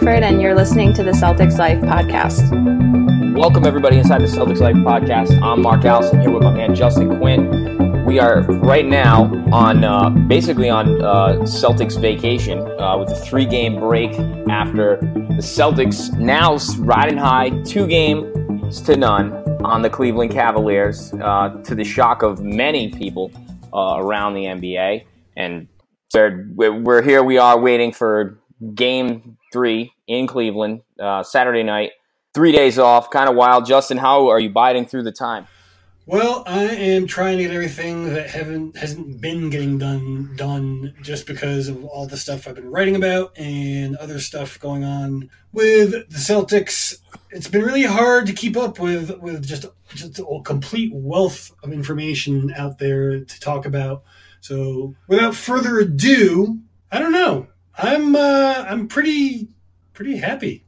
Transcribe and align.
And 0.00 0.40
you're 0.40 0.54
listening 0.54 0.94
to 0.94 1.02
the 1.02 1.10
Celtics 1.10 1.58
Life 1.58 1.80
podcast. 1.80 3.36
Welcome, 3.36 3.66
everybody, 3.66 3.98
inside 3.98 4.20
the 4.20 4.26
Celtics 4.26 4.60
Life 4.60 4.76
podcast. 4.76 5.42
I'm 5.42 5.60
Mark 5.60 5.84
Allison 5.84 6.20
here 6.20 6.30
with 6.30 6.44
my 6.44 6.54
man 6.54 6.74
Justin 6.74 7.18
Quinn. 7.18 8.04
We 8.06 8.18
are 8.20 8.42
right 8.42 8.86
now 8.86 9.24
on 9.52 9.84
uh, 9.84 10.08
basically 10.08 10.70
on 10.70 11.02
uh, 11.02 11.40
Celtics 11.40 12.00
vacation 12.00 12.60
uh, 12.80 12.96
with 12.96 13.10
a 13.10 13.16
three 13.16 13.44
game 13.44 13.80
break 13.80 14.12
after 14.48 14.98
the 15.00 15.42
Celtics 15.42 16.16
now 16.16 16.56
riding 16.78 17.18
high, 17.18 17.50
two 17.64 17.86
games 17.86 18.80
to 18.82 18.96
none 18.96 19.32
on 19.64 19.82
the 19.82 19.90
Cleveland 19.90 20.30
Cavaliers, 20.30 21.12
uh, 21.14 21.60
to 21.64 21.74
the 21.74 21.84
shock 21.84 22.22
of 22.22 22.40
many 22.40 22.90
people 22.92 23.32
uh, 23.74 23.96
around 23.98 24.34
the 24.34 24.44
NBA. 24.44 25.04
And 25.36 25.66
we're 26.14 27.02
here, 27.02 27.24
we 27.24 27.36
are 27.36 27.58
waiting 27.58 27.92
for 27.92 28.38
game 28.74 29.37
three 29.52 29.92
in 30.06 30.26
Cleveland, 30.26 30.82
uh, 30.98 31.22
Saturday 31.22 31.62
night. 31.62 31.92
Three 32.34 32.52
days 32.52 32.78
off, 32.78 33.10
kind 33.10 33.28
of 33.28 33.34
wild. 33.34 33.66
Justin, 33.66 33.96
how 33.96 34.28
are 34.28 34.38
you 34.38 34.50
biding 34.50 34.86
through 34.86 35.02
the 35.02 35.12
time? 35.12 35.46
Well, 36.08 36.42
I 36.46 36.64
am 36.64 37.06
trying 37.06 37.36
to 37.36 37.44
get 37.44 37.52
everything 37.52 38.14
that 38.14 38.30
haven't 38.30 38.78
hasn't 38.78 39.20
been 39.20 39.50
getting 39.50 39.76
done 39.76 40.34
done 40.36 40.94
just 41.02 41.26
because 41.26 41.68
of 41.68 41.84
all 41.84 42.06
the 42.06 42.16
stuff 42.16 42.48
I've 42.48 42.54
been 42.54 42.70
writing 42.70 42.96
about 42.96 43.36
and 43.36 43.94
other 43.96 44.18
stuff 44.18 44.58
going 44.58 44.84
on 44.84 45.28
with 45.52 45.90
the 45.90 46.16
Celtics. 46.16 46.96
It's 47.30 47.48
been 47.48 47.60
really 47.60 47.82
hard 47.82 48.26
to 48.26 48.32
keep 48.32 48.56
up 48.56 48.78
with 48.78 49.18
with 49.18 49.46
just 49.46 49.66
just 49.94 50.18
a 50.18 50.40
complete 50.44 50.92
wealth 50.94 51.52
of 51.62 51.74
information 51.74 52.54
out 52.56 52.78
there 52.78 53.22
to 53.22 53.40
talk 53.40 53.66
about. 53.66 54.02
So, 54.40 54.94
without 55.08 55.34
further 55.34 55.78
ado, 55.78 56.60
I 56.90 57.00
don't 57.00 57.12
know. 57.12 57.48
I'm 57.78 58.16
uh, 58.16 58.64
I'm 58.68 58.88
pretty 58.88 59.48
pretty 59.94 60.16
happy. 60.16 60.64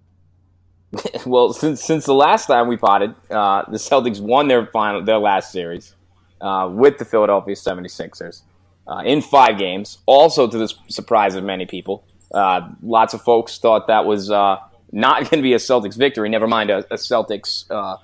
well, 1.27 1.52
since 1.52 1.83
since 1.83 2.06
the 2.06 2.14
last 2.14 2.47
time 2.47 2.69
we 2.69 2.77
potted, 2.77 3.14
uh, 3.30 3.64
the 3.69 3.78
Celtics 3.78 4.20
won 4.20 4.47
their 4.47 4.67
final 4.67 5.05
their 5.05 5.19
last 5.19 5.50
series 5.50 5.97
uh, 6.41 6.69
with 6.70 6.98
the 6.98 7.05
Philadelphia 7.05 7.55
76ers 7.56 8.42
uh, 8.86 9.02
in 9.05 9.22
five 9.22 9.58
games. 9.58 9.98
Also, 10.06 10.48
to 10.48 10.56
the 10.56 10.72
surprise 10.89 11.34
of 11.34 11.42
many 11.42 11.67
people, 11.67 12.05
uh, 12.33 12.69
lots 12.80 13.12
of 13.12 13.22
folks 13.22 13.58
thought 13.58 13.89
that 13.89 14.05
was 14.06 14.30
uh, 14.30 14.56
not 14.92 15.19
going 15.30 15.39
to 15.39 15.42
be 15.42 15.52
a 15.52 15.58
Celtics 15.58 15.97
victory. 15.97 16.28
Never 16.28 16.47
mind 16.47 16.70
a, 16.70 16.78
a 16.92 16.97
Celtics 16.97 17.69
uh, 17.70 17.97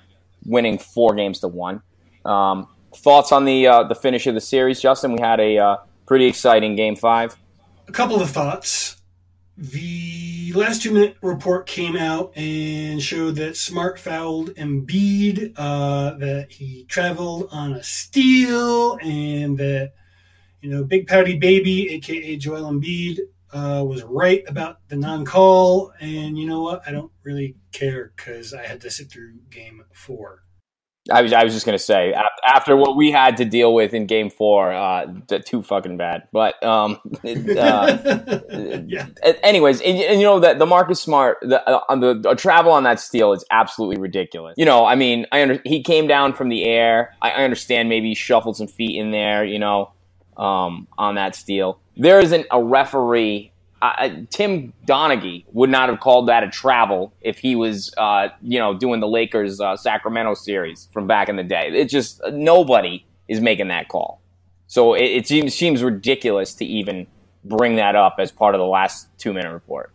winning 0.45 0.77
four 0.77 1.15
games 1.15 1.39
to 1.39 1.47
one. 1.47 1.81
Um, 2.25 2.67
thoughts 2.93 3.31
on 3.31 3.45
the 3.45 3.85
the 3.87 3.95
finish 3.95 4.27
of 4.27 4.33
the 4.33 4.41
series, 4.41 4.81
Justin? 4.81 5.13
We 5.13 5.21
had 5.21 5.39
a 5.39 5.77
pretty 6.05 6.25
exciting 6.25 6.75
game 6.75 6.97
five. 6.97 7.37
A 7.87 7.93
couple 7.93 8.21
of 8.21 8.29
thoughts 8.29 8.96
the 9.57 10.53
last 10.53 10.83
two 10.83 10.91
minute 10.91 11.17
report 11.21 11.65
came 11.65 11.97
out 11.97 12.31
and 12.37 13.01
showed 13.01 13.35
that 13.37 13.57
Smart 13.57 13.99
fouled 13.99 14.51
Embiid, 14.51 15.53
uh, 15.57 16.15
that 16.17 16.51
he 16.51 16.85
traveled 16.85 17.49
on 17.51 17.73
a 17.73 17.83
steal, 17.83 18.99
and 19.01 19.57
that, 19.57 19.93
you 20.61 20.69
know, 20.69 20.83
Big 20.83 21.07
Pouty 21.07 21.37
Baby, 21.37 21.89
aka 21.89 22.37
Joel 22.37 22.71
Embiid, 22.71 23.19
uh, 23.51 23.83
was 23.83 24.03
right 24.03 24.43
about 24.47 24.87
the 24.89 24.95
non 24.95 25.25
call. 25.25 25.91
And 25.99 26.37
you 26.37 26.45
know 26.45 26.61
what? 26.61 26.83
I 26.85 26.91
don't 26.91 27.11
really 27.23 27.55
care 27.71 28.13
because 28.15 28.53
I 28.53 28.63
had 28.63 28.81
to 28.81 28.91
sit 28.91 29.09
through 29.09 29.39
game 29.49 29.83
four. 29.91 30.43
I 31.11 31.21
was 31.21 31.33
I 31.33 31.43
was 31.43 31.53
just 31.53 31.65
gonna 31.65 31.79
say 31.79 32.13
after 32.43 32.75
what 32.75 32.95
we 32.95 33.11
had 33.11 33.37
to 33.37 33.45
deal 33.45 33.73
with 33.73 33.93
in 33.93 34.05
Game 34.05 34.29
Four, 34.29 34.71
uh, 34.71 35.05
too 35.45 35.61
fucking 35.61 35.97
bad. 35.97 36.23
But 36.31 36.61
um, 36.63 36.99
uh, 37.23 37.97
yeah. 38.87 39.07
Anyways, 39.43 39.81
and, 39.81 39.97
and, 39.97 40.19
you 40.19 40.25
know 40.25 40.39
that 40.39 40.59
the 40.59 40.65
Marcus 40.65 41.01
Smart, 41.01 41.37
the 41.41 41.67
uh, 41.69 41.81
on 41.89 41.99
the, 41.99 42.13
the, 42.13 42.35
travel 42.35 42.71
on 42.71 42.83
that 42.83 42.99
steal 42.99 43.33
is 43.33 43.45
absolutely 43.51 43.97
ridiculous. 43.97 44.55
You 44.57 44.65
know, 44.65 44.85
I 44.85 44.95
mean, 44.95 45.25
I 45.31 45.41
under, 45.41 45.61
he 45.65 45.83
came 45.83 46.07
down 46.07 46.33
from 46.33 46.49
the 46.49 46.63
air. 46.63 47.15
I, 47.21 47.31
I 47.31 47.43
understand 47.43 47.89
maybe 47.89 48.09
he 48.09 48.15
shuffled 48.15 48.57
some 48.57 48.67
feet 48.67 48.99
in 48.99 49.11
there. 49.11 49.43
You 49.45 49.59
know, 49.59 49.91
um, 50.37 50.87
on 50.97 51.15
that 51.15 51.35
steal. 51.35 51.79
There 51.95 52.19
isn't 52.19 52.45
a 52.51 52.63
referee 52.63 53.51
uh, 53.81 54.09
Tim 54.29 54.73
Donaghy 54.85 55.45
would 55.51 55.69
not 55.69 55.89
have 55.89 55.99
called 55.99 56.27
that 56.27 56.43
a 56.43 56.49
travel 56.49 57.13
if 57.21 57.37
he 57.37 57.55
was, 57.55 57.93
uh, 57.97 58.29
you 58.41 58.59
know, 58.59 58.73
doing 58.73 58.99
the 58.99 59.07
Lakers 59.07 59.59
uh, 59.59 59.75
Sacramento 59.77 60.33
series 60.33 60.89
from 60.91 61.07
back 61.07 61.29
in 61.29 61.35
the 61.35 61.43
day. 61.43 61.69
It 61.73 61.85
just 61.85 62.21
nobody 62.31 63.05
is 63.27 63.41
making 63.41 63.67
that 63.67 63.87
call, 63.87 64.21
so 64.67 64.93
it, 64.93 65.05
it 65.05 65.27
seems 65.27 65.53
seems 65.53 65.83
ridiculous 65.83 66.53
to 66.55 66.65
even 66.65 67.07
bring 67.43 67.75
that 67.75 67.95
up 67.95 68.15
as 68.19 68.31
part 68.31 68.55
of 68.55 68.59
the 68.59 68.65
last 68.65 69.07
two 69.17 69.33
minute 69.33 69.51
report. 69.51 69.91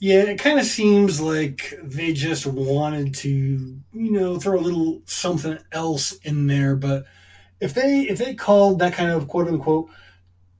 Yeah, 0.00 0.22
it 0.22 0.38
kind 0.38 0.60
of 0.60 0.64
seems 0.64 1.20
like 1.20 1.74
they 1.82 2.12
just 2.12 2.46
wanted 2.46 3.14
to, 3.16 3.28
you 3.28 3.80
know, 4.12 4.38
throw 4.38 4.58
a 4.58 4.60
little 4.60 5.02
something 5.06 5.58
else 5.72 6.12
in 6.22 6.46
there. 6.46 6.76
But 6.76 7.04
if 7.60 7.74
they 7.74 8.02
if 8.02 8.18
they 8.18 8.34
called 8.34 8.78
that 8.78 8.92
kind 8.92 9.10
of 9.10 9.28
quote 9.28 9.48
unquote 9.48 9.88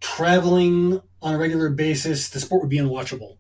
traveling 0.00 1.00
on 1.22 1.34
a 1.34 1.38
regular 1.38 1.68
basis, 1.68 2.28
the 2.28 2.40
sport 2.40 2.62
would 2.62 2.70
be 2.70 2.78
unwatchable. 2.78 3.36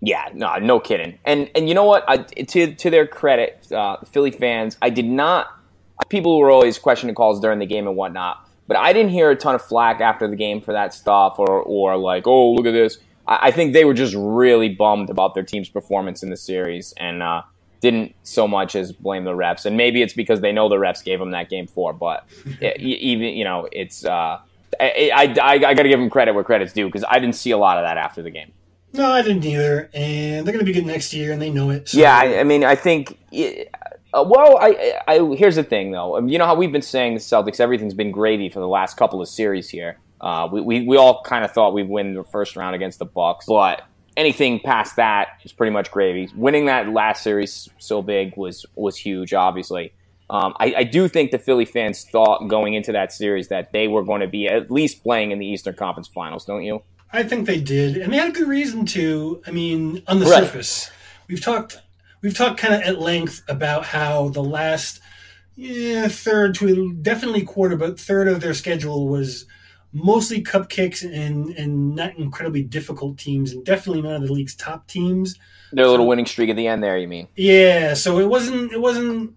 Yeah, 0.00 0.28
no, 0.32 0.56
no 0.56 0.80
kidding. 0.80 1.18
And 1.24 1.50
and 1.54 1.68
you 1.68 1.74
know 1.74 1.84
what? 1.84 2.04
I, 2.08 2.18
to 2.18 2.74
to 2.74 2.90
their 2.90 3.06
credit, 3.06 3.70
uh, 3.70 3.98
Philly 4.06 4.30
fans, 4.30 4.76
I 4.80 4.90
did 4.90 5.04
not. 5.04 5.48
People 6.08 6.38
were 6.38 6.50
always 6.50 6.78
questioning 6.78 7.14
calls 7.14 7.40
during 7.40 7.58
the 7.58 7.66
game 7.66 7.86
and 7.86 7.96
whatnot, 7.96 8.48
but 8.66 8.78
I 8.78 8.94
didn't 8.94 9.10
hear 9.10 9.30
a 9.30 9.36
ton 9.36 9.54
of 9.54 9.62
flack 9.62 10.00
after 10.00 10.26
the 10.26 10.36
game 10.36 10.62
for 10.62 10.72
that 10.72 10.94
stuff, 10.94 11.38
or 11.38 11.62
or 11.62 11.98
like, 11.98 12.26
oh, 12.26 12.52
look 12.52 12.64
at 12.64 12.72
this. 12.72 12.98
I, 13.26 13.48
I 13.48 13.50
think 13.50 13.74
they 13.74 13.84
were 13.84 13.92
just 13.92 14.14
really 14.16 14.70
bummed 14.70 15.10
about 15.10 15.34
their 15.34 15.42
team's 15.42 15.68
performance 15.68 16.22
in 16.22 16.30
the 16.30 16.36
series 16.36 16.94
and 16.96 17.22
uh, 17.22 17.42
didn't 17.82 18.14
so 18.22 18.48
much 18.48 18.74
as 18.74 18.92
blame 18.92 19.24
the 19.24 19.32
refs. 19.32 19.66
And 19.66 19.76
maybe 19.76 20.00
it's 20.00 20.14
because 20.14 20.40
they 20.40 20.52
know 20.52 20.70
the 20.70 20.76
refs 20.76 21.04
gave 21.04 21.18
them 21.18 21.32
that 21.32 21.50
game 21.50 21.66
four, 21.66 21.92
but 21.92 22.26
even 22.62 23.34
you 23.34 23.44
know, 23.44 23.68
it's. 23.70 24.02
Uh, 24.04 24.38
I, 24.78 25.10
I, 25.14 25.22
I, 25.40 25.52
I 25.52 25.74
got 25.74 25.82
to 25.82 25.88
give 25.88 26.00
him 26.00 26.10
credit 26.10 26.34
where 26.34 26.44
credit's 26.44 26.72
due 26.72 26.86
because 26.86 27.04
I 27.08 27.18
didn't 27.18 27.34
see 27.34 27.50
a 27.50 27.58
lot 27.58 27.78
of 27.78 27.84
that 27.84 27.96
after 27.96 28.22
the 28.22 28.30
game. 28.30 28.52
No, 28.92 29.10
I 29.10 29.22
didn't 29.22 29.44
either, 29.44 29.88
and 29.94 30.46
they're 30.46 30.52
going 30.52 30.64
to 30.64 30.70
be 30.70 30.72
good 30.72 30.86
next 30.86 31.12
year, 31.12 31.32
and 31.32 31.40
they 31.40 31.50
know 31.50 31.70
it. 31.70 31.88
So. 31.88 31.98
Yeah, 31.98 32.16
I, 32.16 32.40
I, 32.40 32.44
mean, 32.44 32.64
I 32.64 32.74
think. 32.74 33.18
Uh, 34.12 34.24
well, 34.26 34.58
I, 34.60 34.98
I 35.06 35.34
here's 35.36 35.54
the 35.54 35.62
thing 35.62 35.92
though. 35.92 36.16
Um, 36.16 36.28
you 36.28 36.38
know 36.38 36.46
how 36.46 36.56
we've 36.56 36.72
been 36.72 36.82
saying 36.82 37.14
the 37.14 37.20
Celtics, 37.20 37.60
everything's 37.60 37.94
been 37.94 38.10
gravy 38.10 38.48
for 38.48 38.58
the 38.58 38.66
last 38.66 38.96
couple 38.96 39.22
of 39.22 39.28
series 39.28 39.68
here. 39.68 39.98
Uh, 40.20 40.48
we, 40.50 40.60
we 40.60 40.84
we 40.84 40.96
all 40.96 41.22
kind 41.22 41.44
of 41.44 41.52
thought 41.52 41.72
we'd 41.72 41.88
win 41.88 42.14
the 42.14 42.24
first 42.24 42.56
round 42.56 42.74
against 42.74 42.98
the 42.98 43.04
Bucks, 43.04 43.46
but 43.46 43.82
anything 44.16 44.58
past 44.58 44.96
that 44.96 45.28
is 45.44 45.52
pretty 45.52 45.72
much 45.72 45.90
gravy. 45.92 46.28
Winning 46.34 46.66
that 46.66 46.88
last 46.88 47.22
series 47.22 47.68
so 47.78 48.02
big 48.02 48.36
was 48.36 48.66
was 48.74 48.96
huge, 48.96 49.32
obviously. 49.32 49.92
Um, 50.30 50.54
I, 50.60 50.74
I, 50.78 50.82
do 50.84 51.08
think 51.08 51.32
the 51.32 51.40
Philly 51.40 51.64
fans 51.64 52.04
thought 52.04 52.46
going 52.46 52.74
into 52.74 52.92
that 52.92 53.12
series 53.12 53.48
that 53.48 53.72
they 53.72 53.88
were 53.88 54.04
going 54.04 54.20
to 54.20 54.28
be 54.28 54.46
at 54.46 54.70
least 54.70 55.02
playing 55.02 55.32
in 55.32 55.40
the 55.40 55.46
Eastern 55.46 55.74
Conference 55.74 56.06
Finals, 56.06 56.44
don't 56.44 56.62
you? 56.62 56.84
I 57.12 57.24
think 57.24 57.48
they 57.48 57.60
did, 57.60 57.96
and 57.96 58.12
they 58.12 58.16
had 58.16 58.28
a 58.28 58.32
good 58.32 58.46
reason 58.46 58.86
to. 58.86 59.42
I 59.44 59.50
mean, 59.50 60.04
on 60.06 60.20
the 60.20 60.26
right. 60.26 60.44
surface, 60.44 60.88
we've 61.26 61.42
talked 61.42 61.82
we've 62.22 62.36
talked 62.36 62.58
kind 62.60 62.74
of 62.74 62.82
at 62.82 63.00
length 63.00 63.42
about 63.48 63.84
how 63.86 64.28
the 64.28 64.42
last 64.42 65.00
yeah, 65.56 66.06
third 66.06 66.54
to 66.56 66.92
definitely 66.94 67.42
quarter, 67.42 67.76
but 67.76 67.98
third 67.98 68.28
of 68.28 68.40
their 68.40 68.54
schedule 68.54 69.08
was 69.08 69.46
mostly 69.92 70.44
cupcakes 70.44 71.02
and 71.02 71.50
and 71.58 71.96
not 71.96 72.16
incredibly 72.16 72.62
difficult 72.62 73.18
teams, 73.18 73.50
and 73.50 73.64
definitely 73.64 74.02
none 74.02 74.14
of 74.14 74.28
the 74.28 74.32
league's 74.32 74.54
top 74.54 74.86
teams. 74.86 75.36
Their 75.72 75.88
little 75.88 76.06
winning 76.06 76.26
streak 76.26 76.50
at 76.50 76.56
the 76.56 76.68
end 76.68 76.84
there, 76.84 76.98
you 76.98 77.08
mean? 77.08 77.26
Yeah, 77.34 77.94
so 77.94 78.20
it 78.20 78.28
wasn't 78.28 78.72
it 78.72 78.80
wasn't 78.80 79.34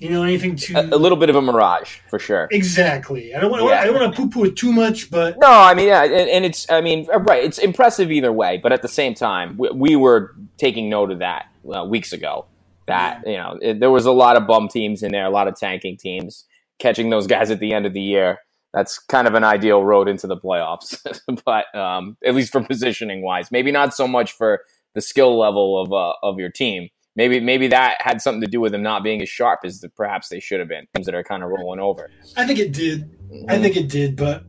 you 0.00 0.10
know 0.10 0.22
anything 0.22 0.56
too 0.56 0.74
a, 0.76 0.80
a, 0.80 0.98
little 0.98 1.16
bit 1.16 1.30
of 1.30 1.36
a 1.36 1.42
mirage 1.42 1.98
for 2.08 2.18
sure 2.18 2.48
exactly 2.50 3.34
i 3.34 3.40
don't 3.40 3.50
want 3.50 3.62
yeah. 3.64 3.80
i 3.80 3.84
don't 3.84 3.94
want 3.94 4.14
to 4.14 4.20
poo-poo 4.20 4.44
it 4.44 4.56
too 4.56 4.72
much 4.72 5.10
but 5.10 5.36
no 5.38 5.50
i 5.50 5.74
mean 5.74 5.86
yeah 5.86 6.02
and, 6.02 6.28
and, 6.28 6.44
it's 6.44 6.68
i 6.70 6.80
mean 6.80 7.06
uh, 7.12 7.20
right 7.20 7.44
it's 7.44 7.58
impressive 7.58 8.10
either 8.10 8.32
way 8.32 8.58
but 8.62 8.72
at 8.72 8.82
the 8.82 8.88
same 8.88 9.14
time 9.14 9.56
we, 9.56 9.68
we 9.70 9.96
were 9.96 10.34
taking 10.56 10.90
note 10.90 11.10
of 11.10 11.18
that 11.20 11.46
uh, 11.74 11.84
weeks 11.84 12.12
ago 12.12 12.46
that 12.90 13.22
you 13.26 13.36
know 13.36 13.58
it, 13.62 13.80
there 13.80 13.90
was 13.90 14.04
a 14.04 14.12
lot 14.12 14.36
of 14.36 14.46
bum 14.46 14.68
teams 14.68 15.02
in 15.02 15.12
there, 15.12 15.24
a 15.24 15.30
lot 15.30 15.48
of 15.48 15.56
tanking 15.56 15.96
teams. 15.96 16.44
Catching 16.78 17.10
those 17.10 17.26
guys 17.26 17.50
at 17.50 17.60
the 17.60 17.74
end 17.74 17.84
of 17.84 17.92
the 17.92 18.00
year, 18.00 18.38
that's 18.72 18.98
kind 18.98 19.28
of 19.28 19.34
an 19.34 19.44
ideal 19.44 19.84
road 19.84 20.08
into 20.08 20.26
the 20.26 20.36
playoffs. 20.36 20.98
but 21.44 21.74
um, 21.74 22.16
at 22.24 22.34
least 22.34 22.52
for 22.52 22.62
positioning 22.62 23.22
wise, 23.22 23.50
maybe 23.52 23.70
not 23.70 23.94
so 23.94 24.08
much 24.08 24.32
for 24.32 24.62
the 24.94 25.02
skill 25.02 25.38
level 25.38 25.80
of 25.80 25.92
uh, 25.92 26.14
of 26.22 26.38
your 26.38 26.50
team. 26.50 26.88
Maybe 27.16 27.40
maybe 27.40 27.66
that 27.68 28.00
had 28.00 28.22
something 28.22 28.40
to 28.40 28.46
do 28.46 28.60
with 28.60 28.70
them 28.70 28.82
not 28.82 29.02
being 29.02 29.20
as 29.20 29.28
sharp 29.28 29.60
as 29.64 29.80
the, 29.80 29.88
perhaps 29.88 30.28
they 30.28 30.38
should 30.38 30.60
have 30.60 30.68
been. 30.68 30.86
Teams 30.94 31.06
that 31.06 31.14
are 31.14 31.24
kind 31.24 31.42
of 31.42 31.50
rolling 31.50 31.80
over. 31.80 32.08
I 32.36 32.46
think 32.46 32.60
it 32.60 32.72
did. 32.72 33.10
Mm-hmm. 33.28 33.50
I 33.50 33.58
think 33.58 33.76
it 33.76 33.88
did. 33.88 34.14
But 34.14 34.44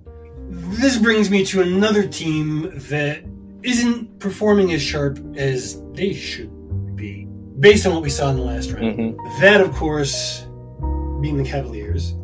this 0.48 0.98
brings 0.98 1.31
me 1.31 1.44
to 1.46 1.62
another 1.62 2.08
team 2.08 2.72
that 2.90 3.24
isn't 3.63 4.19
performing 4.19 4.74
as 4.74 4.81
sharp 4.81 5.19
as 5.36 5.81
they 5.94 6.13
should 6.13 6.96
be, 6.96 7.25
based 7.60 7.88
on 7.88 7.94
what 7.94 8.04
we 8.04 8.10
saw 8.10 8.30
in 8.30 8.38
the 8.38 8.44
last 8.44 8.72
round. 8.72 8.98
Mm-hmm. 8.98 9.42
That, 9.42 9.62
of 9.62 9.72
course, 9.74 10.46
being 11.19 11.38
the 11.38 11.44
Cavaliers. 11.44 12.16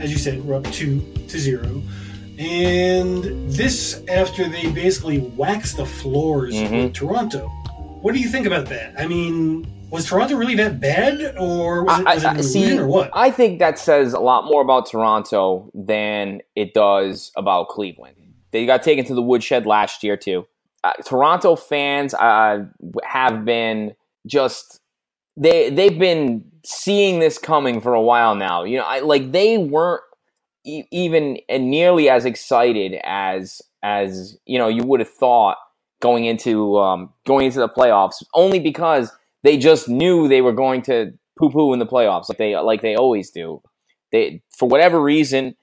As 0.00 0.10
you 0.10 0.18
said, 0.18 0.42
we're 0.44 0.56
up 0.56 0.64
two 0.72 1.00
to 1.32 1.38
zero. 1.38 1.82
And 2.38 3.50
this 3.50 4.02
after 4.08 4.48
they 4.48 4.70
basically 4.70 5.18
waxed 5.18 5.76
the 5.76 5.86
floors 5.86 6.54
mm-hmm. 6.54 6.74
with 6.74 6.94
Toronto. 6.94 7.48
What 8.00 8.14
do 8.14 8.20
you 8.20 8.28
think 8.28 8.46
about 8.46 8.66
that? 8.66 8.94
I 8.98 9.06
mean, 9.06 9.66
was 9.90 10.06
Toronto 10.06 10.36
really 10.36 10.54
that 10.56 10.80
bad, 10.80 11.36
or 11.38 11.84
was 11.84 12.00
it, 12.00 12.04
was 12.06 12.24
I, 12.24 12.38
it 12.38 12.42
see, 12.42 12.78
or 12.78 12.86
what? 12.86 13.10
I 13.12 13.30
think 13.30 13.58
that 13.58 13.78
says 13.78 14.14
a 14.14 14.20
lot 14.20 14.46
more 14.46 14.62
about 14.62 14.90
Toronto 14.90 15.70
than 15.74 16.40
it 16.56 16.72
does 16.72 17.30
about 17.36 17.68
Cleveland. 17.68 18.16
They 18.52 18.64
got 18.64 18.82
taken 18.82 19.04
to 19.04 19.14
the 19.14 19.22
woodshed 19.22 19.66
last 19.66 20.02
year 20.02 20.16
too. 20.16 20.46
Uh, 20.82 20.92
Toronto 21.04 21.56
fans 21.56 22.14
uh, 22.14 22.64
have 23.04 23.44
been 23.44 23.94
just 24.26 24.80
they 25.36 25.70
they've 25.70 25.98
been 25.98 26.44
seeing 26.64 27.20
this 27.20 27.38
coming 27.38 27.80
for 27.80 27.94
a 27.94 28.02
while 28.02 28.34
now. 28.34 28.64
You 28.64 28.78
know, 28.78 28.84
I, 28.84 29.00
like 29.00 29.32
they 29.32 29.58
weren't 29.58 30.02
even 30.64 31.38
and 31.48 31.70
nearly 31.70 32.08
as 32.08 32.24
excited 32.24 32.98
as 33.04 33.62
as 33.82 34.38
you 34.46 34.58
know 34.58 34.68
you 34.68 34.84
would 34.84 35.00
have 35.00 35.10
thought 35.10 35.56
going 36.02 36.24
into 36.26 36.76
um, 36.78 37.10
going 37.26 37.46
into 37.46 37.60
the 37.60 37.68
playoffs, 37.68 38.22
only 38.34 38.58
because 38.58 39.10
they 39.42 39.56
just 39.56 39.88
knew 39.88 40.28
they 40.28 40.42
were 40.42 40.52
going 40.52 40.82
to 40.82 41.12
poo 41.38 41.48
poo 41.50 41.72
in 41.72 41.78
the 41.78 41.86
playoffs, 41.86 42.28
like 42.28 42.38
they 42.38 42.54
like 42.56 42.82
they 42.82 42.94
always 42.94 43.30
do. 43.30 43.62
They 44.10 44.42
for 44.50 44.68
whatever 44.68 45.00
reason, 45.00 45.56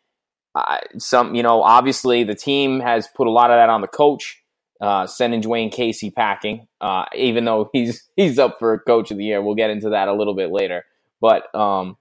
uh, 0.55 0.79
some 0.97 1.35
you 1.35 1.43
know 1.43 1.61
obviously 1.61 2.23
the 2.23 2.33
team 2.33 2.79
has 2.79 3.07
put 3.15 3.27
a 3.27 3.31
lot 3.31 3.51
of 3.51 3.57
that 3.57 3.69
on 3.69 3.81
the 3.81 3.87
coach, 3.87 4.41
uh, 4.81 5.05
sending 5.05 5.41
Dwane 5.41 5.71
Casey 5.71 6.09
packing. 6.09 6.67
Uh, 6.81 7.05
even 7.15 7.45
though 7.45 7.69
he's 7.71 8.09
he's 8.15 8.39
up 8.39 8.57
for 8.57 8.79
coach 8.79 9.11
of 9.11 9.17
the 9.17 9.25
year, 9.25 9.41
we'll 9.41 9.55
get 9.55 9.69
into 9.69 9.89
that 9.89 10.07
a 10.07 10.13
little 10.13 10.33
bit 10.33 10.51
later. 10.51 10.85
But 11.21 11.53
um, 11.53 11.97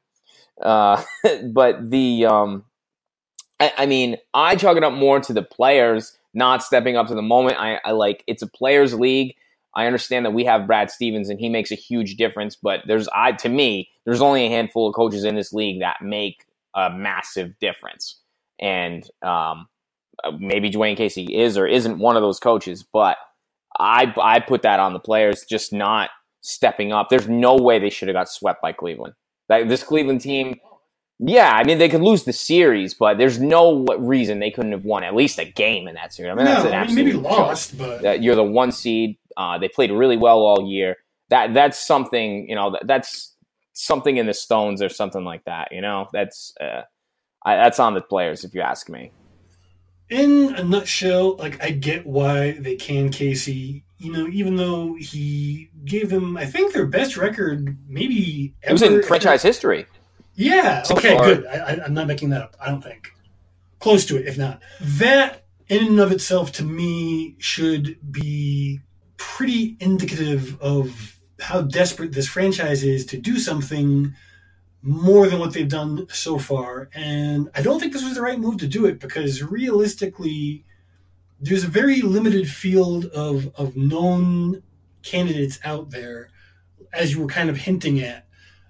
uh, 0.63 1.03
but 1.53 1.91
the 1.91 2.27
um, 2.27 2.65
I, 3.61 3.73
I 3.79 3.87
mean, 3.87 4.17
I 4.35 4.57
chalk 4.57 4.77
it 4.77 4.85
up 4.85 4.93
more 4.93 5.21
to 5.21 5.33
the 5.33 5.43
players 5.43 6.17
not 6.35 6.63
stepping 6.63 6.97
up 6.97 7.09
to 7.09 7.15
the 7.15 7.23
moment. 7.23 7.59
I, 7.59 7.81
I 7.85 7.93
like 7.93 8.25
it's 8.27 8.43
a 8.43 8.47
players' 8.47 8.95
league 8.95 9.35
I 9.79 9.87
understand 9.87 10.27
that 10.27 10.33
we 10.33 10.45
have 10.45 10.67
Brad 10.67 10.91
Stevens 10.91 11.29
and 11.29 11.39
he 11.39 11.49
makes 11.49 11.71
a 11.71 11.77
huge 11.77 12.17
difference, 12.17 12.57
but 12.57 12.81
there's 12.87 13.09
I 13.15 13.33
to 13.33 13.49
me, 13.49 13.91
there's 14.05 14.21
only 14.21 14.47
a 14.47 14.49
handful 14.49 14.89
of 14.89 14.95
coaches 14.95 15.23
in 15.23 15.37
this 15.37 15.53
league 15.53 15.81
that 15.81 16.03
make 16.03 16.47
a 16.75 16.91
massive 16.91 17.57
difference. 17.61 18.21
And 18.59 19.09
um, 19.23 19.69
uh, 20.25 20.33
maybe 20.39 20.71
Dwane 20.71 20.97
Casey 20.97 21.27
is 21.27 21.57
or 21.57 21.67
isn't 21.67 22.01
one 22.01 22.17
of 22.17 22.23
those 22.23 22.41
coaches, 22.41 22.85
but 22.93 23.19
I 23.79 24.13
I 24.21 24.41
put 24.41 24.63
that 24.63 24.81
on 24.81 24.95
the 24.95 24.99
players 24.99 25.45
just 25.49 25.73
not 25.73 26.11
stepping 26.41 26.93
up. 26.93 27.09
There's 27.09 27.29
no 27.29 27.57
way 27.57 27.79
they 27.79 27.91
should 27.91 28.09
have 28.09 28.17
got 28.17 28.29
swept 28.29 28.61
by 28.61 28.73
Cleveland. 28.73 29.15
Like 29.49 29.69
this 29.69 29.85
Cleveland 29.85 30.23
team, 30.23 30.57
yeah, 31.19 31.53
I 31.53 31.65
mean 31.65 31.79
they 31.79 31.89
could 31.89 32.01
lose 32.01 32.25
the 32.25 32.33
series, 32.33 32.95
but 32.95 33.19
there's 33.19 33.41
no 33.41 33.85
reason 33.99 34.39
they 34.39 34.51
couldn't 34.51 34.73
have 34.73 34.85
won 34.85 35.03
at 35.03 35.15
least 35.15 35.39
a 35.39 35.45
game 35.45 35.89
in 35.89 35.95
that 35.95 36.13
series. 36.13 36.31
I 36.31 36.35
mean 36.35 36.45
no, 36.45 36.53
that's 36.53 36.67
an 36.67 36.73
absolute 36.73 37.05
maybe 37.05 37.17
lost, 37.17 37.77
but 37.77 38.23
you're 38.23 38.37
the 38.37 38.45
one 38.45 38.71
seed. 38.71 39.19
Uh, 39.37 39.59
they 39.59 39.69
played 39.69 39.91
really 39.91 40.17
well 40.17 40.39
all 40.39 40.69
year. 40.69 40.97
That 41.31 41.55
that's 41.55 41.79
something 41.79 42.49
you 42.49 42.55
know. 42.55 42.71
That, 42.71 42.87
that's 42.87 43.35
something 43.73 44.17
in 44.17 44.27
the 44.27 44.35
stones 44.35 44.81
or 44.81 44.89
something 44.89 45.25
like 45.25 45.45
that. 45.45 45.69
You 45.73 45.81
know, 45.81 46.09
that's 46.13 46.53
uh, 46.61 46.83
I, 47.45 47.57
that's 47.57 47.81
on 47.81 47.95
the 47.95 48.01
players 48.01 48.45
if 48.45 48.55
you 48.55 48.61
ask 48.61 48.89
me. 48.89 49.11
In 50.11 50.55
a 50.55 50.65
nutshell, 50.65 51.37
like 51.37 51.63
I 51.63 51.71
get 51.71 52.07
why 52.07 52.53
they 52.53 52.77
can 52.77 53.11
Casey. 53.11 53.85
You 53.99 54.13
know, 54.13 54.29
even 54.29 54.55
though 54.55 54.95
he 54.95 55.71
gave 55.85 56.11
them, 56.11 56.37
I 56.37 56.47
think 56.47 56.73
their 56.73 56.87
best 56.87 57.17
record, 57.17 57.77
maybe 57.89 58.55
ever, 58.63 58.71
it 58.71 58.73
was 58.73 58.83
in 58.83 59.03
franchise 59.03 59.45
ever. 59.45 59.49
history. 59.49 59.87
Yeah. 60.39 60.85
Okay. 60.89 61.17
Good. 61.19 61.47
I, 61.47 61.81
I'm 61.85 61.95
not 61.95 62.07
making 62.07 62.31
that 62.31 62.43
up. 62.43 62.57
I 62.61 62.71
don't 62.71 62.83
think 62.83 63.13
close 63.81 64.07
to 64.07 64.17
it. 64.17 64.27
If 64.27 64.39
not, 64.39 64.63
that 64.81 65.45
in 65.69 65.85
and 65.85 66.01
of 66.01 66.13
itself, 66.13 66.53
to 66.53 66.63
me, 66.63 67.35
should 67.39 67.99
be 68.11 68.81
pretty 69.17 69.77
indicative 69.81 70.57
of 70.61 71.19
how 71.41 71.63
desperate 71.63 72.13
this 72.13 72.29
franchise 72.29 72.85
is 72.85 73.05
to 73.07 73.19
do 73.19 73.39
something 73.39 74.15
more 74.81 75.27
than 75.27 75.41
what 75.41 75.53
they've 75.55 75.69
done 75.69 76.07
so 76.09 76.39
far. 76.39 76.89
And 76.95 77.51
I 77.57 77.63
don't 77.63 77.81
think 77.81 77.93
this 77.93 78.05
was 78.05 78.15
the 78.15 78.23
right 78.23 78.39
move 78.39 78.59
to 78.59 78.69
do 78.69 78.87
it 78.87 79.01
because 79.01 79.43
realistically, 79.43 80.65
there's 81.41 81.65
a 81.65 81.69
very 81.69 82.01
limited 82.01 82.49
field 82.49 83.07
of, 83.07 83.53
of 83.57 83.77
known 83.77 84.63
candidates 85.03 85.59
out 85.65 85.91
there, 85.91 86.31
as 86.93 87.13
you 87.13 87.21
were 87.21 87.29
kind 87.29 87.51
of 87.51 87.57
hinting 87.57 88.01
at, 88.01 88.27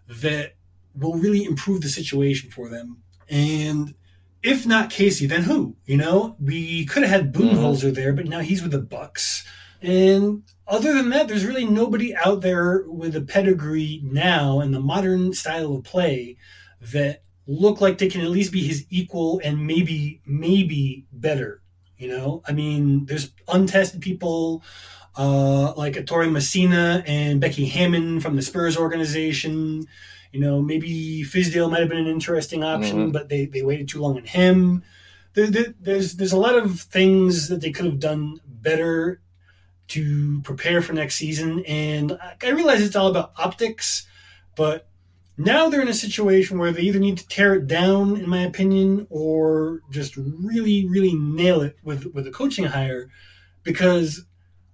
that 0.08 0.54
will 0.98 1.14
really 1.14 1.44
improve 1.44 1.80
the 1.80 1.88
situation 1.88 2.50
for 2.50 2.68
them. 2.68 3.02
And 3.28 3.94
if 4.42 4.66
not 4.66 4.90
Casey, 4.90 5.26
then 5.26 5.42
who? 5.42 5.76
You 5.84 5.96
know, 5.96 6.36
we 6.40 6.84
could 6.86 7.02
have 7.02 7.10
had 7.10 7.34
Budenholzer 7.34 7.84
mm-hmm. 7.84 7.94
there, 7.94 8.12
but 8.12 8.26
now 8.26 8.40
he's 8.40 8.62
with 8.62 8.72
the 8.72 8.80
Bucks. 8.80 9.44
And 9.80 10.42
other 10.66 10.92
than 10.92 11.10
that, 11.10 11.28
there's 11.28 11.46
really 11.46 11.64
nobody 11.64 12.14
out 12.14 12.40
there 12.40 12.84
with 12.86 13.14
a 13.14 13.20
pedigree 13.20 14.00
now 14.04 14.60
in 14.60 14.72
the 14.72 14.80
modern 14.80 15.32
style 15.32 15.74
of 15.76 15.84
play 15.84 16.36
that 16.80 17.22
look 17.46 17.80
like 17.80 17.98
they 17.98 18.08
can 18.08 18.20
at 18.20 18.30
least 18.30 18.52
be 18.52 18.66
his 18.66 18.86
equal 18.90 19.40
and 19.42 19.66
maybe 19.66 20.20
maybe 20.26 21.06
better. 21.12 21.62
You 21.96 22.08
know, 22.08 22.42
I 22.46 22.52
mean, 22.52 23.06
there's 23.06 23.32
untested 23.48 24.00
people 24.00 24.62
uh, 25.16 25.72
like 25.74 25.96
Ettore 25.96 26.30
Messina 26.30 27.02
and 27.06 27.40
Becky 27.40 27.66
Hammon 27.66 28.20
from 28.20 28.36
the 28.36 28.42
Spurs 28.42 28.76
organization. 28.76 29.86
You 30.32 30.40
know, 30.40 30.60
maybe 30.60 31.24
Fizdale 31.24 31.70
might 31.70 31.80
have 31.80 31.88
been 31.88 31.98
an 31.98 32.06
interesting 32.06 32.62
option, 32.62 32.96
mm-hmm. 32.96 33.10
but 33.12 33.28
they, 33.28 33.46
they 33.46 33.62
waited 33.62 33.88
too 33.88 34.00
long 34.00 34.16
on 34.16 34.24
him. 34.24 34.82
There, 35.34 35.46
there, 35.46 35.74
there's 35.80 36.16
there's 36.16 36.32
a 36.32 36.38
lot 36.38 36.54
of 36.54 36.80
things 36.80 37.48
that 37.48 37.60
they 37.60 37.70
could 37.70 37.86
have 37.86 38.00
done 38.00 38.40
better 38.46 39.20
to 39.88 40.40
prepare 40.42 40.82
for 40.82 40.92
next 40.92 41.14
season. 41.14 41.64
And 41.64 42.18
I 42.42 42.50
realize 42.50 42.82
it's 42.82 42.96
all 42.96 43.08
about 43.08 43.32
optics, 43.36 44.06
but 44.54 44.86
now 45.38 45.68
they're 45.68 45.80
in 45.80 45.88
a 45.88 45.94
situation 45.94 46.58
where 46.58 46.72
they 46.72 46.82
either 46.82 46.98
need 46.98 47.16
to 47.18 47.28
tear 47.28 47.54
it 47.54 47.66
down, 47.66 48.16
in 48.16 48.28
my 48.28 48.42
opinion, 48.42 49.06
or 49.08 49.80
just 49.90 50.16
really, 50.16 50.86
really 50.86 51.14
nail 51.14 51.62
it 51.62 51.78
with 51.82 52.12
with 52.12 52.26
a 52.26 52.30
coaching 52.32 52.64
hire, 52.64 53.08
because 53.62 54.24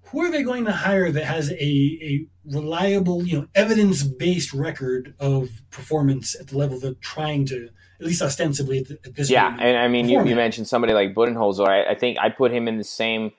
who 0.06 0.20
are 0.22 0.30
they 0.30 0.42
going 0.42 0.64
to 0.64 0.72
hire 0.72 1.12
that 1.12 1.24
has 1.24 1.50
a, 1.50 1.54
a 1.62 2.26
reliable, 2.50 3.24
you 3.24 3.38
know, 3.38 3.46
evidence 3.54 4.02
based 4.02 4.52
record 4.52 5.14
of 5.18 5.48
performance 5.70 6.38
at 6.38 6.48
the 6.48 6.58
level 6.58 6.78
they're 6.78 6.94
trying 6.94 7.46
to, 7.46 7.68
at 8.00 8.06
least 8.06 8.22
ostensibly 8.22 8.78
at, 8.78 8.88
the, 8.88 8.98
at 9.04 9.14
this 9.14 9.30
yeah, 9.30 9.56
and 9.60 9.76
I 9.76 9.88
mean, 9.88 10.08
you, 10.08 10.24
you, 10.24 10.36
mentioned 10.36 10.68
somebody 10.68 10.92
like 10.92 11.14
Budenholzer. 11.14 11.66
I, 11.66 11.92
I 11.92 11.94
think 11.94 12.18
I 12.18 12.28
put 12.28 12.52
him 12.52 12.68
in 12.68 12.78
the 12.78 12.84
same 12.84 13.32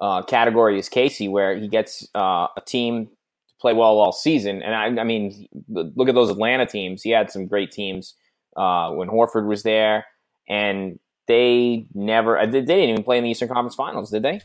uh, 0.00 0.22
category 0.22 0.78
as 0.78 0.88
Casey, 0.88 1.28
where 1.28 1.56
he 1.56 1.68
gets 1.68 2.06
uh, 2.14 2.48
a 2.56 2.60
team 2.64 3.06
to 3.06 3.54
play 3.60 3.72
well 3.72 3.98
all 3.98 4.12
season. 4.12 4.62
And 4.62 4.74
I, 4.74 5.00
I, 5.00 5.04
mean, 5.04 5.48
look 5.68 6.08
at 6.08 6.14
those 6.14 6.30
Atlanta 6.30 6.66
teams. 6.66 7.02
He 7.02 7.10
had 7.10 7.30
some 7.30 7.46
great 7.46 7.70
teams 7.70 8.14
uh, 8.56 8.90
when 8.90 9.08
Horford 9.08 9.46
was 9.46 9.62
there, 9.62 10.06
and 10.48 10.98
they 11.26 11.86
never 11.94 12.38
they 12.46 12.60
didn't 12.60 12.90
even 12.90 13.02
play 13.02 13.18
in 13.18 13.24
the 13.24 13.30
Eastern 13.30 13.48
Conference 13.48 13.74
Finals, 13.74 14.10
did 14.10 14.22
they? 14.22 14.40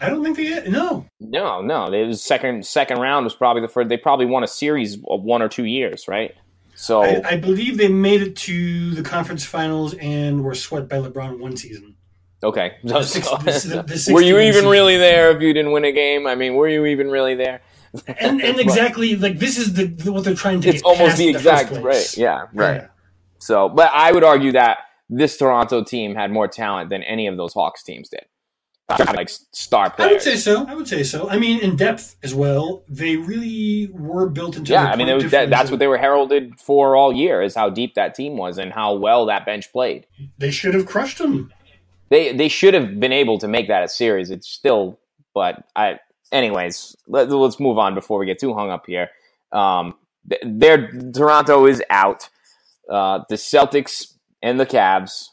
I 0.00 0.10
don't 0.10 0.22
think 0.22 0.36
they 0.36 0.44
did. 0.44 0.70
No, 0.70 1.06
no, 1.20 1.62
no. 1.62 1.92
It 1.92 2.06
was 2.06 2.22
second 2.22 2.66
second 2.66 2.98
round 2.98 3.24
was 3.24 3.34
probably 3.34 3.62
the 3.62 3.68
first. 3.68 3.88
They 3.88 3.96
probably 3.96 4.26
won 4.26 4.44
a 4.44 4.48
series 4.48 4.98
of 5.08 5.22
one 5.22 5.42
or 5.42 5.48
two 5.48 5.64
years, 5.64 6.06
right? 6.06 6.34
So 6.74 7.02
I, 7.02 7.22
I 7.24 7.36
believe 7.36 7.78
they 7.78 7.88
made 7.88 8.20
it 8.20 8.36
to 8.36 8.94
the 8.94 9.02
conference 9.02 9.44
finals 9.44 9.94
and 9.94 10.44
were 10.44 10.54
swept 10.54 10.90
by 10.90 10.98
LeBron 10.98 11.38
one 11.38 11.56
season. 11.56 11.96
Okay. 12.44 12.76
The 12.84 13.02
six, 13.02 13.28
the, 13.30 13.82
the 14.06 14.12
were 14.12 14.20
you 14.20 14.38
even 14.38 14.52
season. 14.52 14.68
really 14.68 14.98
there 14.98 15.34
if 15.34 15.40
you 15.40 15.54
didn't 15.54 15.72
win 15.72 15.86
a 15.86 15.92
game? 15.92 16.26
I 16.26 16.34
mean, 16.34 16.54
were 16.54 16.68
you 16.68 16.84
even 16.84 17.10
really 17.10 17.34
there? 17.34 17.62
and, 18.06 18.42
and 18.42 18.60
exactly 18.60 19.16
like 19.16 19.38
this 19.38 19.56
is 19.56 19.72
the, 19.72 19.86
what 20.12 20.24
they're 20.24 20.34
trying 20.34 20.60
to. 20.60 20.68
It's 20.68 20.82
almost 20.82 21.16
the 21.16 21.28
exact 21.28 21.72
right. 21.72 22.16
Yeah. 22.16 22.44
Right. 22.52 22.82
Yeah. 22.82 22.86
So, 23.38 23.70
but 23.70 23.90
I 23.94 24.12
would 24.12 24.24
argue 24.24 24.52
that 24.52 24.78
this 25.08 25.38
Toronto 25.38 25.82
team 25.82 26.14
had 26.14 26.30
more 26.30 26.48
talent 26.48 26.90
than 26.90 27.02
any 27.02 27.26
of 27.26 27.38
those 27.38 27.54
Hawks 27.54 27.82
teams 27.82 28.10
did. 28.10 28.26
Like 28.88 29.28
star 29.28 29.90
players. 29.90 30.08
I 30.08 30.12
would 30.12 30.22
say 30.22 30.36
so. 30.36 30.64
I 30.68 30.74
would 30.76 30.86
say 30.86 31.02
so. 31.02 31.28
I 31.28 31.38
mean, 31.38 31.58
in 31.58 31.74
depth 31.74 32.14
as 32.22 32.36
well. 32.36 32.84
They 32.88 33.16
really 33.16 33.90
were 33.92 34.28
built 34.28 34.56
into. 34.56 34.70
Yeah, 34.72 34.84
I 34.84 34.94
mean, 34.94 35.12
was, 35.12 35.28
that, 35.32 35.50
that's 35.50 35.72
what 35.72 35.80
they 35.80 35.88
were 35.88 35.98
heralded 35.98 36.60
for 36.60 36.94
all 36.94 37.12
year 37.12 37.42
is 37.42 37.56
how 37.56 37.68
deep 37.68 37.94
that 37.94 38.14
team 38.14 38.36
was 38.36 38.58
and 38.58 38.72
how 38.72 38.94
well 38.94 39.26
that 39.26 39.44
bench 39.44 39.72
played. 39.72 40.06
They 40.38 40.52
should 40.52 40.72
have 40.74 40.86
crushed 40.86 41.18
them. 41.18 41.52
They 42.10 42.32
they 42.32 42.48
should 42.48 42.74
have 42.74 43.00
been 43.00 43.12
able 43.12 43.38
to 43.38 43.48
make 43.48 43.66
that 43.66 43.82
a 43.82 43.88
series. 43.88 44.30
It's 44.30 44.48
still, 44.48 45.00
but 45.34 45.64
I. 45.74 45.98
Anyways, 46.30 46.96
let, 47.08 47.30
us 47.30 47.60
move 47.60 47.78
on 47.78 47.94
before 47.94 48.18
we 48.18 48.26
get 48.26 48.38
too 48.38 48.54
hung 48.54 48.70
up 48.70 48.86
here. 48.86 49.10
Um, 49.52 49.94
their 50.42 50.90
Toronto 51.12 51.66
is 51.66 51.82
out. 51.90 52.28
Uh, 52.88 53.20
the 53.28 53.36
Celtics 53.36 54.14
and 54.42 54.60
the 54.60 54.66
Cavs. 54.66 55.28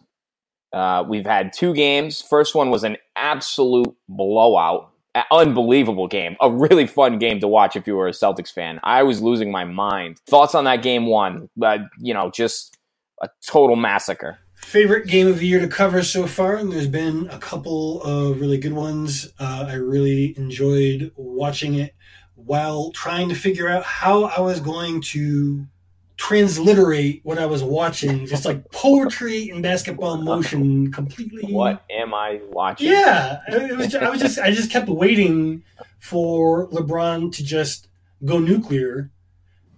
Uh, 0.73 1.03
we've 1.07 1.25
had 1.25 1.53
two 1.53 1.73
games. 1.73 2.21
First 2.21 2.55
one 2.55 2.71
was 2.71 2.83
an 2.83 2.97
absolute 3.15 3.95
blowout, 4.09 4.89
unbelievable 5.31 6.07
game, 6.07 6.35
a 6.41 6.51
really 6.51 6.87
fun 6.87 7.19
game 7.19 7.39
to 7.39 7.47
watch 7.47 7.75
if 7.75 7.85
you 7.85 7.95
were 7.95 8.07
a 8.07 8.11
Celtics 8.11 8.51
fan. 8.51 8.79
I 8.83 9.03
was 9.03 9.21
losing 9.21 9.51
my 9.51 9.63
mind. 9.65 10.19
Thoughts 10.27 10.55
on 10.55 10.63
that 10.65 10.81
game 10.81 11.05
one? 11.05 11.49
Uh, 11.61 11.79
you 11.99 12.13
know, 12.13 12.31
just 12.31 12.77
a 13.21 13.29
total 13.45 13.75
massacre. 13.75 14.39
Favorite 14.55 15.07
game 15.07 15.27
of 15.27 15.39
the 15.39 15.47
year 15.47 15.59
to 15.59 15.67
cover 15.67 16.01
so 16.01 16.25
far, 16.25 16.55
and 16.55 16.71
there's 16.71 16.87
been 16.87 17.27
a 17.29 17.37
couple 17.37 18.01
of 18.01 18.39
really 18.39 18.57
good 18.57 18.73
ones. 18.73 19.31
Uh, 19.39 19.65
I 19.67 19.73
really 19.73 20.33
enjoyed 20.37 21.11
watching 21.15 21.75
it 21.75 21.93
while 22.35 22.91
trying 22.91 23.29
to 23.29 23.35
figure 23.35 23.67
out 23.67 23.83
how 23.83 24.23
I 24.23 24.39
was 24.39 24.59
going 24.59 25.01
to 25.01 25.67
transliterate 26.17 27.21
what 27.23 27.39
I 27.39 27.45
was 27.45 27.63
watching, 27.63 28.25
just 28.25 28.45
like 28.45 28.71
poetry 28.71 29.49
in 29.49 29.61
basketball 29.61 30.17
motion, 30.17 30.91
completely. 30.91 31.51
What 31.53 31.83
am 31.89 32.13
I 32.13 32.39
watching? 32.49 32.91
Yeah, 32.91 33.39
it 33.47 33.77
was. 33.77 33.95
I 33.95 34.09
was 34.09 34.19
just. 34.21 34.39
I 34.39 34.51
just 34.51 34.71
kept 34.71 34.87
waiting 34.87 35.63
for 35.99 36.67
LeBron 36.69 37.33
to 37.35 37.43
just 37.43 37.87
go 38.23 38.39
nuclear. 38.39 39.11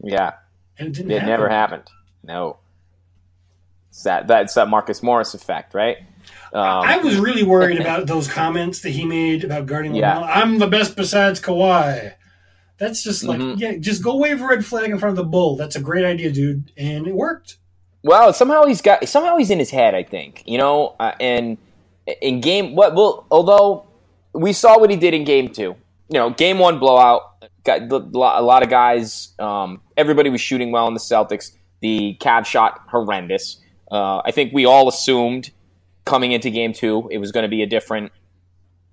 Yeah, 0.03 0.33
and 0.77 0.89
it 0.89 0.93
didn't. 0.93 1.11
It 1.11 1.19
happen. 1.19 1.29
never 1.29 1.49
happened. 1.49 1.83
No. 2.23 2.57
It's 3.89 4.03
that 4.03 4.27
that's 4.27 4.53
that 4.55 4.67
Marcus 4.67 5.01
Morris 5.01 5.33
effect, 5.33 5.73
right? 5.73 5.97
Um, 6.51 6.63
I 6.63 6.97
was 6.97 7.17
really 7.17 7.43
worried 7.43 7.79
about 7.79 8.07
those 8.07 8.27
comments 8.27 8.81
that 8.81 8.89
he 8.89 9.05
made 9.05 9.43
about 9.43 9.67
guarding 9.67 9.95
yeah. 9.95 10.15
LeBron. 10.15 10.29
I'm 10.35 10.59
the 10.59 10.67
best 10.67 10.95
besides 10.95 11.39
Kawhi. 11.39 12.13
That's 12.77 13.03
just 13.03 13.23
like, 13.23 13.39
mm-hmm. 13.39 13.57
yeah, 13.57 13.77
just 13.77 14.03
go 14.03 14.17
wave 14.17 14.41
a 14.41 14.47
red 14.47 14.65
flag 14.65 14.89
in 14.89 14.97
front 14.97 15.17
of 15.17 15.23
the 15.23 15.29
bull. 15.29 15.55
That's 15.55 15.75
a 15.75 15.81
great 15.81 16.03
idea, 16.03 16.31
dude, 16.31 16.71
and 16.77 17.07
it 17.07 17.15
worked. 17.15 17.57
Well, 18.03 18.33
somehow 18.33 18.65
he's 18.65 18.81
got 18.81 19.07
somehow 19.07 19.37
he's 19.37 19.49
in 19.49 19.59
his 19.59 19.71
head. 19.71 19.95
I 19.95 20.03
think 20.03 20.43
you 20.45 20.57
know, 20.57 20.95
uh, 20.99 21.13
and 21.19 21.57
in 22.21 22.41
game 22.41 22.75
what 22.75 22.93
well, 22.93 23.25
although 23.31 23.87
we 24.33 24.53
saw 24.53 24.77
what 24.79 24.89
he 24.89 24.97
did 24.97 25.13
in 25.13 25.23
game 25.23 25.49
two. 25.49 25.75
You 26.09 26.19
know, 26.19 26.29
game 26.29 26.59
one 26.59 26.79
blowout. 26.79 27.21
Got 27.63 27.91
a 27.91 27.97
lot 27.97 28.61
of 28.61 28.69
guys. 28.69 29.33
Um, 29.39 29.81
everybody 29.97 30.29
was 30.29 30.39
shooting 30.39 30.71
well 30.71 30.87
in 30.87 30.93
the 30.93 30.99
Celtics. 30.99 31.51
The 31.81 32.15
Cavs 32.21 32.45
shot 32.45 32.81
horrendous. 32.89 33.59
Uh, 33.91 34.17
I 34.23 34.29
think 34.31 34.53
we 34.53 34.65
all 34.65 34.87
assumed 34.87 35.51
coming 36.05 36.31
into 36.31 36.51
game 36.51 36.73
two 36.73 37.07
it 37.11 37.17
was 37.17 37.31
going 37.31 37.43
to 37.43 37.49
be 37.49 37.63
a 37.63 37.65
different 37.65 38.11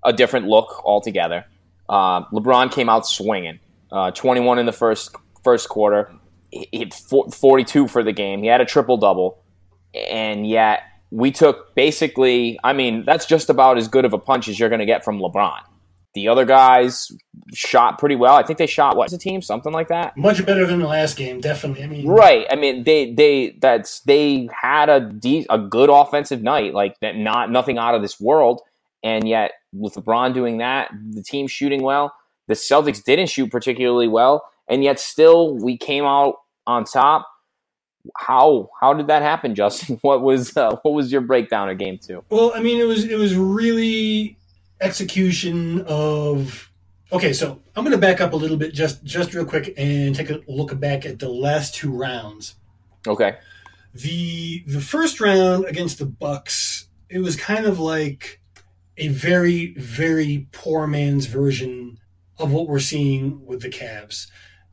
a 0.02 0.12
different 0.12 0.46
look 0.46 0.82
altogether. 0.84 1.44
Uh, 1.88 2.24
LeBron 2.30 2.72
came 2.72 2.88
out 2.88 3.06
swinging 3.06 3.58
uh, 3.92 4.10
21 4.10 4.58
in 4.58 4.66
the 4.66 4.72
first 4.72 5.14
first 5.44 5.68
quarter. 5.68 6.12
He 6.50 6.68
hit 6.72 6.94
42 6.94 7.88
for 7.88 8.02
the 8.02 8.12
game. 8.12 8.42
He 8.42 8.48
had 8.48 8.60
a 8.60 8.64
triple 8.64 8.96
double, 8.96 9.42
and 9.94 10.46
yet 10.46 10.80
we 11.10 11.30
took 11.30 11.74
basically. 11.74 12.58
I 12.64 12.72
mean, 12.72 13.04
that's 13.04 13.26
just 13.26 13.50
about 13.50 13.78
as 13.78 13.88
good 13.88 14.04
of 14.04 14.12
a 14.12 14.18
punch 14.18 14.48
as 14.48 14.58
you're 14.58 14.68
going 14.68 14.80
to 14.80 14.86
get 14.86 15.04
from 15.04 15.18
LeBron. 15.18 15.60
The 16.14 16.28
other 16.28 16.44
guys 16.44 17.10
shot 17.54 17.98
pretty 17.98 18.16
well. 18.16 18.34
I 18.34 18.42
think 18.42 18.58
they 18.58 18.66
shot 18.66 18.96
what? 18.96 19.10
a 19.14 19.18
team, 19.18 19.40
something 19.40 19.72
like 19.72 19.88
that. 19.88 20.14
Much 20.14 20.44
better 20.44 20.66
than 20.66 20.80
the 20.80 20.86
last 20.86 21.16
game, 21.16 21.40
definitely. 21.40 21.84
I 21.84 21.86
mean, 21.86 22.06
right? 22.06 22.46
I 22.50 22.56
mean, 22.56 22.84
they 22.84 23.12
they 23.12 23.56
that's 23.60 24.00
they 24.00 24.48
had 24.52 24.90
a 24.90 25.00
de- 25.00 25.46
a 25.48 25.58
good 25.58 25.88
offensive 25.88 26.42
night, 26.42 26.74
like 26.74 27.00
that. 27.00 27.16
Not 27.16 27.50
nothing 27.50 27.78
out 27.78 27.94
of 27.94 28.02
this 28.02 28.20
world, 28.20 28.60
and 29.02 29.26
yet 29.26 29.52
with 29.72 29.94
LeBron 29.94 30.34
doing 30.34 30.58
that, 30.58 30.90
the 31.12 31.22
team 31.22 31.46
shooting 31.46 31.82
well 31.82 32.14
the 32.48 32.54
Celtics 32.54 33.02
didn't 33.02 33.28
shoot 33.28 33.50
particularly 33.50 34.08
well, 34.08 34.44
and 34.68 34.82
yet 34.82 34.98
still 35.00 35.56
we 35.56 35.76
came 35.76 36.04
out 36.04 36.36
on 36.66 36.84
top. 36.84 37.28
How 38.16 38.70
how 38.80 38.94
did 38.94 39.06
that 39.06 39.22
happen, 39.22 39.54
Justin? 39.56 39.98
What 40.02 40.22
was 40.22 40.56
uh, 40.56 40.76
what 40.82 40.92
was 40.94 41.12
your 41.12 41.20
breakdown 41.20 41.68
of 41.68 41.78
game 41.78 41.98
two? 41.98 42.24
Well, 42.30 42.52
I 42.54 42.60
mean, 42.60 42.80
it 42.80 42.84
was 42.84 43.04
it 43.04 43.16
was 43.16 43.34
really 43.36 44.36
execution 44.80 45.82
of. 45.82 46.68
Okay, 47.12 47.34
so 47.34 47.60
I'm 47.76 47.84
going 47.84 47.92
to 47.92 47.98
back 47.98 48.22
up 48.22 48.32
a 48.32 48.36
little 48.36 48.56
bit, 48.56 48.72
just 48.72 49.04
just 49.04 49.34
real 49.34 49.44
quick, 49.44 49.74
and 49.76 50.14
take 50.14 50.30
a 50.30 50.40
look 50.48 50.78
back 50.80 51.04
at 51.04 51.18
the 51.18 51.28
last 51.28 51.74
two 51.74 51.92
rounds. 51.92 52.54
Okay. 53.06 53.36
The 53.94 54.64
the 54.66 54.80
first 54.80 55.20
round 55.20 55.66
against 55.66 55.98
the 55.98 56.06
Bucks, 56.06 56.88
it 57.10 57.18
was 57.18 57.36
kind 57.36 57.66
of 57.66 57.78
like 57.78 58.40
a 58.96 59.08
very 59.08 59.74
very 59.74 60.48
poor 60.52 60.86
man's 60.86 61.26
version 61.26 61.98
of 62.42 62.52
what 62.52 62.68
we're 62.68 62.80
seeing 62.80 63.44
with 63.46 63.62
the 63.62 63.68
Cavs. 63.68 64.26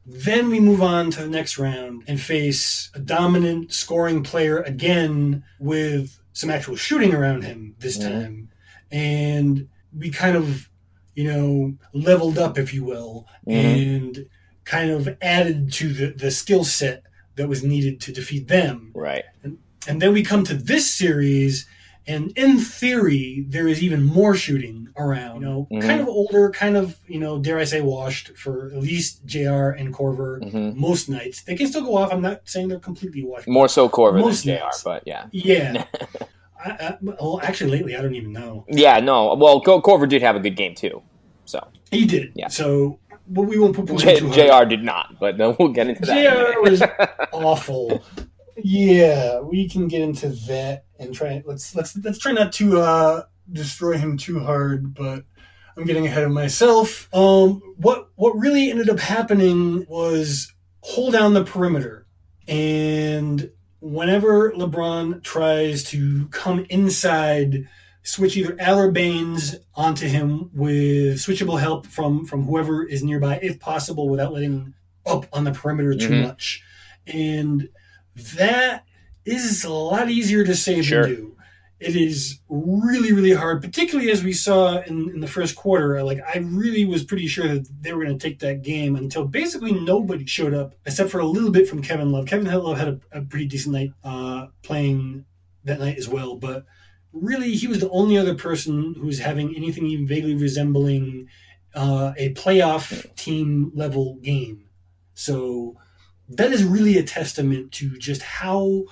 Then 0.06 0.50
we 0.50 0.60
move 0.60 0.82
on 0.82 1.12
to 1.12 1.22
the 1.22 1.30
next 1.30 1.58
round 1.60 2.04
and 2.08 2.20
face 2.20 2.90
a 2.96 3.00
dominant 3.00 3.74
scoring 3.74 4.24
player 4.24 4.60
again 4.60 5.44
with 5.60 6.20
some 6.34 6.50
actual 6.50 6.76
shooting 6.76 7.14
around 7.14 7.44
him 7.44 7.76
this 7.80 7.98
mm-hmm. 7.98 8.12
time. 8.12 8.50
And 8.92 9.70
we 9.96 10.10
kind 10.10 10.36
of, 10.36 10.70
you 11.14 11.26
know, 11.26 11.76
leveled 11.94 12.40
up, 12.40 12.58
if 12.58 12.74
you 12.74 12.84
will, 12.84 13.28
mm-hmm. 13.48 13.52
and 13.52 14.30
kind 14.66 14.90
of 14.90 15.16
added 15.22 15.72
to 15.74 15.94
the, 15.94 16.08
the 16.08 16.32
skill 16.32 16.64
set 16.64 17.04
that 17.36 17.48
was 17.48 17.64
needed 17.64 18.02
to 18.02 18.12
defeat 18.12 18.48
them. 18.48 18.92
Right. 18.96 19.26
And, 19.44 19.60
and 19.88 20.02
then 20.02 20.14
we 20.14 20.24
come 20.24 20.44
to 20.46 20.56
this 20.56 20.92
series 20.92 21.68
and 22.10 22.36
in 22.36 22.58
theory, 22.58 23.46
there 23.48 23.68
is 23.68 23.84
even 23.84 24.04
more 24.04 24.36
shooting 24.36 24.90
around. 24.98 25.42
You 25.42 25.48
know, 25.48 25.68
mm-hmm. 25.72 25.88
kind 25.88 26.02
of 26.02 26.08
older, 26.08 26.50
kind 26.50 26.76
of 26.76 26.98
you 27.08 27.20
know, 27.20 27.40
dare 27.40 27.60
I 27.60 27.66
say, 27.66 27.82
washed 27.82 28.36
for 28.36 28.68
at 28.68 28.82
least 28.82 29.26
Jr. 29.26 29.70
and 29.78 29.94
Korver 29.94 30.42
mm-hmm. 30.42 30.80
most 30.80 31.08
nights. 31.08 31.44
They 31.44 31.56
can 31.56 31.68
still 31.68 31.84
go 31.84 31.96
off. 31.98 32.12
I'm 32.12 32.22
not 32.22 32.42
saying 32.46 32.68
they're 32.68 32.80
completely 32.80 33.24
washed. 33.24 33.48
More 33.48 33.70
so 33.70 33.88
Korver 33.88 34.20
most 34.20 34.44
than 34.44 34.58
Jr. 34.58 34.64
But 34.84 35.04
yeah, 35.06 35.28
yeah. 35.32 35.86
I, 36.66 36.72
I, 36.72 36.98
well, 37.02 37.40
actually, 37.44 37.72
lately 37.72 37.96
I 37.96 38.02
don't 38.02 38.16
even 38.16 38.34
know. 38.34 38.66
Yeah, 38.68 39.00
no. 39.00 39.36
Well, 39.36 39.62
Korver 39.62 40.10
did 40.10 40.22
have 40.24 40.36
a 40.36 40.40
good 40.40 40.56
game 40.56 40.76
too. 40.76 41.02
So 41.46 41.66
he 41.92 42.06
did. 42.06 42.32
Yeah. 42.36 42.48
So 42.48 43.00
but 43.30 43.44
we 43.44 43.60
won't 43.60 43.76
put 43.76 43.86
J- 43.98 44.20
Jr. 44.20 44.68
did 44.68 44.84
not, 44.84 45.20
but 45.20 45.38
then 45.38 45.56
we'll 45.60 45.70
get 45.70 45.88
into 45.88 46.02
that. 46.06 46.56
Jr. 46.56 46.62
was 46.62 46.82
awful. 47.32 48.04
Yeah, 48.58 49.40
we 49.40 49.70
can 49.70 49.88
get 49.88 50.02
into 50.02 50.30
that 50.48 50.86
and 51.00 51.14
try. 51.14 51.42
Let's 51.46 51.74
let's 51.76 51.98
let's 51.98 52.20
try 52.20 52.34
not 52.34 52.52
to 52.54 52.80
uh, 52.80 53.24
destroy 53.52 53.98
him 53.98 54.18
too 54.18 54.40
hard. 54.40 54.94
But 54.94 55.24
I'm 55.78 55.86
getting 55.86 56.06
ahead 56.06 56.24
of 56.24 56.32
myself. 56.32 57.08
Um, 57.14 57.62
what 57.78 58.10
what 58.16 58.38
really 58.38 58.70
ended 58.70 58.90
up 58.90 59.00
happening 59.00 59.86
was 59.88 60.54
hold 60.82 61.14
down 61.14 61.34
the 61.34 61.44
perimeter, 61.44 62.06
and 62.48 63.50
whenever 63.80 64.52
LeBron 64.52 65.24
tries 65.24 65.84
to 65.86 66.28
come 66.28 66.66
inside, 66.70 67.68
switch 68.04 68.36
either 68.36 68.56
Al 68.60 68.80
or 68.80 68.92
Baynes 68.92 69.56
onto 69.76 70.08
him 70.08 70.50
with 70.54 71.18
switchable 71.18 71.60
help 71.60 71.88
from 71.88 72.26
from 72.26 72.44
whoever 72.44 72.84
is 72.86 73.04
nearby, 73.04 73.40
if 73.42 73.60
possible, 73.60 74.10
without 74.10 74.34
letting 74.34 74.74
up 75.06 75.26
on 75.32 75.46
the 75.46 75.52
perimeter 75.52 75.96
too 75.96 76.10
mm-hmm. 76.10 76.28
much, 76.28 76.62
and 77.08 77.70
that 78.36 78.84
is 79.34 79.64
a 79.64 79.72
lot 79.72 80.10
easier 80.10 80.44
to 80.44 80.56
say 80.56 80.82
sure. 80.82 81.04
than 81.04 81.16
do. 81.16 81.36
It 81.80 81.96
is 81.96 82.40
really, 82.50 83.14
really 83.14 83.32
hard, 83.34 83.62
particularly 83.62 84.12
as 84.12 84.22
we 84.22 84.34
saw 84.34 84.82
in, 84.82 85.10
in 85.12 85.22
the 85.22 85.28
first 85.28 85.56
quarter. 85.56 86.04
Like, 86.04 86.20
I 86.28 86.40
really 86.40 86.86
was 86.86 87.06
pretty 87.06 87.28
sure 87.28 87.48
that 87.48 87.70
they 87.82 87.94
were 87.94 88.04
going 88.04 88.18
to 88.18 88.28
take 88.28 88.40
that 88.40 88.64
game 88.64 88.98
until 88.98 89.26
basically 89.26 89.72
nobody 89.72 90.26
showed 90.26 90.54
up, 90.54 90.74
except 90.86 91.10
for 91.10 91.20
a 91.20 91.26
little 91.26 91.52
bit 91.52 91.70
from 91.70 91.82
Kevin 91.82 92.12
Love. 92.12 92.26
Kevin 92.26 92.52
Love 92.52 92.78
had 92.78 92.88
a, 92.90 93.00
a 93.20 93.22
pretty 93.22 93.46
decent 93.46 93.76
night 93.76 93.94
uh, 94.04 94.48
playing 94.62 95.24
that 95.64 95.80
night 95.80 95.98
as 95.98 96.10
well, 96.10 96.36
but 96.36 96.66
really, 97.14 97.54
he 97.56 97.68
was 97.68 97.80
the 97.80 97.90
only 97.92 98.18
other 98.18 98.36
person 98.36 98.96
who 98.96 99.06
was 99.06 99.20
having 99.20 99.56
anything 99.56 99.86
even 99.86 100.06
vaguely 100.06 100.36
resembling 100.36 101.28
uh, 101.76 102.14
a 102.18 102.34
playoff 102.34 103.16
team 103.16 103.72
level 103.74 104.16
game. 104.22 104.66
So 105.14 105.78
that 106.30 106.52
is 106.52 106.64
really 106.64 106.98
a 106.98 107.04
testament 107.04 107.72
to 107.74 107.98
just 107.98 108.22
how 108.22 108.86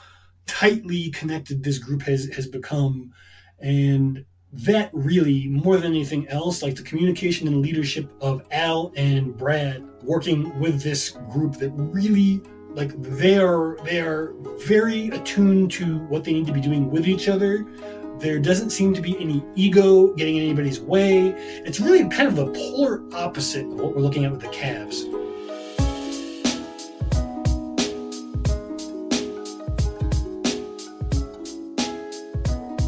tightly 0.47 1.11
connected 1.11 1.63
this 1.63 1.77
group 1.77 2.01
has 2.01 2.25
has 2.33 2.47
become 2.47 3.11
and 3.59 4.25
that 4.51 4.89
really 4.93 5.47
more 5.47 5.77
than 5.77 5.91
anything 5.91 6.27
else 6.29 6.63
like 6.63 6.75
the 6.75 6.83
communication 6.83 7.47
and 7.47 7.61
leadership 7.61 8.09
of 8.21 8.41
al 8.51 8.91
and 8.95 9.37
brad 9.37 9.85
working 10.03 10.57
with 10.59 10.81
this 10.81 11.11
group 11.29 11.53
that 11.55 11.69
really 11.71 12.41
like 12.77 12.91
they 13.01 13.37
are 13.39 13.77
they 13.83 13.99
are 13.99 14.33
very 14.59 15.07
attuned 15.09 15.71
to 15.71 15.97
what 16.09 16.23
they 16.23 16.31
need 16.31 16.45
to 16.45 16.53
be 16.53 16.61
doing 16.61 16.91
with 16.91 17.07
each 17.07 17.27
other. 17.27 17.65
There 18.19 18.39
doesn't 18.39 18.69
seem 18.69 18.93
to 18.93 19.01
be 19.01 19.19
any 19.19 19.43
ego 19.55 20.13
getting 20.13 20.37
in 20.37 20.43
anybody's 20.43 20.79
way. 20.79 21.29
It's 21.65 21.79
really 21.79 22.07
kind 22.09 22.27
of 22.27 22.35
the 22.35 22.51
polar 22.51 23.03
opposite 23.13 23.65
of 23.65 23.73
what 23.73 23.95
we're 23.95 24.01
looking 24.01 24.25
at 24.25 24.31
with 24.31 24.41
the 24.41 24.47
Cavs. 24.47 25.16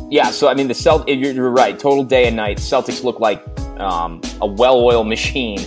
Yeah, 0.09 0.31
so 0.31 0.47
I 0.47 0.55
mean, 0.55 0.67
the 0.67 0.73
Celt. 0.73 1.07
You're, 1.07 1.31
you're 1.31 1.51
right. 1.51 1.77
Total 1.77 2.03
day 2.03 2.27
and 2.27 2.35
night. 2.35 2.57
Celtics 2.57 3.03
look 3.03 3.19
like 3.19 3.45
um, 3.79 4.21
a 4.41 4.47
well-oiled 4.47 5.07
machine. 5.07 5.59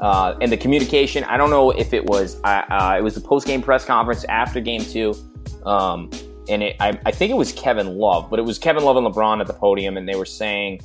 Uh, 0.00 0.36
and 0.40 0.52
the 0.52 0.56
communication, 0.56 1.24
I 1.24 1.36
don't 1.36 1.50
know 1.50 1.72
if 1.72 1.92
it 1.92 2.04
was. 2.04 2.40
Uh, 2.44 2.94
it 2.96 3.02
was 3.02 3.16
the 3.16 3.20
post-game 3.20 3.60
press 3.60 3.84
conference 3.84 4.22
after 4.24 4.60
Game 4.60 4.82
Two, 4.82 5.12
um, 5.66 6.08
and 6.48 6.62
it, 6.62 6.76
I, 6.78 6.96
I, 7.04 7.10
think 7.10 7.32
it 7.32 7.34
was 7.34 7.50
Kevin 7.52 7.98
Love, 7.98 8.30
but 8.30 8.38
it 8.38 8.42
was 8.42 8.60
Kevin 8.60 8.84
Love 8.84 8.96
and 8.96 9.04
LeBron 9.04 9.40
at 9.40 9.48
the 9.48 9.54
podium, 9.54 9.96
and 9.96 10.08
they 10.08 10.14
were 10.14 10.24
saying 10.24 10.82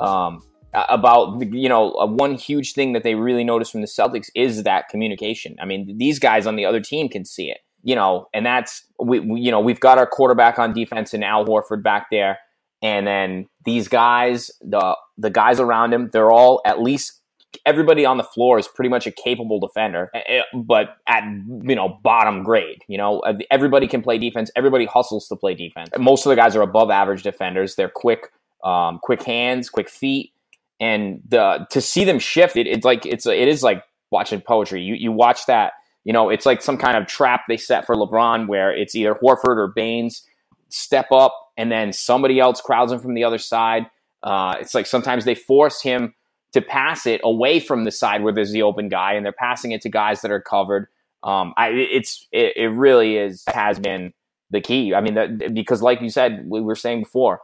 um, 0.00 0.42
about 0.74 1.40
you 1.52 1.68
know 1.68 1.90
one 1.90 2.34
huge 2.34 2.72
thing 2.72 2.94
that 2.94 3.04
they 3.04 3.14
really 3.14 3.44
noticed 3.44 3.70
from 3.70 3.80
the 3.80 3.86
Celtics 3.86 4.28
is 4.34 4.64
that 4.64 4.88
communication. 4.88 5.54
I 5.62 5.64
mean, 5.64 5.96
these 5.96 6.18
guys 6.18 6.44
on 6.44 6.56
the 6.56 6.64
other 6.64 6.80
team 6.80 7.08
can 7.08 7.24
see 7.24 7.52
it, 7.52 7.58
you 7.84 7.94
know, 7.94 8.26
and 8.34 8.44
that's 8.44 8.82
we, 8.98 9.20
we 9.20 9.40
you 9.40 9.52
know 9.52 9.60
we've 9.60 9.78
got 9.78 9.98
our 9.98 10.06
quarterback 10.06 10.58
on 10.58 10.72
defense 10.72 11.14
and 11.14 11.22
Al 11.22 11.46
Horford 11.46 11.84
back 11.84 12.08
there 12.10 12.38
and 12.82 13.06
then 13.06 13.48
these 13.64 13.88
guys, 13.88 14.50
the 14.60 14.96
the 15.16 15.30
guys 15.30 15.60
around 15.60 15.92
him, 15.92 16.10
they're 16.12 16.30
all 16.30 16.60
at 16.64 16.80
least 16.80 17.20
everybody 17.66 18.04
on 18.04 18.18
the 18.18 18.24
floor 18.24 18.58
is 18.58 18.68
pretty 18.68 18.88
much 18.88 19.06
a 19.06 19.10
capable 19.10 19.58
defender, 19.58 20.10
eh, 20.14 20.20
eh, 20.26 20.42
but 20.54 20.96
at 21.06 21.24
you 21.24 21.74
know 21.74 21.98
bottom 22.02 22.42
grade. 22.42 22.82
You 22.88 22.98
know, 22.98 23.22
everybody 23.50 23.86
can 23.86 24.02
play 24.02 24.18
defense. 24.18 24.50
Everybody 24.56 24.86
hustles 24.86 25.28
to 25.28 25.36
play 25.36 25.54
defense. 25.54 25.90
Most 25.98 26.26
of 26.26 26.30
the 26.30 26.36
guys 26.36 26.54
are 26.56 26.62
above 26.62 26.90
average 26.90 27.22
defenders. 27.22 27.74
They're 27.74 27.88
quick, 27.88 28.30
um, 28.64 28.98
quick 29.02 29.22
hands, 29.22 29.70
quick 29.70 29.88
feet, 29.88 30.32
and 30.80 31.20
the 31.28 31.66
to 31.70 31.80
see 31.80 32.04
them 32.04 32.18
shift, 32.18 32.56
it, 32.56 32.66
it's 32.66 32.84
like 32.84 33.06
it's 33.06 33.26
it 33.26 33.48
is 33.48 33.62
like 33.62 33.82
watching 34.10 34.40
poetry. 34.40 34.82
You 34.82 34.94
you 34.94 35.12
watch 35.12 35.46
that. 35.46 35.72
You 36.04 36.12
know, 36.14 36.30
it's 36.30 36.46
like 36.46 36.62
some 36.62 36.78
kind 36.78 36.96
of 36.96 37.06
trap 37.06 37.42
they 37.48 37.58
set 37.58 37.84
for 37.84 37.94
LeBron, 37.94 38.46
where 38.46 38.74
it's 38.74 38.94
either 38.94 39.14
Horford 39.14 39.56
or 39.56 39.68
Baynes 39.68 40.22
step 40.68 41.10
up 41.12 41.52
and 41.56 41.70
then 41.72 41.92
somebody 41.92 42.38
else 42.40 42.60
crowds 42.60 42.92
him 42.92 42.98
from 42.98 43.14
the 43.14 43.24
other 43.24 43.38
side. 43.38 43.86
Uh, 44.22 44.56
it's 44.60 44.74
like 44.74 44.86
sometimes 44.86 45.24
they 45.24 45.34
force 45.34 45.82
him 45.82 46.14
to 46.52 46.62
pass 46.62 47.06
it 47.06 47.20
away 47.24 47.60
from 47.60 47.84
the 47.84 47.90
side 47.90 48.22
where 48.22 48.32
there's 48.32 48.52
the 48.52 48.62
open 48.62 48.88
guy, 48.88 49.12
and 49.12 49.24
they're 49.24 49.32
passing 49.32 49.72
it 49.72 49.82
to 49.82 49.88
guys 49.88 50.22
that 50.22 50.30
are 50.30 50.40
covered. 50.40 50.88
Um, 51.22 51.52
I, 51.56 51.70
it's 51.70 52.26
it, 52.32 52.56
it, 52.56 52.68
really 52.68 53.16
is 53.16 53.44
has 53.48 53.78
been 53.78 54.12
the 54.50 54.60
key. 54.60 54.94
I 54.94 55.00
mean, 55.00 55.14
the, 55.14 55.50
because 55.52 55.82
like 55.82 56.00
you 56.00 56.10
said, 56.10 56.44
we 56.48 56.60
were 56.60 56.76
saying 56.76 57.00
before, 57.00 57.40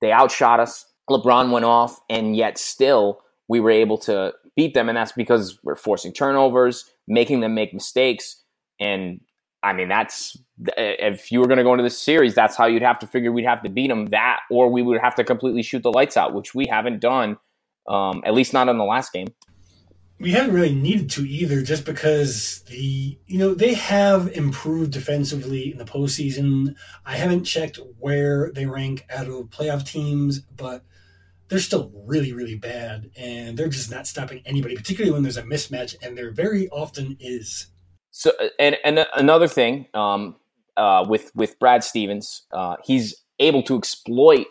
they 0.00 0.12
outshot 0.12 0.60
us. 0.60 0.84
LeBron 1.08 1.50
went 1.50 1.64
off, 1.64 2.00
and 2.10 2.36
yet 2.36 2.58
still 2.58 3.20
we 3.48 3.60
were 3.60 3.70
able 3.70 3.98
to 3.98 4.32
beat 4.56 4.74
them, 4.74 4.88
and 4.88 4.96
that's 4.96 5.12
because 5.12 5.58
we're 5.62 5.76
forcing 5.76 6.12
turnovers, 6.12 6.90
making 7.06 7.40
them 7.40 7.54
make 7.54 7.72
mistakes, 7.72 8.42
and 8.80 9.20
I 9.64 9.72
mean, 9.72 9.88
that's 9.88 10.36
if 10.76 11.32
you 11.32 11.40
were 11.40 11.46
going 11.46 11.56
to 11.56 11.64
go 11.64 11.72
into 11.72 11.82
this 11.82 12.00
series, 12.00 12.34
that's 12.34 12.54
how 12.54 12.66
you'd 12.66 12.82
have 12.82 12.98
to 12.98 13.06
figure 13.06 13.32
we'd 13.32 13.46
have 13.46 13.62
to 13.62 13.70
beat 13.70 13.88
them. 13.88 14.06
That, 14.06 14.40
or 14.50 14.68
we 14.70 14.82
would 14.82 15.00
have 15.00 15.14
to 15.16 15.24
completely 15.24 15.62
shoot 15.62 15.82
the 15.82 15.90
lights 15.90 16.18
out, 16.18 16.34
which 16.34 16.54
we 16.54 16.66
haven't 16.66 17.00
done, 17.00 17.38
um, 17.88 18.22
at 18.26 18.34
least 18.34 18.52
not 18.52 18.68
in 18.68 18.76
the 18.76 18.84
last 18.84 19.12
game. 19.12 19.28
We 20.20 20.30
haven't 20.32 20.54
really 20.54 20.74
needed 20.74 21.10
to 21.12 21.22
either, 21.26 21.62
just 21.62 21.86
because 21.86 22.62
the 22.68 23.18
you 23.26 23.38
know 23.38 23.54
they 23.54 23.74
have 23.74 24.28
improved 24.28 24.92
defensively 24.92 25.72
in 25.72 25.78
the 25.78 25.84
postseason. 25.84 26.76
I 27.06 27.16
haven't 27.16 27.44
checked 27.44 27.80
where 27.98 28.52
they 28.52 28.66
rank 28.66 29.06
out 29.10 29.28
of 29.28 29.46
playoff 29.46 29.86
teams, 29.86 30.40
but 30.40 30.84
they're 31.48 31.58
still 31.58 31.90
really, 32.06 32.32
really 32.32 32.56
bad, 32.56 33.10
and 33.16 33.56
they're 33.56 33.68
just 33.68 33.90
not 33.90 34.06
stopping 34.06 34.42
anybody, 34.44 34.76
particularly 34.76 35.12
when 35.12 35.22
there's 35.22 35.36
a 35.38 35.42
mismatch, 35.42 35.96
and 36.02 36.16
there 36.16 36.30
very 36.30 36.68
often 36.68 37.16
is. 37.18 37.68
So, 38.16 38.30
and 38.60 38.76
and 38.84 39.04
another 39.16 39.48
thing 39.48 39.88
um, 39.92 40.36
uh, 40.76 41.04
with 41.08 41.32
with 41.34 41.58
Brad 41.58 41.82
Stevens, 41.82 42.42
uh, 42.52 42.76
he's 42.84 43.16
able 43.40 43.60
to 43.64 43.76
exploit 43.76 44.46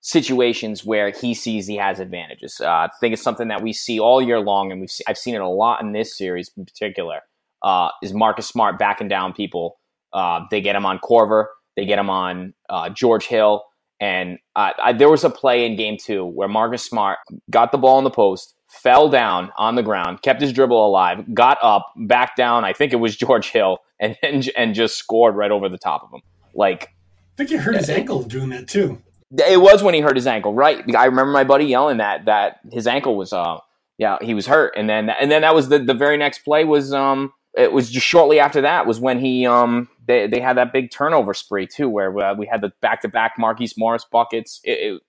situations 0.00 0.84
where 0.84 1.12
he 1.12 1.32
sees 1.32 1.68
he 1.68 1.76
has 1.76 2.00
advantages. 2.00 2.60
Uh, 2.60 2.66
I 2.66 2.88
think 3.00 3.12
it's 3.12 3.22
something 3.22 3.46
that 3.46 3.62
we 3.62 3.72
see 3.72 4.00
all 4.00 4.20
year 4.20 4.40
long, 4.40 4.72
and 4.72 4.80
we've 4.80 4.90
I've 5.06 5.16
seen 5.16 5.36
it 5.36 5.40
a 5.40 5.48
lot 5.48 5.80
in 5.80 5.92
this 5.92 6.18
series 6.18 6.50
in 6.56 6.64
particular. 6.64 7.20
Uh, 7.62 7.90
is 8.02 8.12
Marcus 8.12 8.48
Smart 8.48 8.76
backing 8.76 9.06
down 9.06 9.34
people? 9.34 9.78
Uh, 10.12 10.40
they 10.50 10.60
get 10.60 10.74
him 10.74 10.84
on 10.84 10.98
Korver, 10.98 11.46
they 11.76 11.86
get 11.86 11.96
him 11.96 12.10
on 12.10 12.54
uh, 12.70 12.88
George 12.88 13.26
Hill, 13.26 13.62
and 14.00 14.36
I, 14.56 14.92
there 14.94 15.08
was 15.08 15.22
a 15.22 15.30
play 15.30 15.64
in 15.64 15.76
Game 15.76 15.96
Two 15.96 16.24
where 16.24 16.48
Marcus 16.48 16.82
Smart 16.82 17.18
got 17.50 17.70
the 17.70 17.78
ball 17.78 17.98
in 17.98 18.04
the 18.04 18.10
post 18.10 18.52
fell 18.70 19.08
down 19.08 19.50
on 19.58 19.74
the 19.74 19.82
ground, 19.82 20.22
kept 20.22 20.40
his 20.40 20.52
dribble 20.52 20.86
alive, 20.86 21.34
got 21.34 21.58
up, 21.62 21.92
back 21.96 22.36
down. 22.36 22.64
I 22.64 22.72
think 22.72 22.92
it 22.92 22.96
was 22.96 23.16
George 23.24 23.50
Hill, 23.50 23.78
and 23.98 24.16
and, 24.22 24.48
and 24.56 24.74
just 24.74 24.96
scored 24.96 25.36
right 25.36 25.50
over 25.50 25.68
the 25.68 25.78
top 25.78 26.02
of 26.04 26.12
him. 26.12 26.22
Like, 26.54 26.84
I 26.84 27.36
think 27.36 27.50
he 27.50 27.56
hurt 27.56 27.76
his 27.76 27.90
ankle 27.90 28.22
doing 28.22 28.50
that 28.50 28.68
too. 28.68 29.02
It 29.36 29.60
was 29.60 29.82
when 29.82 29.94
he 29.94 30.00
hurt 30.00 30.16
his 30.16 30.26
ankle, 30.26 30.54
right? 30.54 30.82
I 30.96 31.04
remember 31.04 31.32
my 31.32 31.44
buddy 31.44 31.66
yelling 31.66 31.98
that 31.98 32.24
that 32.24 32.60
his 32.72 32.86
ankle 32.86 33.16
was 33.16 33.32
uh 33.32 33.58
yeah 33.98 34.18
he 34.20 34.34
was 34.34 34.46
hurt, 34.46 34.74
and 34.76 34.88
then 34.88 35.10
and 35.10 35.30
then 35.30 35.42
that 35.42 35.54
was 35.54 35.68
the 35.68 35.78
the 35.78 35.94
very 35.94 36.16
next 36.16 36.40
play 36.40 36.64
was 36.64 36.92
um 36.92 37.32
it 37.56 37.72
was 37.72 37.90
just 37.90 38.06
shortly 38.06 38.38
after 38.38 38.60
that 38.60 38.86
was 38.86 39.00
when 39.00 39.18
he 39.20 39.46
um 39.46 39.88
they, 40.06 40.26
they 40.26 40.40
had 40.40 40.56
that 40.56 40.72
big 40.72 40.90
turnover 40.90 41.34
spree 41.34 41.66
too 41.66 41.88
where 41.88 42.16
uh, 42.18 42.34
we 42.34 42.46
had 42.46 42.60
the 42.60 42.72
back 42.80 43.02
to 43.02 43.08
back 43.08 43.34
Marquise 43.38 43.74
Morris 43.76 44.04
buckets. 44.10 44.60
It, 44.64 44.70
it, 44.70 45.02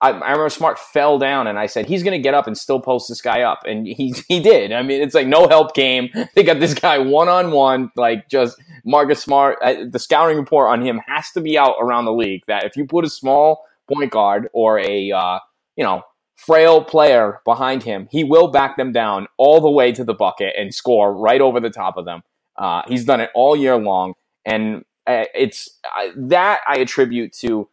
I, 0.00 0.10
I, 0.10 0.30
remember 0.32 0.48
Smart 0.48 0.78
fell 0.78 1.18
down, 1.18 1.46
and 1.46 1.58
I 1.58 1.66
said 1.66 1.86
he's 1.86 2.02
going 2.02 2.16
to 2.16 2.22
get 2.22 2.34
up 2.34 2.46
and 2.46 2.56
still 2.56 2.80
post 2.80 3.08
this 3.08 3.20
guy 3.20 3.42
up, 3.42 3.60
and 3.66 3.86
he 3.86 4.14
he 4.28 4.40
did. 4.40 4.72
I 4.72 4.82
mean, 4.82 5.02
it's 5.02 5.14
like 5.14 5.26
no 5.26 5.48
help 5.48 5.74
came. 5.74 6.10
They 6.34 6.44
got 6.44 6.60
this 6.60 6.74
guy 6.74 6.98
one 6.98 7.28
on 7.28 7.50
one, 7.50 7.90
like 7.96 8.28
just 8.28 8.56
Marcus 8.84 9.22
Smart. 9.22 9.58
Uh, 9.62 9.84
the 9.90 9.98
scouting 9.98 10.36
report 10.36 10.70
on 10.70 10.80
him 10.80 11.00
has 11.06 11.30
to 11.32 11.40
be 11.40 11.58
out 11.58 11.76
around 11.80 12.04
the 12.04 12.12
league 12.12 12.42
that 12.46 12.64
if 12.64 12.76
you 12.76 12.86
put 12.86 13.04
a 13.04 13.10
small 13.10 13.64
point 13.92 14.12
guard 14.12 14.48
or 14.52 14.78
a 14.78 15.10
uh, 15.10 15.38
you 15.76 15.84
know 15.84 16.02
frail 16.36 16.82
player 16.82 17.40
behind 17.44 17.82
him, 17.82 18.08
he 18.10 18.24
will 18.24 18.48
back 18.48 18.76
them 18.76 18.92
down 18.92 19.26
all 19.36 19.60
the 19.60 19.70
way 19.70 19.92
to 19.92 20.04
the 20.04 20.14
bucket 20.14 20.54
and 20.56 20.74
score 20.74 21.14
right 21.14 21.40
over 21.40 21.60
the 21.60 21.70
top 21.70 21.96
of 21.96 22.04
them. 22.04 22.22
Uh, 22.56 22.82
he's 22.86 23.04
done 23.04 23.20
it 23.20 23.30
all 23.34 23.56
year 23.56 23.76
long, 23.76 24.14
and 24.44 24.84
uh, 25.06 25.24
it's 25.34 25.78
uh, 25.96 26.08
that 26.16 26.60
I 26.66 26.78
attribute 26.78 27.32
to 27.40 27.68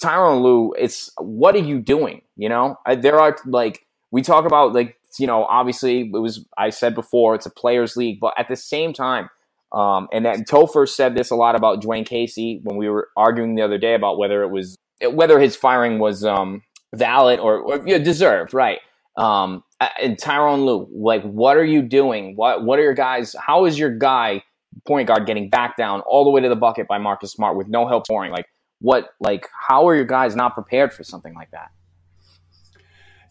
Tyronn 0.00 0.42
Lue, 0.42 0.74
it's 0.78 1.10
what 1.18 1.54
are 1.54 1.58
you 1.58 1.80
doing? 1.80 2.22
You 2.36 2.48
know, 2.48 2.76
there 2.98 3.18
are 3.18 3.36
like 3.46 3.86
we 4.10 4.22
talk 4.22 4.44
about 4.44 4.72
like 4.72 4.98
you 5.18 5.26
know 5.26 5.44
obviously 5.44 6.10
it 6.12 6.18
was 6.18 6.44
I 6.56 6.70
said 6.70 6.94
before 6.94 7.34
it's 7.34 7.46
a 7.46 7.50
players 7.50 7.96
league, 7.96 8.20
but 8.20 8.34
at 8.38 8.48
the 8.48 8.56
same 8.56 8.92
time, 8.92 9.28
um, 9.72 10.08
and 10.12 10.24
that 10.26 10.48
Topher 10.48 10.88
said 10.88 11.14
this 11.14 11.30
a 11.30 11.36
lot 11.36 11.54
about 11.54 11.82
Dwane 11.82 12.06
Casey 12.06 12.60
when 12.64 12.76
we 12.76 12.88
were 12.88 13.08
arguing 13.16 13.54
the 13.54 13.62
other 13.62 13.78
day 13.78 13.94
about 13.94 14.18
whether 14.18 14.42
it 14.42 14.50
was 14.50 14.76
whether 15.10 15.40
his 15.40 15.56
firing 15.56 15.98
was 15.98 16.24
um, 16.24 16.62
valid 16.94 17.40
or, 17.40 17.58
or 17.58 17.76
you 17.86 17.98
know, 17.98 18.04
deserved, 18.04 18.54
right? 18.54 18.78
Um, 19.16 19.62
and 20.00 20.16
Tyronn 20.16 20.64
Lue, 20.64 20.88
like, 20.92 21.22
what 21.22 21.56
are 21.56 21.64
you 21.64 21.82
doing? 21.82 22.34
What 22.36 22.64
what 22.64 22.78
are 22.78 22.82
your 22.82 22.94
guys? 22.94 23.34
How 23.38 23.64
is 23.64 23.78
your 23.78 23.90
guy 23.90 24.42
point 24.86 25.08
guard 25.08 25.26
getting 25.26 25.50
back 25.50 25.76
down 25.76 26.00
all 26.02 26.24
the 26.24 26.30
way 26.30 26.40
to 26.40 26.48
the 26.48 26.56
bucket 26.56 26.88
by 26.88 26.98
Marcus 26.98 27.32
Smart 27.32 27.56
with 27.56 27.68
no 27.68 27.86
help 27.86 28.06
scoring? 28.06 28.32
Like, 28.32 28.46
what 28.82 29.14
like 29.20 29.48
how 29.68 29.88
are 29.88 29.94
your 29.94 30.04
guys 30.04 30.36
not 30.36 30.54
prepared 30.54 30.92
for 30.92 31.04
something 31.04 31.34
like 31.34 31.50
that? 31.52 31.70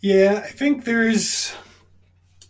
Yeah, 0.01 0.41
I 0.43 0.49
think 0.49 0.85
there's 0.85 1.53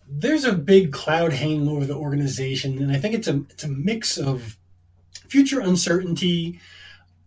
there's 0.08 0.46
a 0.46 0.54
big 0.54 0.94
cloud 0.94 1.34
hanging 1.34 1.68
over 1.68 1.86
the 1.86 1.96
organization, 1.96 2.82
and 2.82 2.92
I 2.92 2.98
think 2.98 3.16
it's 3.16 3.28
a 3.28 3.44
it's 3.50 3.64
a 3.64 3.70
mix 3.70 4.18
of 4.18 4.58
future 5.28 5.60
uncertainty 5.60 6.60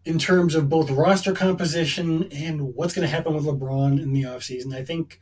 in 0.04 0.18
terms 0.18 0.54
of 0.54 0.68
both 0.68 0.90
roster 0.90 1.32
composition 1.32 2.28
and 2.30 2.74
what's 2.74 2.94
going 2.94 3.06
to 3.06 3.14
happen 3.14 3.34
with 3.34 3.44
LeBron 3.44 4.00
in 4.00 4.12
the 4.12 4.22
offseason. 4.22 4.74
I 4.74 4.84
think 4.84 5.18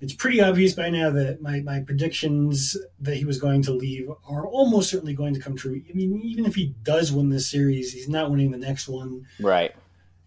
it's 0.00 0.12
pretty 0.12 0.40
obvious 0.40 0.74
by 0.74 0.90
now 0.90 1.10
that 1.10 1.42
my, 1.42 1.60
my 1.60 1.80
predictions 1.80 2.76
that 3.00 3.16
he 3.16 3.24
was 3.24 3.40
going 3.40 3.62
to 3.62 3.72
leave 3.72 4.08
are 4.28 4.46
almost 4.46 4.90
certainly 4.90 5.14
going 5.14 5.34
to 5.34 5.40
come 5.40 5.56
true. 5.56 5.82
I 5.90 5.92
mean, 5.92 6.20
even 6.22 6.46
if 6.46 6.54
he 6.54 6.74
does 6.84 7.10
win 7.12 7.30
this 7.30 7.50
series, 7.50 7.92
he's 7.92 8.08
not 8.08 8.30
winning 8.30 8.52
the 8.52 8.58
next 8.58 8.88
one. 8.88 9.26
Right 9.40 9.74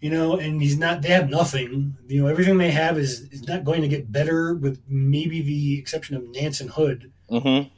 you 0.02 0.10
know, 0.10 0.38
and 0.38 0.62
he's 0.62 0.78
not. 0.78 1.02
They 1.02 1.10
have 1.10 1.30
nothing. 1.30 1.98
You 2.08 2.22
know, 2.22 2.28
everything 2.28 2.58
they 2.58 2.72
have 2.72 2.98
is 2.98 3.22
is 3.32 3.48
not 3.48 3.64
going 3.64 3.82
to 3.82 3.88
get 3.88 4.12
better, 4.12 4.54
with 4.54 4.82
maybe 4.88 5.42
the 5.42 5.80
exception 5.80 6.16
of 6.16 6.28
Nance 6.30 6.62
and 6.62 6.70
Hood. 6.70 7.12
Mm-hmm. 7.32 7.70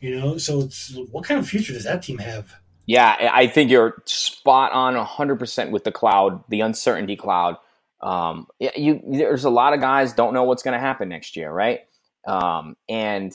You 0.00 0.18
know, 0.18 0.38
so 0.38 0.60
it's 0.60 0.96
what 1.10 1.24
kind 1.24 1.40
of 1.40 1.48
future 1.48 1.72
does 1.72 1.84
that 1.84 2.02
team 2.02 2.18
have? 2.18 2.56
Yeah, 2.86 3.30
I 3.32 3.48
think 3.48 3.70
you're 3.70 4.02
spot 4.04 4.70
on 4.72 4.94
100% 4.94 5.70
with 5.70 5.82
the 5.82 5.90
cloud, 5.90 6.44
the 6.48 6.60
uncertainty 6.60 7.16
cloud. 7.16 7.56
Um, 8.00 8.46
you 8.58 9.00
there's 9.10 9.44
a 9.44 9.50
lot 9.50 9.72
of 9.72 9.80
guys 9.80 10.12
don't 10.12 10.34
know 10.34 10.44
what's 10.44 10.62
going 10.62 10.74
to 10.74 10.80
happen 10.80 11.08
next 11.08 11.36
year, 11.36 11.50
right? 11.50 11.80
Um, 12.26 12.76
and 12.88 13.32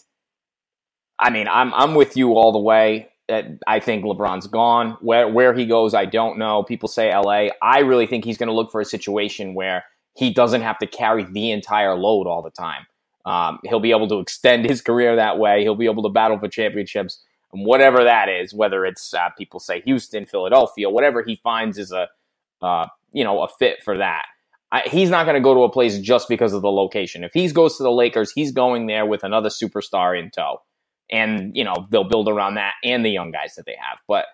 I 1.20 1.30
mean, 1.30 1.48
I'm 1.48 1.74
I'm 1.74 1.96
with 1.96 2.16
you 2.16 2.34
all 2.34 2.52
the 2.52 2.60
way. 2.60 3.10
I 3.68 3.80
think 3.80 4.04
LeBron's 4.06 4.48
gone. 4.48 4.98
Where 5.02 5.28
where 5.28 5.54
he 5.54 5.66
goes, 5.66 5.94
I 5.94 6.06
don't 6.06 6.38
know. 6.38 6.64
People 6.64 6.90
say 6.90 7.16
LA. 7.16 7.50
I 7.62 7.80
really 7.80 8.08
think 8.08 8.26
he's 8.26 8.38
going 8.38 8.48
to 8.48 8.54
look 8.54 8.72
for 8.72 8.82
a 8.82 8.86
situation 8.86 9.54
where 9.54 9.84
he 10.16 10.34
doesn't 10.34 10.62
have 10.62 10.78
to 10.80 10.88
carry 10.88 11.24
the 11.24 11.52
entire 11.52 11.96
load 11.96 12.28
all 12.28 12.42
the 12.42 12.52
time. 12.52 12.86
Um, 13.26 13.60
he'll 13.64 13.80
be 13.80 13.92
able 13.92 14.08
to 14.10 14.20
extend 14.20 14.70
his 14.70 14.82
career 14.82 15.16
that 15.16 15.38
way. 15.38 15.62
He'll 15.62 15.76
be 15.76 15.86
able 15.86 16.04
to 16.04 16.10
battle 16.10 16.40
for 16.40 16.48
championships, 16.48 17.24
and 17.54 17.66
whatever 17.66 18.04
that 18.04 18.30
is, 18.30 18.54
whether 18.54 18.86
it's 18.86 19.14
uh, 19.14 19.30
people 19.38 19.60
say 19.60 19.82
Houston, 19.82 20.26
Philadelphia, 20.26 20.90
whatever 20.90 21.24
he 21.24 21.36
finds 21.38 21.78
is 21.78 21.92
a 21.92 22.10
uh, 22.62 22.88
you 23.14 23.24
know 23.24 23.42
a 23.44 23.48
fit 23.48 23.84
for 23.84 23.98
that. 23.98 24.26
I, 24.72 24.84
he's 24.88 25.10
not 25.10 25.26
going 25.26 25.36
to 25.36 25.42
go 25.42 25.54
to 25.54 25.62
a 25.62 25.72
place 25.72 26.00
just 26.00 26.30
because 26.30 26.54
of 26.54 26.62
the 26.62 26.72
location. 26.72 27.24
If 27.24 27.34
he 27.34 27.50
goes 27.52 27.78
to 27.78 27.84
the 27.84 27.92
Lakers, 27.92 28.32
he's 28.32 28.52
going 28.52 28.88
there 28.88 29.06
with 29.06 29.24
another 29.24 29.50
superstar 29.50 30.18
in 30.18 30.32
tow, 30.32 30.62
and 31.12 31.56
you 31.56 31.64
know 31.64 31.88
they'll 31.90 32.04
build 32.04 32.28
around 32.28 32.56
that 32.56 32.74
and 32.84 33.06
the 33.06 33.10
young 33.10 33.32
guys 33.32 33.56
that 33.56 33.66
they 33.66 33.76
have. 33.80 33.98
But 34.08 34.26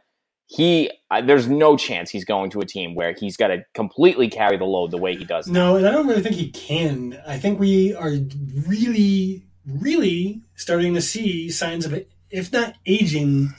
he, 0.47 0.89
uh, 1.11 1.21
there's 1.21 1.47
no 1.47 1.75
chance 1.75 2.09
he's 2.09 2.23
going 2.23 2.49
to 2.51 2.61
a 2.61 2.65
team 2.65 2.95
where 2.95 3.13
he's 3.13 3.35
got 3.35 3.47
to 3.47 3.65
completely 3.73 4.29
carry 4.29 4.57
the 4.57 4.63
load 4.63 4.91
the 4.91 4.97
way 4.97 5.15
he 5.15 5.25
does. 5.25 5.47
No, 5.47 5.75
and 5.75 5.85
I 5.85 5.91
don't 5.91 6.07
really 6.07 6.21
think 6.21 6.35
he 6.35 6.49
can. 6.51 7.21
I 7.27 7.37
think 7.37 7.59
we 7.59 7.93
are 7.93 8.13
really, 8.65 9.43
really 9.65 10.41
starting 10.55 10.93
to 10.93 11.01
see 11.01 11.49
signs 11.49 11.85
of 11.85 11.93
it, 11.93 12.09
if 12.29 12.51
not 12.53 12.75
aging 12.85 13.53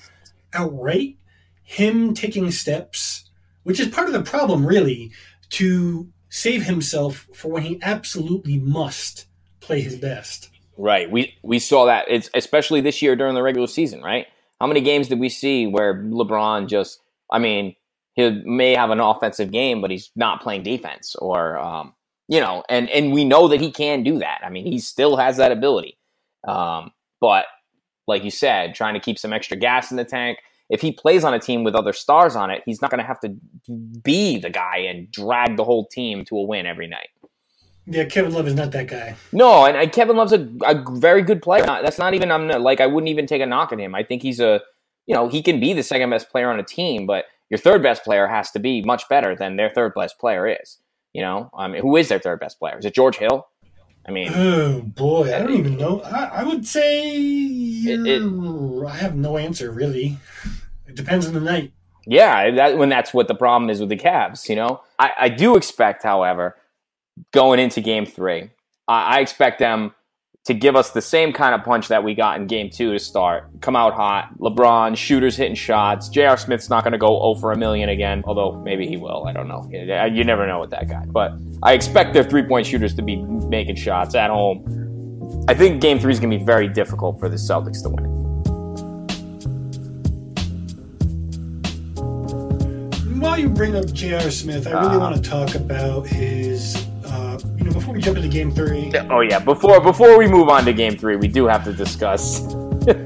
outright, 0.54 1.18
him 1.62 2.14
taking 2.14 2.50
steps, 2.50 3.28
which 3.64 3.78
is 3.78 3.88
part 3.88 4.07
of 4.07 4.14
the 4.14 4.22
problem, 4.22 4.66
really, 4.66 5.12
to 5.50 6.09
save 6.31 6.62
himself 6.62 7.28
for 7.35 7.48
when 7.48 7.64
he 7.64 7.78
absolutely 7.83 8.59
must 8.59 9.26
play 9.61 9.83
his 9.83 9.96
best. 9.96 10.48
Right. 10.79 11.11
We 11.11 11.35
we 11.43 11.59
saw 11.59 11.87
that 11.87 12.07
it's 12.09 12.31
especially 12.35 12.81
this 12.81 13.03
year 13.03 13.17
during 13.17 13.35
the 13.35 13.43
regular 13.43 13.67
season, 13.67 14.01
right? 14.01 14.27
How 14.61 14.67
many 14.69 14.81
games 14.81 15.09
did 15.09 15.19
we 15.19 15.29
see 15.29 15.67
where 15.67 15.95
LeBron 15.95 16.69
just 16.69 17.01
I 17.33 17.41
mean, 17.41 17.75
he 18.14 18.43
may 18.45 18.75
have 18.77 18.91
an 18.91 19.01
offensive 19.01 19.51
game, 19.51 19.81
but 19.81 19.91
he's 19.91 20.11
not 20.14 20.41
playing 20.41 20.62
defense 20.62 21.17
or 21.17 21.59
um, 21.59 21.95
you 22.29 22.38
know, 22.41 22.62
and 22.69 22.88
and 22.91 23.12
we 23.12 23.25
know 23.25 23.49
that 23.49 23.61
he 23.61 23.73
can 23.73 24.05
do 24.05 24.21
that. 24.21 24.41
I 24.45 24.51
mean, 24.51 24.67
he 24.67 24.79
still 24.79 25.17
has 25.17 25.37
that 25.38 25.51
ability. 25.51 25.99
Um, 26.47 26.93
but 27.21 27.47
like 28.07 28.23
you 28.23 28.31
said, 28.31 28.77
trying 28.77 28.95
to 28.95 29.01
keep 29.01 29.19
some 29.19 29.33
extra 29.33 29.57
gas 29.57 29.91
in 29.91 29.97
the 29.97 30.05
tank, 30.05 30.38
if 30.71 30.81
he 30.81 30.93
plays 30.93 31.25
on 31.25 31.35
a 31.35 31.41
team 31.41 31.64
with 31.64 31.75
other 31.75 31.93
stars 31.93 32.37
on 32.37 32.51
it, 32.51 32.62
he's 32.64 32.81
not 32.81 32.91
going 32.93 33.01
to 33.01 33.07
have 33.07 33.21
to 33.21 33.37
be 34.03 34.38
the 34.38 34.51
guy 34.51 34.79
and 34.79 35.11
drag 35.11 35.57
the 35.57 35.64
whole 35.64 35.87
team 35.87 36.25
to 36.27 36.37
a 36.37 36.43
win 36.43 36.67
every 36.67 36.87
night. 36.87 37.09
Yeah, 37.90 38.05
Kevin 38.05 38.33
Love 38.35 38.46
is 38.46 38.55
not 38.55 38.70
that 38.72 38.87
guy. 38.87 39.16
No, 39.33 39.64
and, 39.64 39.77
and 39.77 39.90
Kevin 39.90 40.16
Love's 40.16 40.33
a, 40.33 40.46
a, 40.66 40.85
very 40.98 41.22
good 41.22 41.40
player. 41.40 41.64
That's 41.64 41.98
not 41.98 42.12
even 42.12 42.31
I'm 42.31 42.46
not, 42.46 42.61
like 42.61 42.81
I 42.81 42.87
wouldn't 42.87 43.09
even 43.09 43.27
take 43.27 43.40
a 43.40 43.46
knock 43.46 43.72
at 43.72 43.81
him. 43.81 43.94
I 43.94 44.03
think 44.03 44.20
he's 44.20 44.40
a 44.40 44.61
you 45.07 45.14
know 45.14 45.29
he 45.29 45.42
can 45.42 45.59
be 45.59 45.72
the 45.72 45.83
second 45.83 46.11
best 46.11 46.31
player 46.31 46.51
on 46.51 46.61
a 46.61 46.62
team, 46.62 47.07
but 47.07 47.24
your 47.48 47.59
third 47.59 47.83
best 47.83 48.05
player 48.05 48.27
has 48.27 48.51
to 48.51 48.59
be 48.59 48.83
much 48.83 49.09
better 49.09 49.35
than 49.35 49.57
their 49.57 49.70
third 49.70 49.94
best 49.94 50.18
player 50.18 50.46
is. 50.46 50.79
You 51.14 51.22
know, 51.22 51.51
I 51.57 51.66
mean, 51.68 51.81
who 51.81 51.96
is 51.96 52.09
their 52.09 52.18
third 52.18 52.40
best 52.40 52.59
player? 52.59 52.79
Is 52.79 52.85
it 52.85 52.94
George 52.94 53.16
Hill? 53.16 53.46
I 54.07 54.11
mean, 54.11 54.33
oh 54.35 54.83
boy, 54.83 55.35
I 55.35 55.38
don't 55.38 55.55
even 55.55 55.77
know. 55.79 56.03
I, 56.03 56.24
I 56.24 56.44
would 56.44 56.66
say 56.66 57.16
it, 57.16 58.07
it, 58.07 58.87
I 58.87 58.96
have 58.96 59.16
no 59.16 59.38
answer 59.38 59.70
really. 59.70 60.18
It 60.87 60.94
depends 60.94 61.27
on 61.27 61.33
the 61.33 61.40
night. 61.40 61.72
Yeah, 62.07 62.51
that 62.53 62.79
when 62.79 62.88
that's 62.88 63.12
what 63.12 63.29
the 63.29 63.35
problem 63.35 63.70
is 63.70 63.81
with 63.81 63.88
the 63.88 63.96
Cavs. 63.96 64.48
You 64.48 64.57
know, 64.57 64.83
I, 64.98 65.12
I 65.20 65.29
do 65.29 65.57
expect, 65.57 66.03
however, 66.03 66.57
going 67.33 67.61
into 67.61 67.81
Game 67.81 68.07
Three, 68.07 68.50
I, 68.87 69.16
I 69.16 69.20
expect 69.20 69.59
them 69.59 69.92
to 70.48 70.54
give 70.54 70.76
us 70.76 70.92
the 70.92 71.02
same 71.02 71.31
kind 71.31 71.54
of 71.54 71.62
punch 71.62 71.88
that 71.88 72.02
we 72.02 72.14
got 72.14 72.40
in 72.40 72.46
game 72.46 72.70
two 72.70 72.90
to 72.94 72.98
start. 72.98 73.61
Come 73.61 73.76
out 73.76 73.92
hot. 73.92 74.31
LeBron, 74.38 74.96
shooters 74.96 75.37
hitting 75.37 75.54
shots. 75.54 76.09
J.R. 76.09 76.38
Smith's 76.38 76.70
not 76.70 76.85
going 76.85 76.92
to 76.92 76.98
go 76.98 77.20
over 77.20 77.52
a 77.52 77.57
million 77.59 77.90
again, 77.90 78.22
although 78.26 78.52
maybe 78.62 78.87
he 78.87 78.96
will. 78.96 79.26
I 79.26 79.35
don't 79.35 79.46
know. 79.46 79.68
You 79.70 80.24
never 80.24 80.46
know 80.46 80.59
with 80.59 80.70
that 80.70 80.88
guy. 80.88 81.04
But 81.04 81.35
I 81.62 81.74
expect 81.74 82.14
their 82.14 82.24
three 82.24 82.42
point 82.42 82.66
shooters 82.66 82.94
to 82.94 83.02
be 83.02 83.16
making 83.16 83.76
shots 83.76 84.14
at 84.14 84.31
home. 84.31 85.44
I 85.48 85.52
think 85.52 85.83
game 85.83 85.98
three 85.98 86.12
is 86.12 86.18
going 86.18 86.31
to 86.31 86.38
be 86.38 86.44
very 86.44 86.66
difficult 86.66 87.20
for 87.20 87.28
the 87.28 87.37
Celtics 87.37 87.83
to 87.83 87.90
win. 87.90 88.18
While 93.20 93.38
you 93.38 93.50
bring 93.50 93.76
up 93.76 93.92
J.R. 93.92 94.31
Smith, 94.31 94.66
I 94.66 94.70
really 94.70 94.96
uh, 94.96 95.00
want 95.00 95.22
to 95.22 95.31
talk 95.31 95.54
about 95.57 96.07
his 96.07 96.88
you 97.57 97.64
know, 97.64 97.72
before 97.72 97.94
we 97.94 98.01
jump 98.01 98.16
into 98.16 98.29
game 98.29 98.51
three. 98.51 98.92
Oh 99.11 99.20
yeah, 99.20 99.38
before 99.38 99.81
before 99.81 100.18
we 100.18 100.27
move 100.27 100.48
on 100.48 100.64
to 100.64 100.72
game 100.72 100.96
three, 100.96 101.16
we 101.16 101.29
do 101.29 101.46
have 101.46 101.64
to 101.64 101.72
discuss. 101.72 102.42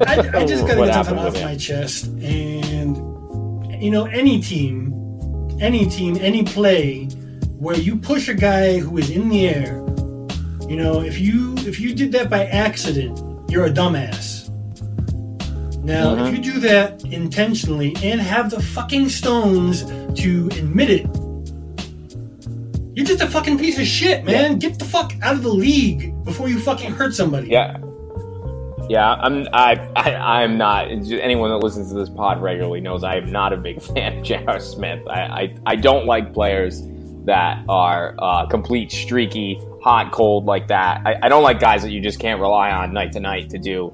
I, 0.07 0.31
I, 0.35 0.45
just 0.45 0.67
gotta 0.67 0.87
get 0.87 1.05
something 1.05 1.19
off 1.19 1.35
my 1.35 1.57
chest, 1.57 2.07
and 2.23 2.97
you 3.83 3.91
know, 3.91 4.05
any 4.07 4.41
team, 4.41 5.59
any 5.61 5.87
team, 5.87 6.17
any 6.21 6.45
play 6.45 7.07
where 7.59 7.77
you 7.77 7.97
push 7.97 8.29
a 8.29 8.35
guy 8.35 8.79
who 8.79 8.99
is 8.99 9.11
in 9.11 9.29
the 9.29 9.49
air, 9.49 9.75
you 10.69 10.77
know, 10.77 11.01
if 11.01 11.19
you 11.19 11.55
if 11.59 11.81
you 11.81 11.95
did 11.95 12.13
that 12.13 12.31
by 12.31 12.47
accident, 12.47 13.19
you're 13.51 13.67
a 13.67 13.71
dumbass. 13.71 14.49
Now, 15.83 16.15
mm-hmm. 16.15 16.27
if 16.27 16.35
you 16.35 16.53
do 16.53 16.61
that 16.61 17.05
intentionally 17.07 17.97
and 18.03 18.21
have 18.21 18.51
the 18.51 18.63
fucking 18.63 19.09
stones 19.09 19.85
to 20.21 20.49
admit 20.53 20.91
it 20.91 21.07
you're 22.95 23.07
just 23.07 23.23
a 23.23 23.27
fucking 23.27 23.59
piece 23.59 23.79
of 23.79 23.87
shit, 23.87 24.25
man. 24.25 24.59
Get 24.59 24.79
the 24.79 24.85
fuck 24.85 25.13
out 25.23 25.35
of 25.35 25.43
the 25.43 25.53
league 25.53 26.25
before 26.25 26.49
you 26.49 26.59
fucking 26.59 26.93
hurt 26.93 27.15
somebody. 27.15 27.49
Yeah. 27.49 27.79
Yeah, 28.89 29.13
I'm. 29.13 29.47
I, 29.53 29.75
I 29.97 30.43
I'm 30.43 30.59
not. 30.59 30.89
Anyone 30.91 31.51
that 31.51 31.59
listens 31.59 31.89
to 31.91 31.95
this 31.95 32.11
pod 32.11 32.43
regularly 32.43 32.81
knows 32.81 33.05
I 33.05 33.17
am 33.17 33.31
not 33.31 33.53
a 33.53 33.57
big 33.57 33.81
fan 33.95 34.19
of 34.19 34.25
J.R. 34.25 34.61
Smith. 34.61 35.01
I, 35.09 35.21
I, 35.21 35.57
I 35.67 35.77
don't 35.77 36.05
like 36.05 36.35
players 36.35 36.83
that 37.25 37.65
are 37.69 38.17
uh, 38.19 38.47
complete 38.47 38.91
streaky, 38.91 39.59
hot, 39.83 40.13
cold 40.13 40.45
like 40.45 40.69
that. 40.69 41.01
I, 41.07 41.15
I 41.23 41.29
don't 41.29 41.45
like 41.45 41.61
guys 41.61 41.83
that 41.83 41.93
you 41.93 42.01
just 42.01 42.19
can't 42.19 42.41
rely 42.41 42.71
on 42.71 42.93
night 42.93 43.13
to 43.13 43.21
night 43.21 43.49
to 43.51 43.59
do. 43.59 43.91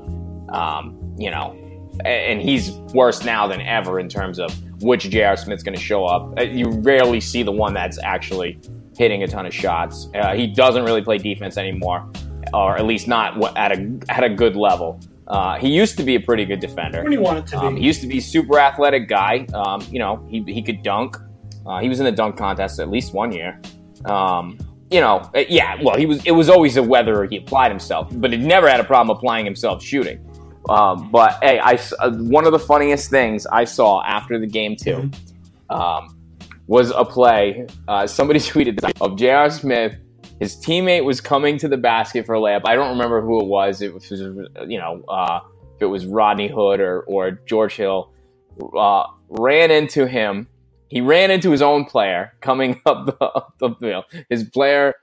Um, 0.49 1.15
you 1.19 1.31
know, 1.31 1.57
and 2.05 2.41
he's 2.41 2.71
worse 2.95 3.25
now 3.25 3.47
than 3.47 3.61
ever 3.61 4.01
in 4.01 4.09
terms 4.09 4.39
of 4.39 4.51
which 4.83 5.11
J.R. 5.11 5.37
Smith's 5.37 5.63
going 5.63 5.77
to 5.77 5.83
show 5.83 6.07
up. 6.07 6.39
Uh, 6.39 6.43
you 6.43 6.71
rarely 6.71 7.21
see 7.21 7.43
the 7.43 7.53
one 7.53 7.75
that's 7.75 7.99
actually 8.03 8.59
hitting 8.99 9.23
a 9.23 9.27
ton 9.27 9.47
of 9.47 9.55
shots. 9.55 10.09
Uh, 10.15 10.35
he 10.35 10.47
doesn't 10.47 10.85
really 10.85 11.03
play 11.03 11.19
defense 11.19 11.57
anymore, 11.57 12.11
or 12.53 12.77
at 12.77 12.85
least 12.85 13.09
not 13.09 13.57
at 13.57 13.73
a 13.73 13.99
at 14.09 14.25
a 14.25 14.29
good 14.29 14.57
level. 14.57 15.01
Uh, 15.29 15.59
he 15.59 15.69
used 15.69 15.97
to 15.99 16.03
be 16.03 16.15
a 16.15 16.21
pretty 16.21 16.45
good 16.45 16.61
defender. 16.61 17.03
When 17.03 17.13
he 17.13 17.19
wanted 17.19 17.47
to 17.49 17.59
um, 17.59 17.75
be, 17.75 17.83
he 17.83 17.87
used 17.87 18.01
to 18.01 18.07
be 18.07 18.19
a 18.19 18.23
super 18.23 18.59
athletic 18.59 19.09
guy. 19.09 19.47
Um, 19.55 19.87
you 19.91 19.99
know, 19.99 20.27
he 20.29 20.43
he 20.43 20.63
could 20.63 20.83
dunk. 20.83 21.17
Uh, 21.67 21.81
he 21.81 21.89
was 21.89 22.01
in 22.01 22.07
the 22.07 22.13
dunk 22.13 22.37
contest 22.37 22.81
at 22.81 22.91
least 22.91 23.13
one 23.13 23.33
year. 23.33 23.61
Um, 24.07 24.59
you 24.91 25.01
know, 25.01 25.31
uh, 25.35 25.45
yeah. 25.49 25.77
Well, 25.83 25.97
he 25.97 26.07
was. 26.07 26.25
It 26.25 26.33
was 26.33 26.49
always 26.49 26.77
a 26.77 26.83
whether 26.83 27.27
he 27.27 27.37
applied 27.37 27.71
himself, 27.71 28.09
but 28.13 28.33
he 28.33 28.39
never 28.39 28.69
had 28.69 28.81
a 28.81 28.85
problem 28.85 29.17
applying 29.17 29.45
himself 29.45 29.83
shooting. 29.83 30.25
Um, 30.69 31.11
but 31.11 31.39
hey, 31.43 31.59
I 31.59 31.79
uh, 32.01 32.11
one 32.13 32.47
of 32.47 32.53
the 32.53 32.59
funniest 32.59 33.11
things 33.11 33.47
I 33.47 33.65
saw 33.65 34.03
after 34.05 34.39
the 34.39 34.47
game 34.47 34.77
too. 34.77 35.11
mm-hmm. 35.71 35.75
um, 35.75 36.18
was 36.69 36.91
a 36.91 37.05
play. 37.05 37.67
Uh, 37.89 38.07
somebody 38.07 38.39
tweeted 38.39 38.79
of 39.01 39.19
J.R. 39.19 39.51
Smith. 39.51 39.97
His 40.39 40.57
teammate 40.57 41.05
was 41.05 41.21
coming 41.21 41.59
to 41.59 41.69
the 41.69 41.77
basket 41.77 42.25
for 42.25 42.37
a 42.37 42.39
layup. 42.39 42.61
I 42.65 42.77
don't 42.77 42.91
remember 42.91 43.21
who 43.21 43.41
it 43.41 43.47
was. 43.47 43.83
It 43.83 43.93
was, 43.93 44.09
you 44.09 44.79
know, 44.79 45.03
uh, 45.09 45.41
if 45.75 45.83
it 45.83 45.87
was 45.87 46.07
Rodney 46.07 46.47
Hood 46.47 46.79
or, 46.79 47.01
or 47.03 47.33
George 47.49 47.75
Hill. 47.75 48.13
Uh, 48.77 49.05
ran 49.29 49.71
into 49.73 50.07
him. 50.07 50.47
He 50.89 51.01
ran 51.01 51.31
into 51.31 51.51
his 51.51 51.61
own 51.61 51.87
player 51.87 52.35
coming 52.41 52.81
up 52.87 53.07
the, 53.07 53.25
up 53.25 53.55
the 53.59 53.75
field. 53.81 54.05
His 54.31 54.45
player 54.45 54.95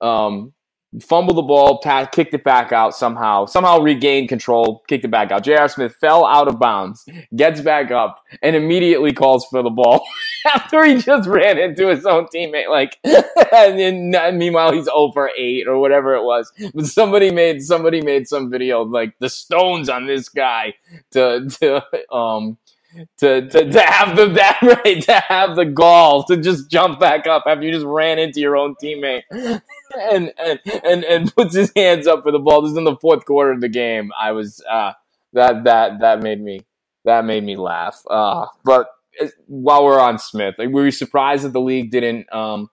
um, 0.00 0.52
fumbled 1.00 1.36
the 1.36 1.42
ball, 1.42 1.78
kicked 2.12 2.34
it 2.34 2.42
back 2.42 2.72
out 2.72 2.96
somehow, 2.96 3.46
somehow 3.46 3.78
regained 3.78 4.28
control, 4.28 4.82
kicked 4.88 5.04
it 5.04 5.10
back 5.10 5.30
out. 5.30 5.44
J.R. 5.44 5.68
Smith 5.68 5.94
fell 6.00 6.26
out 6.26 6.48
of 6.48 6.58
bounds, 6.58 7.04
gets 7.36 7.60
back 7.60 7.90
up, 7.90 8.20
and 8.42 8.56
immediately 8.56 9.12
calls 9.12 9.46
for 9.50 9.62
the 9.62 9.70
ball 9.70 10.04
after 10.54 10.84
he 10.84 10.98
just 10.98 11.28
ran 11.28 11.58
into 11.58 11.88
his 11.88 12.06
own 12.06 12.26
teammate. 12.34 12.68
Like, 12.70 12.98
and 13.04 13.78
then, 13.78 14.38
meanwhile 14.38 14.72
he's 14.72 14.88
over 14.88 15.30
eight 15.36 15.68
or 15.68 15.78
whatever 15.78 16.14
it 16.14 16.24
was. 16.24 16.52
But 16.74 16.86
somebody 16.86 17.30
made 17.30 17.62
somebody 17.62 18.02
made 18.02 18.28
some 18.28 18.50
video 18.50 18.82
of 18.82 18.90
like 18.90 19.18
the 19.18 19.28
stones 19.28 19.88
on 19.88 20.06
this 20.06 20.28
guy 20.28 20.74
to 21.12 21.48
to 21.60 22.14
um 22.14 22.58
to, 23.18 23.48
to, 23.48 23.70
to 23.70 23.80
have 23.82 24.16
the 24.16 24.26
that 24.34 24.58
right 24.62 25.02
to 25.02 25.12
have 25.28 25.56
the 25.56 25.64
gall 25.64 26.24
to 26.24 26.36
just 26.36 26.70
jump 26.70 26.98
back 27.00 27.26
up 27.26 27.44
after 27.46 27.64
you 27.64 27.72
just 27.72 27.86
ran 27.86 28.18
into 28.18 28.40
your 28.40 28.56
own 28.56 28.74
teammate 28.82 29.22
and 29.30 30.32
and 30.38 30.60
and, 30.84 31.04
and 31.04 31.34
puts 31.34 31.54
his 31.54 31.72
hands 31.76 32.06
up 32.06 32.22
for 32.22 32.32
the 32.32 32.38
ball. 32.38 32.62
This 32.62 32.72
is 32.72 32.78
in 32.78 32.84
the 32.84 32.96
fourth 32.96 33.24
quarter 33.24 33.52
of 33.52 33.60
the 33.60 33.68
game. 33.68 34.10
I 34.18 34.32
was 34.32 34.62
uh 34.70 34.92
that 35.32 35.64
that 35.64 36.00
that 36.00 36.22
made 36.22 36.40
me 36.40 36.66
that 37.04 37.24
made 37.24 37.44
me 37.44 37.56
laugh. 37.56 38.02
Uh 38.10 38.46
but 38.64 38.90
while 39.46 39.84
we're 39.84 40.00
on 40.00 40.18
Smith, 40.18 40.54
like, 40.58 40.70
were 40.70 40.84
you 40.84 40.90
surprised 40.90 41.44
that 41.44 41.52
the 41.52 41.60
league 41.60 41.90
didn't 41.90 42.32
um 42.32 42.70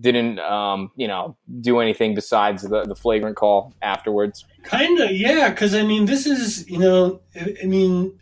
didn't 0.00 0.38
um 0.38 0.90
you 0.96 1.08
know 1.08 1.36
do 1.60 1.80
anything 1.80 2.14
besides 2.14 2.62
the 2.62 2.84
the 2.84 2.94
flagrant 2.94 3.36
call 3.36 3.74
afterwards? 3.82 4.44
Kind 4.62 5.00
of, 5.00 5.10
yeah. 5.10 5.50
Because 5.50 5.74
I 5.74 5.82
mean, 5.82 6.06
this 6.06 6.26
is 6.26 6.68
you 6.68 6.78
know, 6.78 7.20
I 7.62 7.66
mean 7.66 8.18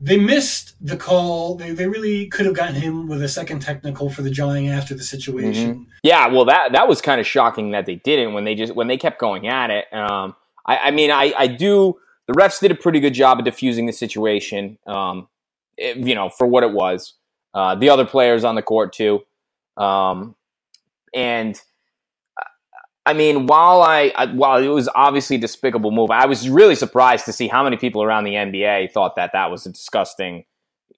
they 0.00 0.18
missed 0.18 0.74
the 0.80 0.96
call. 0.96 1.54
They, 1.54 1.70
they 1.72 1.86
really 1.86 2.26
could 2.26 2.46
have 2.46 2.54
gotten 2.54 2.74
him 2.74 3.08
with 3.08 3.22
a 3.22 3.28
second 3.28 3.60
technical 3.60 4.10
for 4.10 4.22
the 4.22 4.30
jawing 4.30 4.68
after 4.68 4.94
the 4.94 5.02
situation. 5.02 5.74
Mm-hmm. 5.74 5.82
Yeah, 6.02 6.28
well, 6.28 6.44
that 6.46 6.72
that 6.72 6.88
was 6.88 7.00
kind 7.00 7.20
of 7.20 7.26
shocking 7.26 7.70
that 7.70 7.86
they 7.86 7.96
didn't 7.96 8.34
when 8.34 8.44
they 8.44 8.54
just 8.54 8.74
when 8.74 8.88
they 8.88 8.98
kept 8.98 9.18
going 9.18 9.46
at 9.48 9.70
it. 9.70 9.92
Um, 9.92 10.34
I, 10.66 10.76
I 10.78 10.90
mean, 10.90 11.10
I, 11.10 11.32
I 11.36 11.46
do. 11.46 11.94
The 12.26 12.34
refs 12.34 12.60
did 12.60 12.72
a 12.72 12.74
pretty 12.74 13.00
good 13.00 13.14
job 13.14 13.38
of 13.38 13.44
diffusing 13.44 13.86
the 13.86 13.92
situation. 13.92 14.78
Um, 14.86 15.28
it, 15.76 15.96
you 15.96 16.14
know, 16.14 16.28
for 16.28 16.46
what 16.46 16.62
it 16.62 16.72
was. 16.72 17.14
Uh, 17.54 17.74
the 17.74 17.88
other 17.88 18.04
players 18.04 18.44
on 18.44 18.54
the 18.54 18.62
court 18.62 18.92
too, 18.92 19.20
um, 19.76 20.34
and 21.14 21.58
I 23.06 23.12
mean, 23.12 23.46
while 23.46 23.82
I, 23.82 24.12
I, 24.16 24.26
while 24.26 24.60
it 24.60 24.66
was 24.66 24.88
obviously 24.94 25.36
a 25.36 25.38
despicable 25.38 25.92
move, 25.92 26.10
I 26.10 26.26
was 26.26 26.48
really 26.48 26.74
surprised 26.74 27.24
to 27.26 27.32
see 27.32 27.46
how 27.46 27.62
many 27.62 27.76
people 27.76 28.02
around 28.02 28.24
the 28.24 28.32
NBA 28.32 28.90
thought 28.90 29.14
that 29.14 29.30
that 29.32 29.48
was 29.48 29.64
a 29.64 29.70
disgusting, 29.70 30.44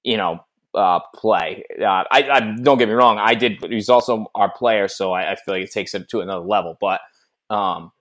you 0.02 0.16
know, 0.16 0.40
uh, 0.74 1.00
play. 1.14 1.64
Uh, 1.78 2.04
I, 2.10 2.30
I, 2.30 2.40
don't 2.62 2.78
get 2.78 2.88
me 2.88 2.94
wrong, 2.94 3.18
I 3.18 3.34
did. 3.34 3.62
He's 3.62 3.90
also 3.90 4.26
our 4.34 4.50
player, 4.50 4.88
so 4.88 5.12
I, 5.12 5.32
I, 5.32 5.36
feel 5.36 5.54
like 5.54 5.64
it 5.64 5.70
takes 5.70 5.94
it 5.94 6.08
to 6.08 6.20
another 6.20 6.44
level. 6.44 6.78
But 6.80 7.00
um, 7.50 7.92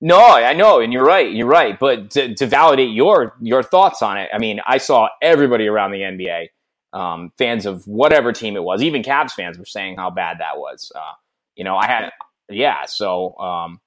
no, 0.00 0.20
I 0.20 0.52
know, 0.52 0.80
and 0.80 0.92
you're 0.92 1.04
right. 1.04 1.32
You're 1.32 1.46
right. 1.46 1.78
But 1.78 2.10
to, 2.12 2.34
to, 2.34 2.46
validate 2.46 2.90
your 2.90 3.34
your 3.40 3.62
thoughts 3.62 4.02
on 4.02 4.18
it, 4.18 4.28
I 4.32 4.38
mean, 4.38 4.60
I 4.66 4.78
saw 4.78 5.08
everybody 5.22 5.66
around 5.66 5.92
the 5.92 6.00
NBA, 6.00 6.48
um, 6.92 7.32
fans 7.38 7.64
of 7.64 7.86
whatever 7.86 8.32
team 8.32 8.56
it 8.56 8.62
was, 8.62 8.82
even 8.82 9.02
Cavs 9.02 9.32
fans, 9.32 9.58
were 9.58 9.64
saying 9.64 9.96
how 9.96 10.10
bad 10.10 10.38
that 10.40 10.58
was. 10.58 10.92
Uh, 10.94 11.12
you 11.54 11.64
know, 11.64 11.76
I 11.76 11.86
had 11.86 12.10
yeah, 12.50 12.84
so 12.84 13.36
um, 13.38 13.80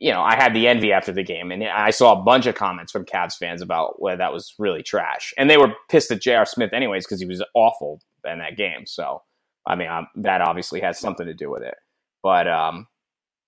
you 0.00 0.10
know, 0.10 0.22
I 0.22 0.34
had 0.34 0.54
the 0.54 0.66
envy 0.66 0.92
after 0.92 1.12
the 1.12 1.22
game, 1.22 1.52
and 1.52 1.62
I 1.62 1.90
saw 1.90 2.20
a 2.20 2.22
bunch 2.22 2.46
of 2.46 2.56
comments 2.56 2.90
from 2.90 3.04
Cavs 3.04 3.36
fans 3.36 3.62
about 3.62 4.02
whether 4.02 4.18
that 4.18 4.32
was 4.32 4.54
really 4.58 4.82
trash, 4.82 5.32
and 5.38 5.48
they 5.48 5.56
were 5.56 5.72
pissed 5.88 6.10
at 6.10 6.20
J.R. 6.20 6.44
Smith 6.44 6.72
anyways 6.72 7.06
because 7.06 7.20
he 7.20 7.26
was 7.26 7.42
awful 7.54 8.00
in 8.28 8.40
that 8.40 8.56
game. 8.56 8.86
So, 8.86 9.22
I 9.64 9.76
mean, 9.76 9.88
um, 9.88 10.08
that 10.16 10.40
obviously 10.40 10.80
has 10.80 10.98
something 10.98 11.26
to 11.26 11.34
do 11.34 11.48
with 11.48 11.62
it. 11.62 11.76
But 12.24 12.48
um, 12.48 12.88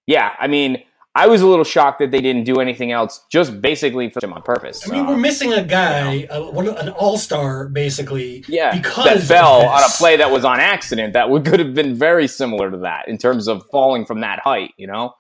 yeah, 0.07 0.35
I 0.39 0.47
mean, 0.47 0.85
I 1.17 1.29
was 1.29 1.43
a 1.43 1.47
little 1.47 1.65
shocked 1.65 2.01
that 2.01 2.11
they 2.11 2.21
didn't 2.21 2.43
do 2.43 2.61
anything 2.61 2.91
else, 2.91 3.25
just 3.31 3.61
basically 3.61 4.11
for 4.11 4.25
him 4.25 4.33
on 4.33 4.43
purpose. 4.43 4.89
I 4.89 4.93
mean, 4.93 5.07
we're 5.07 5.17
missing 5.17 5.53
a 5.53 5.63
guy, 5.63 6.25
uh, 6.25 6.51
an 6.51 6.89
all 6.89 7.19
star, 7.19 7.69
basically. 7.69 8.45
Yeah, 8.49 8.77
because 8.77 9.29
that 9.29 9.37
fell 9.37 9.65
on 9.65 9.83
a 9.85 9.89
play 9.97 10.17
that 10.17 10.33
was 10.33 10.45
on 10.45 10.59
accident. 10.59 11.13
That 11.13 11.31
would 11.31 11.45
could 11.45 11.61
have 11.61 11.73
been 11.73 11.95
very 11.95 12.27
similar 12.27 12.71
to 12.71 12.79
that 12.79 13.07
in 13.07 13.17
terms 13.17 13.47
of 13.47 13.65
falling 13.71 14.07
from 14.07 14.21
that 14.21 14.41
height, 14.41 14.73
you 14.77 14.89
know. 14.89 15.15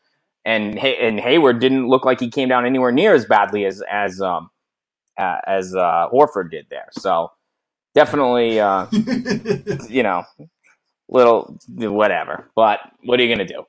And 0.44 0.76
and 0.78 1.20
Hayward 1.20 1.60
didn't 1.60 1.88
look 1.88 2.04
like 2.04 2.18
he 2.18 2.28
came 2.28 2.48
down 2.48 2.66
anywhere 2.66 2.92
near 2.92 3.14
as 3.14 3.24
badly 3.24 3.64
as 3.64 3.80
as 3.90 4.20
um 4.20 4.50
uh, 5.16 5.38
as 5.46 5.74
uh, 5.74 6.08
Horford 6.12 6.50
did 6.50 6.66
there. 6.70 6.88
So 6.92 7.30
definitely, 7.94 8.58
uh, 8.60 8.86
you 9.88 10.02
know, 10.02 10.24
little 11.08 11.58
whatever. 11.68 12.50
But 12.56 12.80
what 13.04 13.20
are 13.20 13.22
you 13.22 13.34
gonna 13.34 13.46
do? 13.46 13.64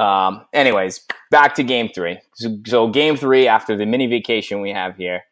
Um, 0.00 0.46
anyways, 0.54 1.04
back 1.30 1.54
to 1.56 1.62
game 1.62 1.90
three. 1.94 2.18
So, 2.34 2.56
so, 2.66 2.88
game 2.88 3.16
three 3.16 3.46
after 3.46 3.76
the 3.76 3.84
mini 3.84 4.06
vacation 4.06 4.62
we 4.62 4.70
have 4.70 4.96
here, 4.96 5.24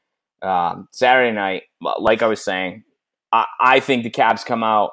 um, 0.42 0.88
Saturday 0.92 1.35
night, 1.35 1.62
like 1.81 2.20
I 2.20 2.26
was 2.26 2.44
saying, 2.44 2.85
I, 3.33 3.46
I 3.61 3.81
think 3.81 4.02
the 4.02 4.11
Cavs 4.11 4.44
come 4.44 4.62
out, 4.62 4.90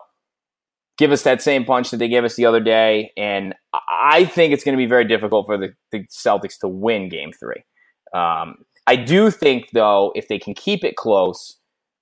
give 0.97 1.11
us 1.11 1.23
that 1.23 1.41
same 1.41 1.65
punch 1.65 1.91
that 1.91 1.97
they 1.97 2.07
gave 2.07 2.23
us 2.23 2.35
the 2.35 2.45
other 2.45 2.61
day, 2.61 3.11
and 3.17 3.53
I 3.73 4.23
think 4.23 4.53
it's 4.53 4.63
going 4.63 4.77
to 4.77 4.81
be 4.81 4.85
very 4.85 5.03
difficult 5.03 5.45
for 5.45 5.57
the, 5.57 5.73
the 5.91 6.05
Celtics 6.07 6.57
to 6.59 6.69
win 6.69 7.09
game 7.09 7.33
three. 7.33 7.65
Um, 8.13 8.59
I 8.87 8.95
do 8.95 9.29
think, 9.29 9.71
though, 9.73 10.13
if 10.15 10.29
they 10.29 10.39
can 10.39 10.53
keep 10.53 10.85
it 10.85 10.95
close 10.95 11.57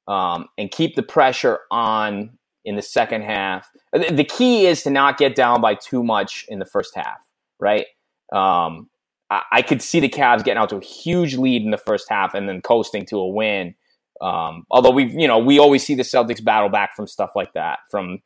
um, 0.07 0.45
and 0.59 0.69
keep 0.69 0.95
the 0.95 1.01
pressure 1.01 1.61
on 1.71 2.37
in 2.65 2.75
the 2.75 2.83
second 2.83 3.23
half, 3.23 3.67
the 3.93 4.25
key 4.25 4.67
is 4.67 4.83
to 4.83 4.91
not 4.91 5.17
get 5.17 5.33
down 5.33 5.59
by 5.59 5.73
too 5.73 6.03
much 6.03 6.45
in 6.49 6.59
the 6.59 6.65
first 6.65 6.93
half 6.93 7.17
right? 7.59 7.85
Um, 8.31 8.89
I, 9.29 9.41
I, 9.51 9.61
could 9.61 9.81
see 9.81 9.99
the 9.99 10.09
Cavs 10.09 10.43
getting 10.43 10.61
out 10.61 10.69
to 10.69 10.77
a 10.77 10.83
huge 10.83 11.35
lead 11.35 11.61
in 11.61 11.71
the 11.71 11.77
first 11.77 12.09
half 12.09 12.33
and 12.33 12.49
then 12.49 12.61
coasting 12.61 13.05
to 13.07 13.17
a 13.17 13.27
win. 13.27 13.75
Um, 14.21 14.65
although 14.71 14.91
we've, 14.91 15.11
you 15.13 15.27
know, 15.27 15.37
we 15.37 15.59
always 15.59 15.85
see 15.85 15.95
the 15.95 16.03
Celtics 16.03 16.43
battle 16.43 16.69
back 16.69 16.95
from 16.95 17.07
stuff 17.07 17.31
like 17.35 17.53
that, 17.53 17.79
from 17.91 18.21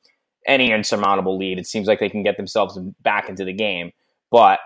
any 0.46 0.72
insurmountable 0.72 1.38
lead. 1.38 1.60
It 1.60 1.68
seems 1.68 1.88
like 1.88 2.00
they 2.00 2.10
can 2.10 2.24
get 2.24 2.38
themselves 2.38 2.78
back 3.02 3.30
into 3.30 3.44
the 3.44 3.54
game, 3.54 3.92
but 4.32 4.60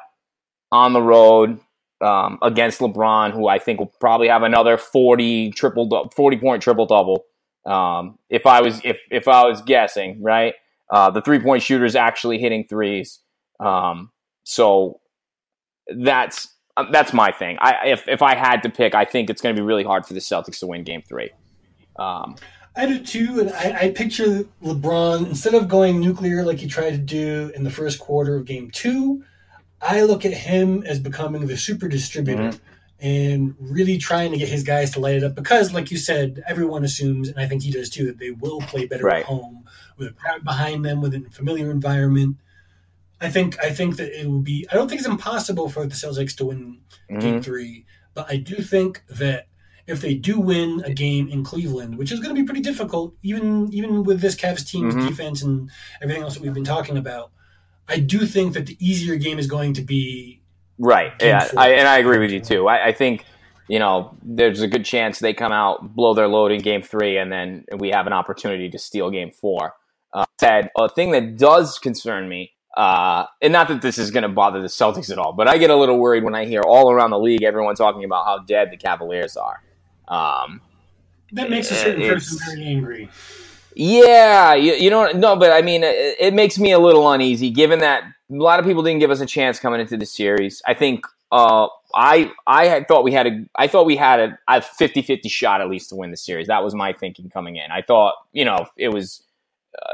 on 0.71 0.93
the 0.93 1.01
road 1.01 1.59
um, 2.01 2.37
against 2.41 2.79
LeBron, 2.79 3.31
who 3.31 3.47
I 3.47 3.59
think 3.59 3.79
will 3.79 3.93
probably 3.99 4.27
have 4.27 4.43
another 4.43 4.77
forty 4.77 5.51
triple, 5.51 6.09
forty 6.15 6.37
point 6.37 6.63
triple 6.63 6.85
double. 6.85 7.25
Um, 7.65 8.17
if 8.29 8.45
I 8.45 8.61
was 8.61 8.81
if 8.83 8.99
if 9.09 9.27
I 9.27 9.45
was 9.45 9.61
guessing, 9.61 10.21
right, 10.21 10.55
uh, 10.89 11.11
the 11.11 11.21
three 11.21 11.39
point 11.39 11.63
shooters 11.63 11.95
actually 11.95 12.39
hitting 12.39 12.65
threes. 12.67 13.19
Um, 13.59 14.10
so 14.43 14.99
that's 15.97 16.49
um, 16.77 16.89
that's 16.91 17.13
my 17.13 17.31
thing. 17.31 17.57
I 17.59 17.87
if 17.87 18.07
if 18.07 18.21
I 18.21 18.35
had 18.35 18.63
to 18.63 18.69
pick, 18.69 18.95
I 18.95 19.05
think 19.05 19.29
it's 19.29 19.41
going 19.41 19.55
to 19.55 19.61
be 19.61 19.65
really 19.65 19.83
hard 19.83 20.05
for 20.05 20.13
the 20.13 20.19
Celtics 20.19 20.59
to 20.59 20.67
win 20.67 20.83
Game 20.83 21.01
Three. 21.01 21.31
Um, 21.97 22.35
I 22.75 22.85
do 22.85 22.99
too, 22.99 23.39
and 23.41 23.49
I, 23.51 23.79
I, 23.81 23.91
picture 23.91 24.45
LeBron 24.63 25.27
instead 25.27 25.53
of 25.53 25.67
going 25.67 25.99
nuclear 25.99 26.45
like 26.45 26.57
he 26.57 26.67
tried 26.67 26.91
to 26.91 26.97
do 26.97 27.51
in 27.53 27.65
the 27.65 27.69
first 27.69 27.99
quarter 27.99 28.35
of 28.35 28.45
Game 28.45 28.71
Two. 28.71 29.23
I 29.81 30.03
look 30.03 30.25
at 30.25 30.33
him 30.33 30.83
as 30.83 30.99
becoming 30.99 31.47
the 31.47 31.57
super 31.57 31.87
distributor 31.87 32.43
mm-hmm. 32.43 33.05
and 33.05 33.55
really 33.59 33.97
trying 33.97 34.31
to 34.31 34.37
get 34.37 34.47
his 34.47 34.63
guys 34.63 34.91
to 34.91 34.99
light 34.99 35.15
it 35.15 35.23
up 35.23 35.35
because, 35.35 35.73
like 35.73 35.91
you 35.91 35.97
said, 35.97 36.43
everyone 36.47 36.85
assumes, 36.85 37.27
and 37.27 37.39
I 37.39 37.47
think 37.47 37.63
he 37.63 37.71
does 37.71 37.89
too, 37.89 38.05
that 38.05 38.19
they 38.19 38.31
will 38.31 38.61
play 38.61 38.85
better 38.85 39.03
right. 39.03 39.21
at 39.21 39.25
home 39.25 39.65
with 39.97 40.07
a 40.07 40.13
crowd 40.13 40.43
behind 40.45 40.85
them, 40.85 41.01
with 41.01 41.13
a 41.13 41.25
familiar 41.31 41.71
environment. 41.71 42.37
I 43.21 43.29
think 43.29 43.57
I 43.63 43.69
think 43.69 43.97
that 43.97 44.19
it 44.19 44.27
will 44.27 44.41
be. 44.41 44.67
I 44.71 44.75
don't 44.75 44.87
think 44.87 44.99
it's 44.99 45.09
impossible 45.09 45.69
for 45.69 45.85
the 45.85 45.95
Celtics 45.95 46.35
to 46.37 46.45
win 46.45 46.79
mm-hmm. 47.09 47.19
Game 47.19 47.41
Three, 47.41 47.85
but 48.13 48.29
I 48.29 48.37
do 48.37 48.55
think 48.55 49.03
that 49.09 49.47
if 49.87 50.01
they 50.01 50.15
do 50.15 50.39
win 50.39 50.81
a 50.85 50.93
game 50.93 51.27
in 51.27 51.43
Cleveland, 51.43 51.97
which 51.97 52.11
is 52.11 52.19
going 52.19 52.35
to 52.35 52.41
be 52.41 52.45
pretty 52.45 52.61
difficult, 52.61 53.13
even 53.21 53.71
even 53.73 54.03
with 54.03 54.21
this 54.21 54.35
Cavs 54.35 54.67
team's 54.67 54.95
mm-hmm. 54.95 55.07
defense 55.07 55.43
and 55.43 55.69
everything 56.01 56.23
else 56.23 56.33
that 56.33 56.41
we've 56.41 56.53
been 56.53 56.63
talking 56.63 56.97
about, 56.97 57.31
I 57.87 57.99
do 57.99 58.25
think 58.25 58.53
that 58.53 58.65
the 58.65 58.77
easier 58.79 59.15
game 59.15 59.37
is 59.37 59.47
going 59.47 59.73
to 59.73 59.81
be 59.81 60.41
right. 60.79 61.13
Yeah, 61.21 61.47
I, 61.55 61.73
and 61.73 61.87
I 61.87 61.99
agree 61.99 62.17
with 62.17 62.31
you 62.31 62.39
too. 62.41 62.67
I, 62.67 62.87
I 62.87 62.91
think 62.91 63.25
you 63.67 63.79
know, 63.79 64.17
there's 64.21 64.61
a 64.61 64.67
good 64.67 64.83
chance 64.83 65.19
they 65.19 65.33
come 65.33 65.53
out, 65.53 65.95
blow 65.95 66.13
their 66.13 66.27
load 66.27 66.51
in 66.51 66.61
game 66.61 66.81
three, 66.81 67.17
and 67.17 67.31
then 67.31 67.63
we 67.77 67.89
have 67.91 68.05
an 68.05 68.11
opportunity 68.11 68.69
to 68.69 68.77
steal 68.77 69.09
game 69.09 69.31
four. 69.31 69.73
Uh, 70.13 70.25
said, 70.41 70.69
a 70.77 70.89
thing 70.89 71.11
that 71.11 71.37
does 71.37 71.79
concern 71.79 72.27
me 72.27 72.51
uh, 72.75 73.25
and 73.41 73.51
not 73.51 73.67
that 73.67 73.81
this 73.81 73.97
is 73.97 74.11
going 74.11 74.23
to 74.23 74.29
bother 74.29 74.61
the 74.61 74.67
Celtics 74.67 75.11
at 75.11 75.17
all, 75.17 75.33
but 75.33 75.47
I 75.47 75.57
get 75.57 75.69
a 75.69 75.75
little 75.75 75.99
worried 75.99 76.23
when 76.23 76.35
I 76.35 76.45
hear 76.45 76.61
all 76.61 76.91
around 76.91 77.09
the 77.09 77.19
league 77.19 77.43
everyone 77.43 77.75
talking 77.75 78.03
about 78.03 78.25
how 78.25 78.39
dead 78.39 78.71
the 78.71 78.77
Cavaliers 78.77 79.35
are. 79.35 79.61
Um, 80.07 80.61
that 81.33 81.49
makes 81.49 81.71
a 81.71 81.75
certain 81.75 82.07
person 82.07 82.37
very 82.45 82.65
angry. 82.65 83.09
Yeah, 83.75 84.53
you, 84.53 84.73
you 84.73 84.89
know, 84.89 85.11
no, 85.11 85.35
but 85.35 85.51
I 85.51 85.61
mean, 85.61 85.83
it, 85.83 86.17
it, 86.19 86.33
makes 86.33 86.59
me 86.59 86.71
a 86.71 86.79
little 86.79 87.09
uneasy 87.09 87.49
given 87.49 87.79
that 87.79 88.03
a 88.03 88.35
lot 88.35 88.59
of 88.59 88.65
people 88.65 88.83
didn't 88.83 88.99
give 88.99 89.11
us 89.11 89.21
a 89.21 89.25
chance 89.25 89.59
coming 89.59 89.79
into 89.79 89.95
the 89.95 90.05
series. 90.05 90.61
I 90.65 90.73
think 90.73 91.05
uh, 91.31 91.67
I 91.95 92.31
I 92.45 92.65
had 92.65 92.87
thought 92.87 93.05
we 93.05 93.13
had 93.13 93.27
a 93.27 93.45
I 93.55 93.67
thought 93.67 93.85
we 93.85 93.95
had 93.95 94.19
a, 94.19 94.39
a 94.49 94.59
50-50 94.59 95.29
shot 95.29 95.61
at 95.61 95.69
least 95.69 95.89
to 95.89 95.95
win 95.95 96.11
the 96.11 96.17
series. 96.17 96.47
That 96.47 96.63
was 96.63 96.75
my 96.75 96.91
thinking 96.91 97.29
coming 97.29 97.55
in. 97.55 97.71
I 97.71 97.81
thought, 97.81 98.15
you 98.33 98.43
know, 98.43 98.67
it 98.77 98.89
was 98.89 99.23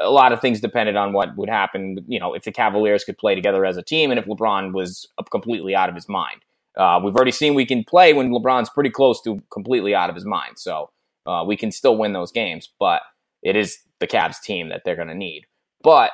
a 0.01 0.09
lot 0.09 0.31
of 0.31 0.41
things 0.41 0.59
depended 0.59 0.95
on 0.95 1.13
what 1.13 1.35
would 1.37 1.49
happen. 1.49 2.03
You 2.07 2.19
know, 2.19 2.33
if 2.33 2.43
the 2.43 2.51
Cavaliers 2.51 3.03
could 3.03 3.17
play 3.17 3.35
together 3.35 3.65
as 3.65 3.77
a 3.77 3.83
team, 3.83 4.11
and 4.11 4.19
if 4.19 4.25
LeBron 4.25 4.73
was 4.73 5.07
completely 5.31 5.75
out 5.75 5.89
of 5.89 5.95
his 5.95 6.09
mind. 6.09 6.41
Uh, 6.75 6.99
we've 7.03 7.15
already 7.15 7.31
seen 7.31 7.55
we 7.55 7.65
can 7.65 7.83
play 7.83 8.13
when 8.13 8.29
LeBron's 8.29 8.69
pretty 8.69 8.91
close 8.91 9.19
to 9.23 9.41
completely 9.51 9.95
out 9.95 10.09
of 10.09 10.15
his 10.15 10.25
mind, 10.25 10.59
so 10.59 10.91
uh, 11.25 11.43
we 11.45 11.57
can 11.57 11.71
still 11.71 11.97
win 11.97 12.13
those 12.13 12.31
games. 12.31 12.69
But 12.79 13.01
it 13.41 13.55
is 13.55 13.79
the 13.99 14.07
Cavs 14.07 14.41
team 14.41 14.69
that 14.69 14.83
they're 14.85 14.95
going 14.95 15.07
to 15.07 15.15
need. 15.15 15.45
But 15.81 16.11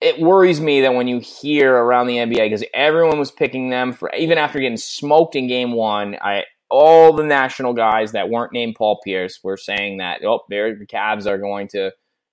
it 0.00 0.20
worries 0.20 0.60
me 0.60 0.80
that 0.80 0.94
when 0.94 1.06
you 1.06 1.20
hear 1.20 1.74
around 1.74 2.06
the 2.06 2.16
NBA, 2.16 2.46
because 2.46 2.64
everyone 2.74 3.18
was 3.18 3.30
picking 3.30 3.70
them 3.70 3.92
for 3.92 4.12
even 4.14 4.38
after 4.38 4.58
getting 4.58 4.76
smoked 4.76 5.36
in 5.36 5.46
Game 5.46 5.72
One, 5.72 6.16
I 6.20 6.44
all 6.70 7.12
the 7.12 7.24
national 7.24 7.74
guys 7.74 8.12
that 8.12 8.30
weren't 8.30 8.52
named 8.52 8.76
Paul 8.76 9.00
Pierce 9.04 9.40
were 9.42 9.56
saying 9.56 9.98
that 9.98 10.24
oh, 10.24 10.40
the 10.48 10.86
Cavs 10.90 11.26
are 11.26 11.38
going 11.38 11.68
to 11.68 11.92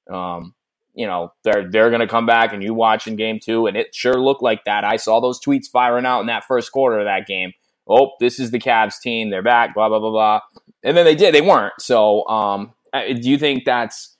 um, 0.09 0.53
you 0.93 1.05
know, 1.05 1.31
they're 1.43 1.69
they're 1.69 1.89
going 1.89 2.01
to 2.01 2.07
come 2.07 2.25
back 2.25 2.53
and 2.53 2.63
you 2.63 2.73
watch 2.73 3.07
in 3.07 3.15
game 3.15 3.39
two, 3.41 3.67
and 3.67 3.77
it 3.77 3.93
sure 3.93 4.19
looked 4.19 4.41
like 4.41 4.65
that. 4.65 4.83
I 4.83 4.95
saw 4.95 5.19
those 5.19 5.39
tweets 5.39 5.67
firing 5.67 6.05
out 6.05 6.21
in 6.21 6.27
that 6.27 6.45
first 6.45 6.71
quarter 6.71 6.99
of 6.99 7.05
that 7.05 7.27
game. 7.27 7.53
Oh, 7.87 8.11
this 8.19 8.39
is 8.39 8.51
the 8.51 8.59
Cavs 8.59 8.99
team. 8.99 9.29
They're 9.29 9.43
back. 9.43 9.75
Blah 9.75 9.89
blah 9.89 9.99
blah 9.99 10.11
blah. 10.11 10.41
And 10.83 10.97
then 10.97 11.05
they 11.05 11.15
did. 11.15 11.33
They 11.33 11.41
weren't. 11.41 11.73
So, 11.79 12.27
um, 12.27 12.73
do 12.93 13.29
you 13.29 13.37
think 13.37 13.63
that's 13.63 14.15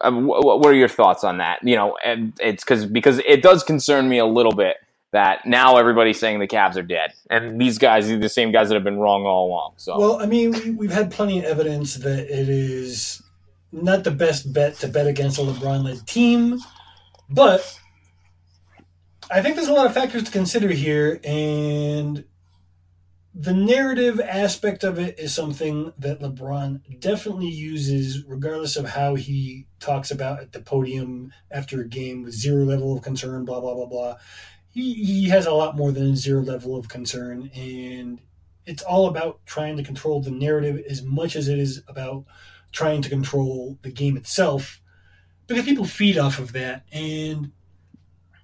uh, 0.00 0.10
what 0.10 0.66
are 0.66 0.74
your 0.74 0.88
thoughts 0.88 1.22
on 1.22 1.38
that? 1.38 1.58
You 1.62 1.76
know, 1.76 1.96
and 2.02 2.32
it's 2.40 2.64
because 2.64 2.86
because 2.86 3.18
it 3.26 3.42
does 3.42 3.62
concern 3.62 4.08
me 4.08 4.18
a 4.18 4.26
little 4.26 4.54
bit 4.54 4.76
that 5.12 5.44
now 5.44 5.76
everybody's 5.76 6.18
saying 6.18 6.38
the 6.38 6.46
Cavs 6.46 6.76
are 6.76 6.82
dead, 6.82 7.12
and 7.28 7.60
these 7.60 7.78
guys 7.78 8.10
are 8.10 8.18
the 8.18 8.28
same 8.28 8.52
guys 8.52 8.68
that 8.68 8.74
have 8.74 8.84
been 8.84 8.98
wrong 8.98 9.24
all 9.26 9.48
along. 9.48 9.72
So, 9.76 9.98
well, 9.98 10.22
I 10.22 10.26
mean, 10.26 10.52
we, 10.52 10.70
we've 10.70 10.92
had 10.92 11.10
plenty 11.10 11.40
of 11.40 11.44
evidence 11.44 11.96
that 11.96 12.20
it 12.20 12.48
is 12.48 13.22
not 13.72 14.04
the 14.04 14.10
best 14.10 14.52
bet 14.52 14.76
to 14.76 14.88
bet 14.88 15.06
against 15.06 15.38
a 15.38 15.42
LeBron 15.42 15.84
led 15.84 16.06
team, 16.06 16.58
but 17.28 17.78
I 19.30 19.42
think 19.42 19.54
there's 19.54 19.68
a 19.68 19.72
lot 19.72 19.86
of 19.86 19.94
factors 19.94 20.24
to 20.24 20.30
consider 20.30 20.68
here, 20.68 21.20
and 21.22 22.24
the 23.32 23.54
narrative 23.54 24.20
aspect 24.20 24.82
of 24.82 24.98
it 24.98 25.18
is 25.20 25.32
something 25.32 25.92
that 25.98 26.20
LeBron 26.20 27.00
definitely 27.00 27.48
uses, 27.48 28.24
regardless 28.24 28.76
of 28.76 28.86
how 28.86 29.14
he 29.14 29.66
talks 29.78 30.10
about 30.10 30.40
at 30.40 30.52
the 30.52 30.60
podium 30.60 31.32
after 31.50 31.80
a 31.80 31.88
game 31.88 32.22
with 32.24 32.34
zero 32.34 32.64
level 32.64 32.96
of 32.96 33.02
concern, 33.02 33.44
blah, 33.44 33.60
blah, 33.60 33.74
blah, 33.74 33.86
blah. 33.86 34.16
He, 34.68 34.94
he 34.94 35.28
has 35.28 35.46
a 35.46 35.52
lot 35.52 35.76
more 35.76 35.92
than 35.92 36.16
zero 36.16 36.42
level 36.42 36.76
of 36.76 36.88
concern, 36.88 37.50
and 37.54 38.20
it's 38.66 38.82
all 38.82 39.06
about 39.06 39.46
trying 39.46 39.76
to 39.76 39.84
control 39.84 40.20
the 40.20 40.32
narrative 40.32 40.82
as 40.88 41.02
much 41.02 41.36
as 41.36 41.46
it 41.46 41.58
is 41.58 41.82
about 41.86 42.24
trying 42.72 43.02
to 43.02 43.08
control 43.08 43.78
the 43.82 43.90
game 43.90 44.16
itself 44.16 44.80
because 45.46 45.64
people 45.64 45.84
feed 45.84 46.16
off 46.16 46.38
of 46.38 46.52
that. 46.52 46.84
And 46.92 47.52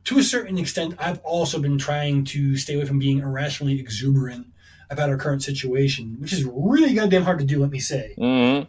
to 0.04 0.18
a 0.18 0.22
certain 0.22 0.58
extent, 0.58 0.94
I've 0.98 1.20
also 1.20 1.58
been 1.58 1.78
trying 1.78 2.24
to 2.26 2.56
stay 2.56 2.74
away 2.74 2.84
from 2.84 2.98
being 2.98 3.18
irrationally 3.18 3.78
exuberant 3.78 4.46
about 4.90 5.08
our 5.08 5.16
current 5.16 5.42
situation, 5.42 6.16
which 6.20 6.32
is 6.32 6.44
really 6.44 6.94
goddamn 6.94 7.24
hard 7.24 7.38
to 7.40 7.44
do, 7.44 7.60
let 7.60 7.70
me 7.70 7.80
say. 7.80 8.14
Mm-hmm. 8.18 8.68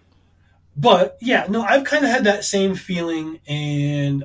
But 0.76 1.18
yeah, 1.22 1.46
no, 1.50 1.64
I've 1.64 1.84
kind 1.84 2.06
of 2.06 2.12
had 2.12 2.24
that 2.26 2.44
same 2.44 2.76
feeling. 2.76 3.40
And, 3.48 4.24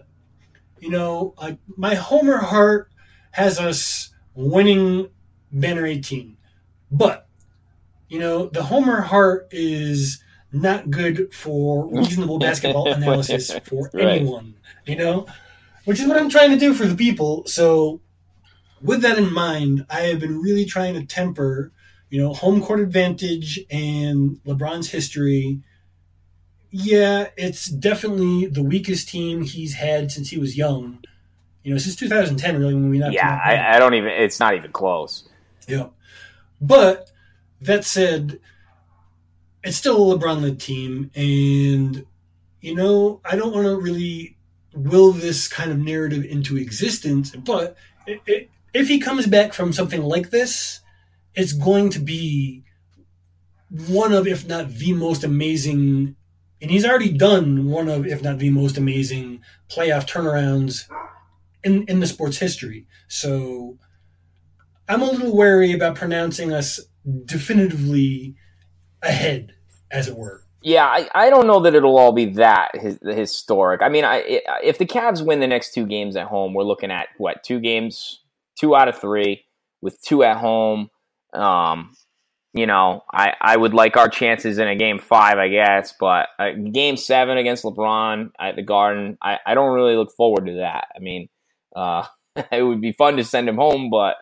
you 0.81 0.91
know, 0.91 1.35
like 1.41 1.59
my 1.77 1.95
Homer 1.95 2.39
heart 2.39 2.91
has 3.31 3.59
us 3.59 4.11
winning 4.35 5.09
Banner 5.51 5.87
18. 5.87 6.37
But, 6.91 7.27
you 8.09 8.19
know, 8.19 8.47
the 8.47 8.63
Homer 8.63 9.01
heart 9.01 9.49
is 9.51 10.22
not 10.53 10.91
good 10.91 11.33
for 11.33 11.87
reasonable 11.87 12.39
basketball 12.41 12.93
analysis 12.93 13.53
for 13.65 13.91
right. 13.95 14.21
anyone, 14.21 14.55
you 14.87 14.97
know, 14.97 15.27
which 15.85 16.01
is 16.01 16.07
what 16.07 16.17
I'm 16.17 16.29
trying 16.29 16.51
to 16.51 16.59
do 16.59 16.75
for 16.75 16.87
the 16.87 16.95
people. 16.95 17.47
So, 17.47 18.01
with 18.81 19.03
that 19.03 19.19
in 19.19 19.33
mind, 19.33 19.87
I 19.89 20.03
have 20.03 20.21
been 20.21 20.41
really 20.41 20.65
trying 20.65 20.95
to 20.95 21.05
temper, 21.05 21.73
you 22.11 22.21
know, 22.21 22.33
home 22.33 22.63
court 22.63 22.81
advantage 22.81 23.61
and 23.71 24.41
LeBron's 24.45 24.91
history. 24.91 25.61
Yeah, 26.71 27.29
it's 27.37 27.67
definitely 27.67 28.47
the 28.47 28.63
weakest 28.63 29.09
team 29.09 29.43
he's 29.43 29.75
had 29.75 30.11
since 30.11 30.31
he 30.31 30.39
was 30.39 30.57
young. 30.57 31.05
You 31.63 31.73
know, 31.73 31.79
since 31.79 31.95
2010, 31.97 32.59
really, 32.59 32.75
when 32.75 32.91
we 32.91 32.99
not. 32.99 33.13
Yeah, 33.13 33.41
I, 33.45 33.77
I 33.77 33.79
don't 33.79 33.95
even. 33.95 34.11
It's 34.11 34.41
not 34.41 34.55
even 34.55 34.73
close. 34.73 35.29
Yeah, 35.69 35.89
but 36.61 37.13
that 37.61 37.85
said, 37.85 38.41
it's 39.65 39.77
still 39.77 40.13
a 40.13 40.19
LeBron 40.19 40.43
led 40.43 40.61
team, 40.61 41.11
and 41.15 42.05
you 42.61 42.75
know 42.75 43.21
I 43.25 43.37
don't 43.37 43.55
want 43.55 43.67
to 43.67 43.77
really 43.79 44.37
will 44.75 45.13
this 45.13 45.49
kind 45.49 45.71
of 45.71 45.79
narrative 45.79 46.25
into 46.25 46.57
existence, 46.57 47.35
but 47.37 47.77
it, 48.07 48.21
it, 48.27 48.51
if 48.73 48.89
he 48.89 48.99
comes 48.99 49.27
back 49.27 49.53
from 49.53 49.73
something 49.73 50.03
like 50.03 50.31
this, 50.31 50.81
it's 51.35 51.53
going 51.53 51.91
to 51.91 51.99
be 51.99 52.65
one 53.89 54.13
of, 54.13 54.27
if 54.27 54.47
not 54.47 54.69
the 54.69 54.93
most 54.93 55.25
amazing, 55.25 56.17
and 56.61 56.71
he's 56.71 56.85
already 56.85 57.13
done 57.13 57.69
one 57.69 57.89
of, 57.89 58.07
if 58.07 58.23
not 58.23 58.39
the 58.39 58.51
most 58.51 58.77
amazing 58.79 59.41
playoff 59.71 60.09
turnarounds 60.09 60.89
in 61.63 61.85
in 61.85 62.01
the 62.01 62.07
sport's 62.07 62.39
history. 62.39 62.87
So 63.09 63.79
I'm 64.89 65.03
a 65.03 65.07
little 65.07 65.37
wary 65.37 65.73
about 65.73 65.97
pronouncing 65.97 66.53
us 66.53 66.81
definitively 67.25 68.37
ahead, 69.03 69.55
as 69.91 70.09
it 70.09 70.17
were. 70.17 70.43
Yeah, 70.63 70.87
I, 70.87 71.09
I 71.15 71.31
don't 71.31 71.49
know 71.49 71.61
that 71.61 71.75
it'll 71.75 71.99
all 71.99 72.13
be 72.13 72.27
that 72.35 72.71
his, 72.75 72.99
historic. 73.03 73.83
I 73.83 73.89
mean, 73.89 74.05
I, 74.05 74.43
if 74.63 74.79
the 74.79 74.87
Cavs 74.87 75.25
win 75.25 75.41
the 75.41 75.47
next 75.47 75.75
two 75.75 75.87
games 75.87 76.15
at 76.15 76.29
home, 76.29 76.55
we're 76.55 76.63
looking 76.63 76.93
at 76.93 77.09
what 77.19 77.43
two 77.43 77.59
games, 77.59 78.21
two 78.59 78.77
out 78.77 78.89
of 78.89 78.99
three, 78.99 79.45
with 79.81 80.01
two 80.03 80.23
at 80.23 80.37
home. 80.37 80.89
Um, 81.33 81.95
you 82.55 82.67
know, 82.67 83.03
I, 83.13 83.33
I 83.41 83.57
would 83.57 83.75
like 83.75 83.97
our 83.97 84.09
chances 84.09 84.59
in 84.59 84.69
a 84.69 84.77
game 84.77 84.99
five, 84.99 85.39
I 85.39 85.49
guess, 85.49 85.95
but 85.99 86.29
uh, 86.39 86.51
game 86.51 86.97
seven 86.97 87.39
against 87.39 87.65
LeBron 87.65 88.31
at 88.39 88.57
the 88.57 88.63
Garden, 88.63 89.17
I, 89.23 89.39
I 89.45 89.55
don't 89.55 89.75
really 89.75 89.97
look 89.97 90.13
forward 90.13 90.47
to 90.47 90.57
that. 90.57 90.89
I 90.95 90.99
mean, 91.01 91.29
uh, 91.75 92.07
it 92.53 92.63
would 92.63 92.81
be 92.81 92.93
fun 92.93 93.17
to 93.17 93.25
send 93.25 93.49
him 93.49 93.57
home, 93.57 93.91
but 93.91 94.17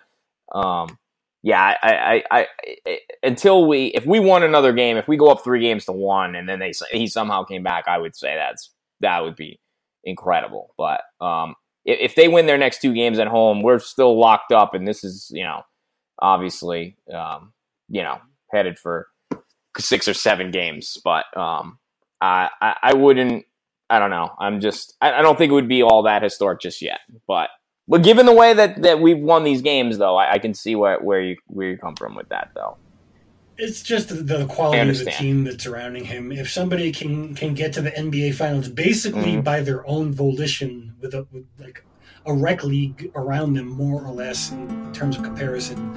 um, 0.52 0.96
yeah, 1.42 1.74
I, 1.82 2.22
I, 2.30 2.46
I, 2.86 2.98
until 3.22 3.66
we, 3.66 3.86
if 3.86 4.04
we 4.04 4.20
won 4.20 4.42
another 4.42 4.72
game, 4.72 4.98
if 4.98 5.08
we 5.08 5.16
go 5.16 5.30
up 5.30 5.42
three 5.42 5.60
games 5.60 5.86
to 5.86 5.92
one, 5.92 6.34
and 6.34 6.48
then 6.48 6.58
they 6.58 6.72
he 6.90 7.06
somehow 7.06 7.44
came 7.44 7.62
back, 7.62 7.84
I 7.88 7.98
would 7.98 8.14
say 8.14 8.36
that's 8.36 8.70
that 9.00 9.20
would 9.20 9.36
be 9.36 9.58
incredible. 10.04 10.74
But 10.76 11.00
um, 11.20 11.54
if, 11.84 12.10
if 12.10 12.14
they 12.14 12.28
win 12.28 12.46
their 12.46 12.58
next 12.58 12.82
two 12.82 12.92
games 12.92 13.18
at 13.18 13.26
home, 13.26 13.62
we're 13.62 13.78
still 13.78 14.18
locked 14.18 14.52
up, 14.52 14.74
and 14.74 14.86
this 14.86 15.02
is 15.02 15.30
you 15.32 15.44
know 15.44 15.62
obviously 16.18 16.96
um, 17.14 17.52
you 17.88 18.02
know 18.02 18.18
headed 18.52 18.78
for 18.78 19.08
six 19.78 20.08
or 20.08 20.14
seven 20.14 20.50
games. 20.50 20.98
But 21.02 21.24
um, 21.36 21.78
I, 22.20 22.50
I, 22.60 22.76
I 22.82 22.94
wouldn't. 22.94 23.46
I 23.88 23.98
don't 23.98 24.10
know. 24.10 24.30
I'm 24.38 24.60
just. 24.60 24.94
I, 25.00 25.14
I 25.14 25.22
don't 25.22 25.38
think 25.38 25.50
it 25.50 25.54
would 25.54 25.68
be 25.68 25.82
all 25.82 26.02
that 26.02 26.22
historic 26.22 26.60
just 26.60 26.82
yet, 26.82 27.00
but 27.26 27.48
but 27.88 28.02
given 28.02 28.26
the 28.26 28.34
way 28.34 28.54
that, 28.54 28.82
that 28.82 29.00
we've 29.00 29.18
won 29.18 29.44
these 29.44 29.62
games, 29.62 29.98
though, 29.98 30.16
I, 30.16 30.32
I, 30.32 30.38
can 30.38 30.54
see 30.54 30.76
where, 30.76 30.98
where 31.00 31.20
you 31.20 31.36
where 31.46 31.68
you 31.68 31.78
come 31.78 31.96
from 31.96 32.14
with 32.14 32.28
that, 32.28 32.50
though. 32.54 32.76
It's 33.58 33.82
just 33.82 34.08
the, 34.08 34.14
the 34.14 34.46
quality 34.46 34.88
of 34.88 34.98
the 34.98 35.10
team 35.10 35.44
that's 35.44 35.64
surrounding 35.64 36.04
him. 36.04 36.32
If 36.32 36.50
somebody 36.50 36.92
can 36.92 37.34
can 37.34 37.54
get 37.54 37.72
to 37.74 37.82
the 37.82 37.90
NBA 37.90 38.34
Finals 38.34 38.68
basically 38.68 39.32
mm-hmm. 39.32 39.40
by 39.42 39.60
their 39.60 39.86
own 39.86 40.14
volition, 40.14 40.94
with, 41.00 41.14
a, 41.14 41.26
with 41.30 41.44
like 41.58 41.84
a 42.26 42.32
rec 42.32 42.64
league 42.64 43.10
around 43.14 43.54
them, 43.54 43.68
more 43.68 44.02
or 44.02 44.12
less 44.12 44.52
in 44.52 44.92
terms 44.92 45.16
of 45.16 45.22
comparison, 45.22 45.94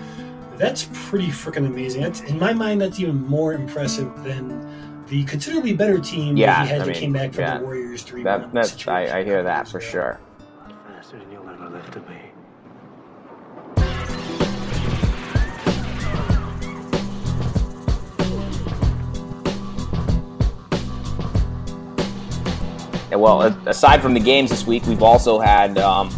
that's 0.57 0.89
pretty 0.93 1.27
freaking 1.27 1.65
amazing. 1.65 2.01
That's, 2.01 2.21
in 2.21 2.37
my 2.39 2.53
mind, 2.53 2.81
that's 2.81 2.99
even 2.99 3.15
more 3.15 3.53
impressive 3.53 4.11
than 4.23 5.05
the 5.07 5.23
considerably 5.25 5.73
better 5.73 5.99
team 5.99 6.37
yeah, 6.37 6.47
that 6.47 6.63
he 6.63 6.67
had 6.69 6.81
I 6.81 6.85
that 6.85 6.91
mean, 6.91 6.99
came 6.99 7.13
back 7.13 7.33
from 7.33 7.43
yeah. 7.43 7.57
the 7.57 7.63
Warriors 7.63 8.03
three. 8.03 8.23
That, 8.23 8.51
that's 8.53 8.87
I, 8.87 9.19
I 9.19 9.23
hear 9.23 9.43
that 9.43 9.67
for 9.67 9.79
sure. 9.79 10.19
Well, 23.23 23.41
aside 23.67 24.01
from 24.01 24.13
the 24.13 24.19
games 24.19 24.49
this 24.49 24.67
week, 24.67 24.85
we've 24.85 25.01
also 25.01 25.39
had 25.39 25.77
um, 25.77 26.09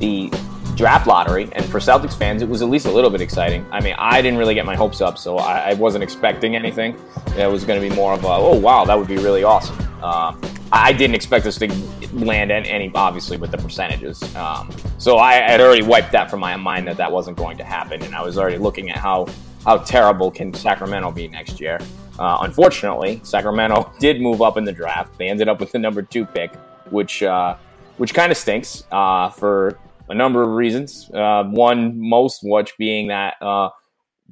the 0.00 0.30
draft 0.74 1.06
lottery, 1.06 1.48
and 1.52 1.64
for 1.64 1.78
Celtics 1.78 2.12
fans, 2.14 2.42
it 2.42 2.48
was 2.48 2.60
at 2.60 2.68
least 2.68 2.84
a 2.84 2.90
little 2.90 3.08
bit 3.08 3.22
exciting. 3.22 3.64
I 3.70 3.80
mean, 3.80 3.94
I 3.96 4.20
didn't 4.20 4.38
really 4.38 4.54
get 4.54 4.66
my 4.66 4.74
hopes 4.74 5.00
up, 5.00 5.16
so 5.16 5.38
I, 5.38 5.70
I 5.70 5.74
wasn't 5.74 6.04
expecting 6.04 6.54
anything. 6.54 6.94
It 7.38 7.50
was 7.50 7.64
going 7.64 7.80
to 7.80 7.88
be 7.88 7.94
more 7.94 8.12
of 8.12 8.24
a, 8.24 8.28
oh 8.28 8.58
wow, 8.58 8.84
that 8.84 8.98
would 8.98 9.08
be 9.08 9.16
really 9.16 9.44
awesome. 9.44 9.78
Uh, 10.02 10.34
I 10.74 10.94
didn't 10.94 11.14
expect 11.14 11.44
this 11.44 11.58
to 11.58 11.68
land 12.14 12.50
any, 12.50 12.90
obviously, 12.94 13.36
with 13.36 13.50
the 13.50 13.58
percentages. 13.58 14.22
Um, 14.34 14.74
so 14.96 15.18
I 15.18 15.34
had 15.34 15.60
already 15.60 15.82
wiped 15.82 16.12
that 16.12 16.30
from 16.30 16.40
my 16.40 16.56
mind 16.56 16.88
that 16.88 16.96
that 16.96 17.12
wasn't 17.12 17.36
going 17.36 17.58
to 17.58 17.64
happen, 17.64 18.02
and 18.02 18.14
I 18.14 18.22
was 18.22 18.38
already 18.38 18.56
looking 18.56 18.90
at 18.90 18.96
how 18.96 19.26
how 19.64 19.76
terrible 19.78 20.30
can 20.30 20.52
Sacramento 20.54 21.12
be 21.12 21.28
next 21.28 21.60
year. 21.60 21.78
Uh, 22.18 22.38
unfortunately, 22.40 23.20
Sacramento 23.22 23.92
did 24.00 24.20
move 24.20 24.40
up 24.40 24.56
in 24.56 24.64
the 24.64 24.72
draft. 24.72 25.16
They 25.18 25.28
ended 25.28 25.46
up 25.46 25.60
with 25.60 25.72
the 25.72 25.78
number 25.78 26.00
two 26.00 26.24
pick, 26.24 26.54
which 26.90 27.22
uh, 27.22 27.56
which 27.98 28.14
kind 28.14 28.32
of 28.32 28.38
stinks 28.38 28.84
uh, 28.90 29.28
for 29.28 29.78
a 30.08 30.14
number 30.14 30.42
of 30.42 30.50
reasons. 30.50 31.10
Uh, 31.12 31.44
one, 31.44 32.00
most 32.00 32.40
which 32.42 32.72
being 32.78 33.08
that 33.08 33.34
uh, 33.42 33.68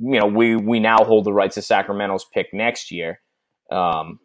you 0.00 0.18
know 0.18 0.26
we 0.26 0.56
we 0.56 0.80
now 0.80 1.04
hold 1.04 1.26
the 1.26 1.34
rights 1.34 1.56
to 1.56 1.62
Sacramento's 1.62 2.24
pick 2.32 2.54
next 2.54 2.90
year. 2.90 3.20
Um, 3.70 4.20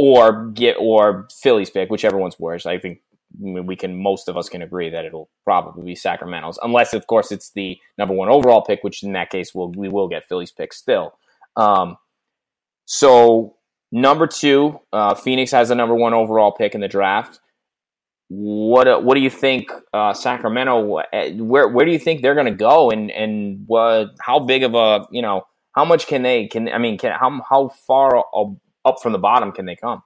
or 0.00 0.46
get 0.46 0.76
or 0.78 1.28
Philly's 1.30 1.68
pick, 1.68 1.90
whichever 1.90 2.16
one's 2.16 2.40
worse. 2.40 2.64
I 2.64 2.78
think 2.78 3.02
we 3.38 3.76
can 3.76 4.02
most 4.02 4.28
of 4.28 4.36
us 4.38 4.48
can 4.48 4.62
agree 4.62 4.88
that 4.88 5.04
it'll 5.04 5.28
probably 5.44 5.84
be 5.84 5.94
Sacramento's, 5.94 6.58
unless 6.62 6.94
of 6.94 7.06
course 7.06 7.30
it's 7.30 7.50
the 7.50 7.78
number 7.98 8.14
one 8.14 8.30
overall 8.30 8.62
pick, 8.62 8.82
which 8.82 9.02
in 9.02 9.12
that 9.12 9.28
case 9.28 9.54
will 9.54 9.70
we 9.72 9.90
will 9.90 10.08
get 10.08 10.24
Philly's 10.24 10.52
pick 10.52 10.72
still. 10.72 11.12
Um, 11.54 11.98
so 12.86 13.56
number 13.92 14.26
two, 14.26 14.80
uh, 14.90 15.14
Phoenix 15.14 15.50
has 15.50 15.68
the 15.68 15.74
number 15.74 15.94
one 15.94 16.14
overall 16.14 16.50
pick 16.50 16.74
in 16.74 16.80
the 16.80 16.88
draft. 16.88 17.38
What 18.28 18.88
uh, 18.88 19.00
what 19.00 19.16
do 19.16 19.20
you 19.20 19.30
think 19.30 19.70
uh, 19.92 20.14
Sacramento? 20.14 20.96
Uh, 20.96 21.30
where 21.32 21.68
where 21.68 21.84
do 21.84 21.92
you 21.92 21.98
think 21.98 22.22
they're 22.22 22.34
going 22.34 22.46
to 22.46 22.52
go? 22.52 22.90
And 22.90 23.10
and 23.10 23.64
what 23.66 24.12
how 24.18 24.38
big 24.38 24.62
of 24.62 24.74
a 24.74 25.06
you 25.10 25.20
know 25.20 25.42
how 25.72 25.84
much 25.84 26.06
can 26.06 26.22
they 26.22 26.46
can 26.46 26.70
I 26.70 26.78
mean 26.78 26.96
can 26.96 27.12
how 27.12 27.42
how 27.46 27.68
far 27.68 28.24
up 28.90 29.02
from 29.02 29.12
the 29.12 29.18
bottom 29.18 29.52
can 29.52 29.64
they 29.64 29.76
come? 29.76 30.02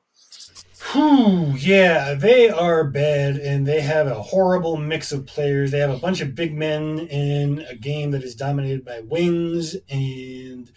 Whew, 0.92 1.54
yeah, 1.56 2.14
they 2.14 2.50
are 2.50 2.84
bad, 2.84 3.36
and 3.36 3.66
they 3.66 3.80
have 3.80 4.06
a 4.06 4.22
horrible 4.22 4.76
mix 4.76 5.12
of 5.12 5.26
players. 5.26 5.70
They 5.70 5.78
have 5.78 5.90
a 5.90 5.98
bunch 5.98 6.20
of 6.20 6.34
big 6.34 6.54
men 6.54 7.00
in 7.00 7.60
a 7.68 7.74
game 7.74 8.10
that 8.10 8.22
is 8.22 8.34
dominated 8.34 8.84
by 8.84 9.00
wings, 9.00 9.76
and 9.88 10.70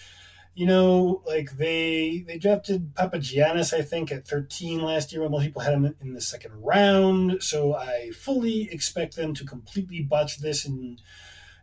you 0.55 0.66
know, 0.66 1.22
like 1.28 1.55
they 1.58 2.24
they 2.26 2.39
drafted 2.39 2.95
Papagiannis, 2.95 3.78
I 3.78 3.84
think, 3.84 4.12
at 4.12 4.28
13 4.28 4.82
last 4.82 5.14
year, 5.14 5.28
most 5.30 5.43
people 5.43 5.62
had 5.62 5.76
him 5.76 5.95
in 6.01 6.14
the 6.14 6.22
second 6.22 6.51
round. 6.55 7.43
So 7.43 7.76
I 7.76 8.10
fully 8.10 8.68
expect 8.72 9.16
them 9.16 9.36
to 9.36 9.45
completely 9.45 10.01
botch 10.01 10.39
this 10.39 10.66
and, 10.66 10.99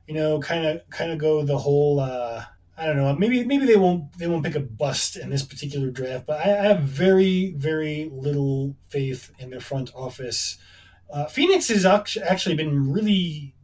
you 0.06 0.14
know, 0.14 0.38
kind 0.38 0.64
of 0.64 0.88
kind 0.90 1.10
of 1.10 1.18
go 1.18 1.42
the 1.44 1.58
whole. 1.58 1.98
Uh, 1.98 2.44
I 2.76 2.86
don't 2.86 2.96
know. 2.96 3.14
Maybe 3.14 3.44
maybe 3.44 3.66
they 3.66 3.76
won't 3.76 4.16
they 4.18 4.26
won't 4.26 4.44
pick 4.44 4.56
a 4.56 4.60
bust 4.60 5.16
in 5.16 5.30
this 5.30 5.44
particular 5.44 5.90
draft, 5.90 6.26
but 6.26 6.44
I, 6.44 6.58
I 6.58 6.62
have 6.68 6.80
very 6.80 7.54
very 7.56 8.10
little 8.12 8.76
faith 8.88 9.30
in 9.38 9.50
their 9.50 9.60
front 9.60 9.92
office. 9.94 10.58
Uh, 11.12 11.26
Phoenix 11.26 11.68
has 11.68 11.84
actually 11.84 12.56
been 12.56 12.92
really 12.92 13.54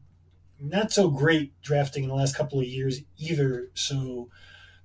not 0.61 0.93
so 0.93 1.09
great 1.09 1.61
drafting 1.63 2.05
in 2.05 2.11
the 2.11 2.15
last 2.15 2.37
couple 2.37 2.61
of 2.61 2.67
years 2.67 3.01
either. 3.19 3.71
So 3.75 4.29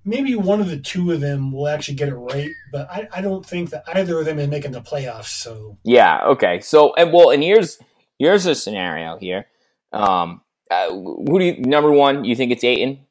maybe 0.03 0.35
one 0.35 0.61
of 0.61 0.69
the 0.69 0.79
two 0.79 1.11
of 1.11 1.19
them 1.19 1.51
will 1.51 1.67
actually 1.67 1.95
get 1.95 2.09
it 2.09 2.15
right, 2.15 2.51
but 2.71 2.89
I, 2.89 3.07
I 3.11 3.21
don't 3.21 3.45
think 3.45 3.71
that 3.71 3.83
either 3.93 4.19
of 4.19 4.25
them 4.25 4.39
is 4.39 4.47
making 4.47 4.71
the 4.71 4.81
playoffs. 4.81 5.25
So 5.25 5.77
yeah, 5.83 6.21
okay. 6.25 6.61
So 6.61 6.93
and 6.95 7.11
well, 7.11 7.31
and 7.31 7.43
here's 7.43 7.79
here's 8.17 8.45
a 8.45 8.55
scenario 8.55 9.17
here. 9.17 9.47
Um, 9.91 10.41
uh, 10.71 10.89
who 10.89 11.39
do 11.39 11.45
you 11.45 11.61
number 11.61 11.91
one? 11.91 12.25
You 12.25 12.35
think 12.35 12.51
it's 12.51 12.63
Ayton, 12.63 13.04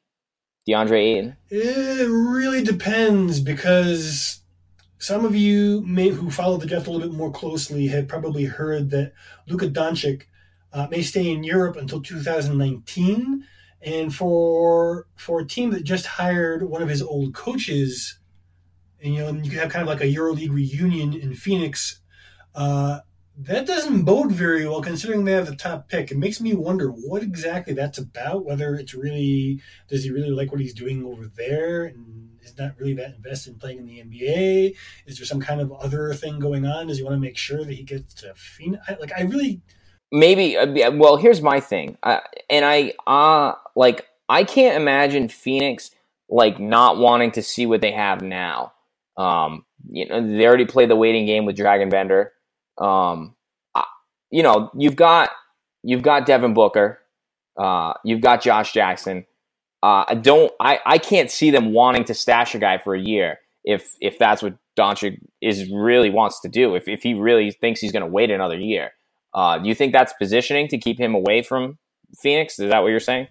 DeAndre 0.67 0.99
Ayton? 0.99 1.37
It 1.49 2.09
really 2.09 2.63
depends 2.63 3.39
because 3.39 4.41
some 4.97 5.25
of 5.25 5.35
you 5.35 5.81
may 5.81 6.09
who 6.09 6.31
follow 6.31 6.57
the 6.57 6.65
draft 6.65 6.87
a 6.87 6.91
little 6.91 7.07
bit 7.07 7.15
more 7.15 7.31
closely 7.31 7.87
have 7.87 8.07
probably 8.07 8.45
heard 8.45 8.89
that 8.89 9.13
Luka 9.47 9.67
Doncic 9.67 10.23
uh, 10.73 10.87
may 10.89 11.01
stay 11.01 11.31
in 11.31 11.43
Europe 11.43 11.77
until 11.77 12.01
2019 12.01 13.45
and 13.85 14.13
for 14.13 15.07
for 15.15 15.39
a 15.39 15.47
team 15.47 15.69
that 15.69 15.83
just 15.83 16.05
hired 16.05 16.63
one 16.63 16.81
of 16.81 16.89
his 16.89 17.03
old 17.03 17.33
coaches, 17.35 18.19
and 19.01 19.13
you 19.13 19.19
know, 19.19 19.31
you 19.31 19.49
could 19.49 19.59
have 19.59 19.71
kind 19.71 19.83
of 19.83 19.87
like 19.87 20.01
a 20.01 20.11
EuroLeague 20.11 20.51
reunion 20.51 21.13
in 21.13 21.35
Phoenix. 21.35 22.01
Uh, 22.55 23.01
that 23.37 23.65
doesn't 23.65 24.03
bode 24.03 24.31
very 24.31 24.67
well 24.67 24.81
considering 24.81 25.25
they 25.25 25.33
have 25.33 25.47
the 25.47 25.55
top 25.55 25.89
pick. 25.89 26.11
It 26.11 26.17
makes 26.17 26.39
me 26.39 26.53
wonder 26.53 26.89
what 26.89 27.21
exactly 27.21 27.73
that's 27.73 27.97
about. 27.97 28.45
Whether 28.45 28.75
it's 28.75 28.93
really 28.93 29.61
does 29.89 30.03
he 30.03 30.11
really 30.11 30.29
like 30.29 30.51
what 30.51 30.61
he's 30.61 30.73
doing 30.73 31.03
over 31.05 31.29
there 31.35 31.85
and 31.85 32.29
is 32.41 32.57
not 32.57 32.77
really 32.79 32.93
that 32.93 33.15
invested 33.15 33.53
in 33.53 33.59
playing 33.59 33.79
in 33.79 33.85
the 33.85 34.01
NBA? 34.01 34.75
Is 35.05 35.17
there 35.17 35.25
some 35.25 35.41
kind 35.41 35.59
of 35.59 35.71
other 35.73 36.13
thing 36.13 36.39
going 36.39 36.65
on? 36.65 36.87
Does 36.87 36.97
he 36.97 37.03
want 37.03 37.15
to 37.15 37.19
make 37.19 37.37
sure 37.37 37.63
that 37.63 37.73
he 37.73 37.83
gets 37.83 38.13
to 38.15 38.33
Phoenix? 38.35 38.83
Like 38.99 39.11
I 39.17 39.23
really 39.23 39.61
maybe 40.11 40.57
uh, 40.57 40.91
well 40.91 41.17
here's 41.17 41.41
my 41.41 41.59
thing 41.59 41.97
uh, 42.03 42.19
and 42.49 42.63
i 42.63 42.93
uh 43.07 43.53
like 43.75 44.07
i 44.29 44.43
can't 44.43 44.77
imagine 44.77 45.27
phoenix 45.27 45.91
like 46.29 46.59
not 46.59 46.97
wanting 46.97 47.31
to 47.31 47.41
see 47.41 47.65
what 47.65 47.81
they 47.81 47.91
have 47.91 48.21
now 48.21 48.71
um 49.17 49.65
you 49.89 50.07
know 50.07 50.25
they 50.25 50.45
already 50.45 50.65
played 50.65 50.89
the 50.89 50.95
waiting 50.95 51.25
game 51.25 51.45
with 51.45 51.57
Dragan 51.57 51.89
Bender 51.89 52.31
um 52.77 53.35
you 54.31 54.43
know 54.43 54.69
you've 54.75 54.95
got 54.95 55.29
you've 55.83 56.01
got 56.01 56.25
devin 56.25 56.53
booker 56.53 56.99
uh 57.57 57.93
you've 58.03 58.21
got 58.21 58.41
josh 58.41 58.73
jackson 58.73 59.25
uh 59.83 60.03
i 60.07 60.15
don't 60.15 60.51
i 60.59 60.79
i 60.85 60.97
can't 60.97 61.31
see 61.31 61.51
them 61.51 61.73
wanting 61.73 62.03
to 62.03 62.13
stash 62.13 62.53
a 62.55 62.59
guy 62.59 62.77
for 62.77 62.95
a 62.95 62.99
year 62.99 63.39
if 63.63 63.95
if 64.01 64.19
that's 64.19 64.41
what 64.43 64.55
Doncic 64.77 65.17
is 65.41 65.69
really 65.71 66.09
wants 66.09 66.41
to 66.41 66.49
do 66.49 66.75
if 66.75 66.87
if 66.87 67.01
he 67.01 67.13
really 67.13 67.49
thinks 67.51 67.79
he's 67.79 67.93
going 67.93 68.01
to 68.01 68.11
wait 68.11 68.29
another 68.29 68.59
year 68.59 68.91
uh, 69.35 69.57
do 69.59 69.67
you 69.67 69.75
think 69.75 69.91
that's 69.91 70.13
positioning 70.13 70.69
to 70.69 70.77
keep 70.77 70.97
him 70.97 71.13
away 71.13 71.43
from 71.43 71.77
Phoenix? 72.17 72.57
Is 72.57 72.71
that 72.71 72.79
what 72.79 72.87
you're 72.87 73.01
saying? 73.01 73.27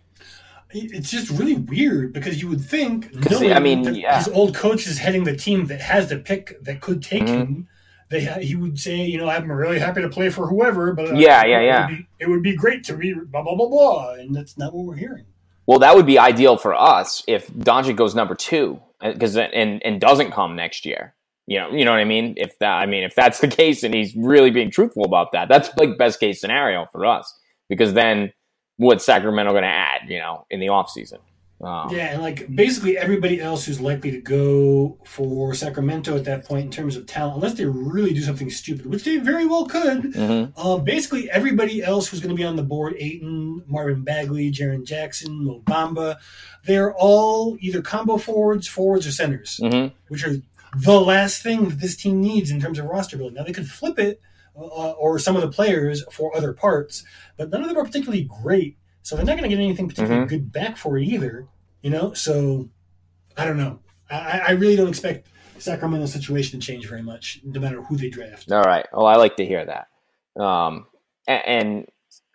It's 0.70 1.11
just 1.11 1.30
really 1.30 1.55
weird 1.55 2.12
because 2.12 2.42
you 2.42 2.49
would 2.49 2.61
think, 2.61 3.14
knowing 3.30 3.53
I 3.53 3.61
mean, 3.61 3.95
yeah. 3.95 4.18
his 4.18 4.28
old 4.28 4.55
coach 4.55 4.86
is 4.86 4.99
heading 4.99 5.24
the 5.24 5.36
team 5.36 5.66
that 5.66 5.80
has 5.80 6.09
the 6.11 6.18
pick 6.18 6.62
that 6.62 6.80
could 6.80 7.03
take 7.03 7.22
mm-hmm. 7.22 7.34
him. 7.34 7.68
They, 8.14 8.44
he 8.44 8.54
would 8.54 8.78
say, 8.78 9.04
you 9.04 9.18
know, 9.18 9.28
I'm 9.28 9.50
really 9.50 9.80
happy 9.80 10.00
to 10.00 10.08
play 10.08 10.30
for 10.30 10.46
whoever, 10.46 10.92
but 10.92 11.10
uh, 11.10 11.14
yeah, 11.14 11.44
yeah, 11.44 11.60
yeah, 11.60 11.86
it 11.86 11.90
would, 11.90 11.96
be, 11.96 12.08
it 12.20 12.28
would 12.28 12.42
be 12.42 12.54
great 12.54 12.84
to 12.84 12.96
be 12.96 13.12
blah 13.12 13.42
blah 13.42 13.56
blah 13.56 13.66
blah, 13.66 14.12
and 14.12 14.32
that's 14.32 14.56
not 14.56 14.72
what 14.72 14.84
we're 14.84 14.94
hearing. 14.94 15.24
Well, 15.66 15.80
that 15.80 15.96
would 15.96 16.06
be 16.06 16.16
ideal 16.16 16.56
for 16.56 16.74
us 16.74 17.24
if 17.26 17.48
Doncic 17.48 17.96
goes 17.96 18.14
number 18.14 18.36
two, 18.36 18.80
because 19.00 19.36
uh, 19.36 19.48
and 19.52 19.84
and 19.84 20.00
doesn't 20.00 20.30
come 20.30 20.54
next 20.54 20.86
year. 20.86 21.12
You 21.48 21.58
know, 21.58 21.70
you 21.70 21.84
know 21.84 21.90
what 21.90 21.98
I 21.98 22.04
mean? 22.04 22.34
If 22.36 22.56
that, 22.60 22.74
I 22.74 22.86
mean, 22.86 23.02
if 23.02 23.16
that's 23.16 23.40
the 23.40 23.48
case 23.62 23.82
and 23.82 23.92
he's 23.92 24.14
really 24.14 24.50
being 24.50 24.70
truthful 24.70 25.04
about 25.04 25.32
that, 25.32 25.48
that's 25.48 25.76
like 25.76 25.98
best 25.98 26.20
case 26.20 26.40
scenario 26.40 26.86
for 26.92 27.04
us 27.04 27.36
because 27.68 27.94
then 27.94 28.32
what's 28.76 29.04
Sacramento 29.04 29.50
going 29.52 29.64
to 29.64 29.68
add, 29.68 30.08
you 30.08 30.18
know, 30.18 30.46
in 30.50 30.60
the 30.60 30.68
offseason? 30.68 31.18
Um, 31.61 31.88
yeah, 31.90 32.12
and 32.12 32.22
like 32.22 32.55
basically 32.55 32.98
everybody 32.98 33.40
else 33.40 33.64
who's 33.64 33.80
likely 33.80 34.11
to 34.11 34.20
go 34.20 34.98
for 35.07 35.55
Sacramento 35.55 36.16
at 36.16 36.24
that 36.24 36.44
point 36.44 36.66
in 36.66 36.70
terms 36.70 36.96
of 36.96 37.07
talent, 37.07 37.36
unless 37.36 37.55
they 37.55 37.64
really 37.64 38.12
do 38.12 38.20
something 38.20 38.50
stupid, 38.50 38.86
which 38.86 39.05
they 39.05 39.16
very 39.16 39.46
well 39.46 39.66
could. 39.66 40.02
Mm-hmm. 40.02 40.61
Uh, 40.61 40.78
basically, 40.78 41.30
everybody 41.30 41.82
else 41.82 42.09
who's 42.09 42.20
going 42.20 42.34
to 42.34 42.36
be 42.36 42.44
on 42.44 42.57
the 42.57 42.62
board 42.62 42.94
Ayton, 42.98 43.62
Marvin 43.66 44.02
Bagley, 44.02 44.50
Jaren 44.50 44.84
Jackson, 44.84 45.44
Mo 45.44 45.62
Bamba, 45.64 46.16
they're 46.66 46.92
all 46.94 47.57
either 47.61 47.80
combo 47.80 48.18
forwards, 48.18 48.66
forwards, 48.66 49.07
or 49.07 49.12
centers, 49.12 49.61
mm-hmm. 49.62 49.94
which 50.09 50.26
are 50.26 50.36
the 50.76 51.00
last 51.00 51.42
thing 51.42 51.68
that 51.68 51.80
this 51.80 51.96
team 51.96 52.20
needs 52.20 52.50
in 52.50 52.61
terms 52.61 52.78
of 52.78 52.86
roster 52.86 53.16
building. 53.16 53.36
Now 53.36 53.44
they 53.44 53.52
could 53.52 53.68
flip 53.68 53.98
it, 53.98 54.20
uh, 54.57 54.90
or 54.92 55.18
some 55.18 55.36
of 55.36 55.42
the 55.42 55.50
players 55.50 56.05
for 56.12 56.36
other 56.36 56.52
parts, 56.52 57.05
but 57.36 57.50
none 57.50 57.62
of 57.62 57.68
them 57.68 57.78
are 57.78 57.84
particularly 57.84 58.28
great. 58.42 58.76
So 59.05 59.14
they're 59.14 59.24
not 59.24 59.36
going 59.36 59.48
to 59.48 59.55
get 59.55 59.62
anything 59.62 59.86
particularly 59.86 60.26
mm-hmm. 60.26 60.34
good 60.34 60.50
back 60.52 60.76
for 60.76 60.98
it 60.98 61.07
either. 61.07 61.46
You 61.82 61.90
know, 61.90 62.14
so 62.14 62.68
I 63.36 63.44
don't 63.44 63.59
know. 63.59 63.78
I, 64.11 64.40
I 64.48 64.50
really 64.52 64.74
don't 64.74 64.88
expect 64.88 65.28
Sacramento's 65.59 66.12
situation 66.12 66.59
to 66.59 66.66
change 66.66 66.88
very 66.88 67.02
much, 67.02 67.40
no 67.44 67.61
matter 67.61 67.82
who 67.82 67.96
they 67.96 68.09
draft. 68.09 68.50
All 68.50 68.62
right. 68.62 68.86
Well, 68.92 69.07
I 69.07 69.16
like 69.16 69.36
to 69.36 69.44
hear 69.44 69.64
that. 69.64 70.42
Um, 70.42 70.86
and, 71.28 71.42
and 71.46 71.86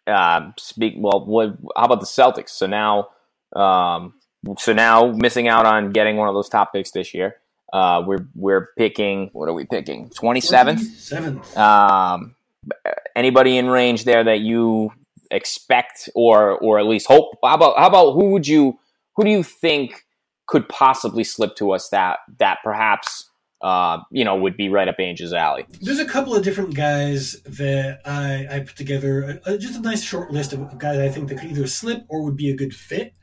uh, 0.07 0.51
speak 0.57 0.93
well. 0.97 1.26
What? 1.26 1.57
How 1.76 1.86
about 1.86 1.99
the 1.99 2.05
Celtics? 2.05 2.49
So 2.49 2.67
now, 2.67 3.09
um, 3.55 4.13
so 4.57 4.72
now 4.72 5.11
missing 5.11 5.47
out 5.47 5.65
on 5.65 5.91
getting 5.91 6.17
one 6.17 6.28
of 6.28 6.36
those 6.36 6.49
top 6.49 6.72
picks 6.72 6.91
this 6.91 7.13
year. 7.13 7.38
Uh, 7.74 8.03
we're 8.05 8.28
we're 8.36 8.70
picking. 8.78 9.30
What 9.34 9.49
are 9.49 9.53
we 9.53 9.65
picking? 9.65 10.09
Twenty 10.09 10.41
seventh. 10.41 10.82
Seventh. 10.82 11.57
Um, 11.57 12.36
anybody 13.15 13.57
in 13.57 13.67
range 13.67 14.03
there 14.05 14.24
that 14.24 14.39
you 14.41 14.91
expect 15.32 16.09
or 16.15 16.57
or 16.59 16.80
at 16.80 16.86
least 16.86 17.07
hope? 17.07 17.36
How 17.43 17.55
about 17.55 17.77
how 17.77 17.88
about 17.88 18.13
who 18.13 18.32
would 18.32 18.47
you 18.47 18.80
who 19.15 19.23
do 19.23 19.30
you 19.30 19.43
think 19.43 20.05
could 20.47 20.67
possibly 20.69 21.23
slip 21.23 21.55
to 21.57 21.71
us 21.71 21.89
that 21.89 22.19
that 22.39 22.59
perhaps 22.63 23.30
uh, 23.61 23.99
you 24.11 24.23
know 24.23 24.36
would 24.36 24.57
be 24.57 24.69
right 24.69 24.88
up 24.88 24.97
Ainge's 24.99 25.34
alley? 25.34 25.65
There's 25.82 25.99
a 25.99 26.05
couple 26.05 26.36
of 26.36 26.43
different 26.43 26.75
guys 26.75 27.41
that 27.43 27.99
I, 28.05 28.47
I 28.49 28.59
put 28.61 28.75
together. 28.75 29.41
Uh, 29.45 29.57
just 29.57 29.77
a 29.77 29.82
nice 29.82 30.03
short 30.03 30.32
list 30.32 30.53
of 30.53 30.77
guys 30.77 30.99
I 30.99 31.09
think 31.09 31.30
that 31.30 31.39
could 31.39 31.51
either 31.51 31.67
slip 31.67 32.05
or 32.09 32.23
would 32.23 32.38
be 32.38 32.49
a 32.49 32.55
good 32.55 32.73
fit. 32.73 33.13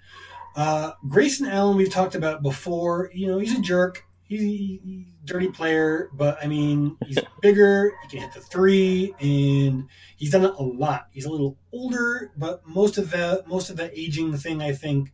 Uh, 0.55 0.93
Grayson 1.07 1.47
Allen, 1.47 1.77
we've 1.77 1.93
talked 1.93 2.15
about 2.15 2.43
before. 2.43 3.11
You 3.13 3.27
know, 3.27 3.39
he's 3.39 3.57
a 3.57 3.61
jerk 3.61 4.05
he's, 4.29 4.43
a 4.43 5.07
dirty 5.25 5.49
player, 5.49 6.11
but 6.13 6.39
I 6.43 6.47
mean, 6.47 6.97
he's 7.05 7.19
bigger. 7.43 7.93
He 8.03 8.09
can 8.09 8.21
hit 8.21 8.35
the 8.35 8.41
three, 8.41 9.15
and 9.21 9.89
he's 10.17 10.31
done 10.31 10.45
it 10.45 10.55
a 10.59 10.63
lot. 10.63 11.09
He's 11.13 11.25
a 11.25 11.31
little 11.31 11.57
older, 11.73 12.33
but 12.37 12.67
most 12.67 12.99
of 12.99 13.11
the 13.11 13.45
most 13.47 13.71
of 13.71 13.77
the 13.77 13.99
aging 13.99 14.37
thing, 14.37 14.63
I 14.63 14.73
think, 14.73 15.13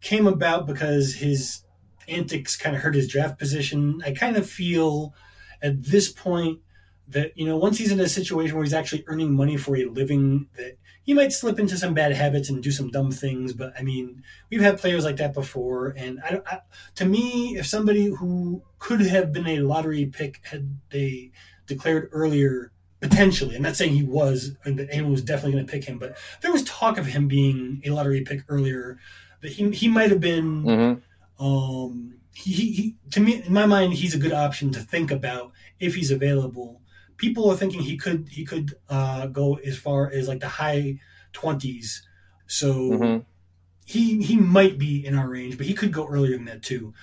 came 0.00 0.26
about 0.26 0.66
because 0.66 1.14
his 1.14 1.62
antics 2.08 2.56
kind 2.56 2.76
of 2.76 2.82
hurt 2.82 2.94
his 2.94 3.08
draft 3.08 3.38
position. 3.38 4.02
I 4.04 4.12
kind 4.12 4.36
of 4.36 4.48
feel 4.48 5.14
at 5.62 5.82
this 5.82 6.12
point 6.12 6.60
that 7.08 7.36
you 7.36 7.46
know 7.46 7.56
once 7.56 7.78
he's 7.78 7.92
in 7.92 8.00
a 8.00 8.08
situation 8.08 8.56
where 8.56 8.64
he's 8.64 8.74
actually 8.74 9.04
earning 9.06 9.34
money 9.34 9.56
for 9.56 9.76
a 9.76 9.84
living 9.84 10.48
that 10.56 10.76
he 11.06 11.14
might 11.14 11.32
slip 11.32 11.60
into 11.60 11.78
some 11.78 11.94
bad 11.94 12.12
habits 12.12 12.50
and 12.50 12.62
do 12.62 12.72
some 12.72 12.90
dumb 12.90 13.12
things. 13.12 13.52
But 13.52 13.72
I 13.78 13.82
mean, 13.82 14.24
we've 14.50 14.60
had 14.60 14.78
players 14.78 15.04
like 15.04 15.16
that 15.16 15.32
before, 15.32 15.94
and 15.96 16.20
I, 16.22 16.40
I, 16.44 16.58
to 16.96 17.06
me, 17.06 17.56
if 17.56 17.66
somebody 17.66 18.06
who 18.06 18.62
could 18.80 19.00
have 19.00 19.32
been 19.32 19.46
a 19.46 19.60
lottery 19.60 20.06
pick 20.06 20.40
had 20.44 20.78
they 20.90 21.30
declared 21.66 22.08
earlier, 22.12 22.72
potentially, 23.00 23.54
I'm 23.54 23.62
not 23.62 23.76
saying 23.76 23.94
he 23.94 24.02
was, 24.02 24.56
and 24.64 24.78
that 24.80 24.88
anyone 24.90 25.12
was 25.12 25.22
definitely 25.22 25.52
going 25.52 25.66
to 25.66 25.72
pick 25.72 25.84
him, 25.84 25.98
but 25.98 26.16
there 26.42 26.52
was 26.52 26.64
talk 26.64 26.98
of 26.98 27.06
him 27.06 27.28
being 27.28 27.80
a 27.86 27.90
lottery 27.90 28.22
pick 28.22 28.42
earlier. 28.48 28.98
That 29.42 29.52
he 29.52 29.70
he 29.70 29.88
might 29.88 30.10
have 30.10 30.20
been. 30.20 30.64
Mm-hmm. 30.64 31.44
Um, 31.44 32.14
he, 32.32 32.52
he, 32.52 32.96
to 33.12 33.20
me, 33.20 33.42
in 33.46 33.52
my 33.52 33.64
mind, 33.64 33.94
he's 33.94 34.14
a 34.14 34.18
good 34.18 34.32
option 34.32 34.70
to 34.72 34.80
think 34.80 35.10
about 35.10 35.52
if 35.80 35.94
he's 35.94 36.10
available 36.10 36.82
people 37.16 37.50
are 37.50 37.56
thinking 37.56 37.80
he 37.80 37.96
could 37.96 38.28
he 38.30 38.44
could 38.44 38.74
uh, 38.88 39.26
go 39.26 39.54
as 39.56 39.76
far 39.76 40.10
as 40.10 40.28
like 40.28 40.40
the 40.40 40.48
high 40.48 40.98
twenties. 41.32 42.06
So 42.46 42.74
mm-hmm. 42.74 43.22
he 43.84 44.22
he 44.22 44.36
might 44.36 44.78
be 44.78 45.04
in 45.04 45.16
our 45.16 45.28
range, 45.28 45.56
but 45.56 45.66
he 45.66 45.74
could 45.74 45.92
go 45.92 46.06
earlier 46.06 46.36
than 46.36 46.46
that 46.46 46.62
too. 46.62 46.94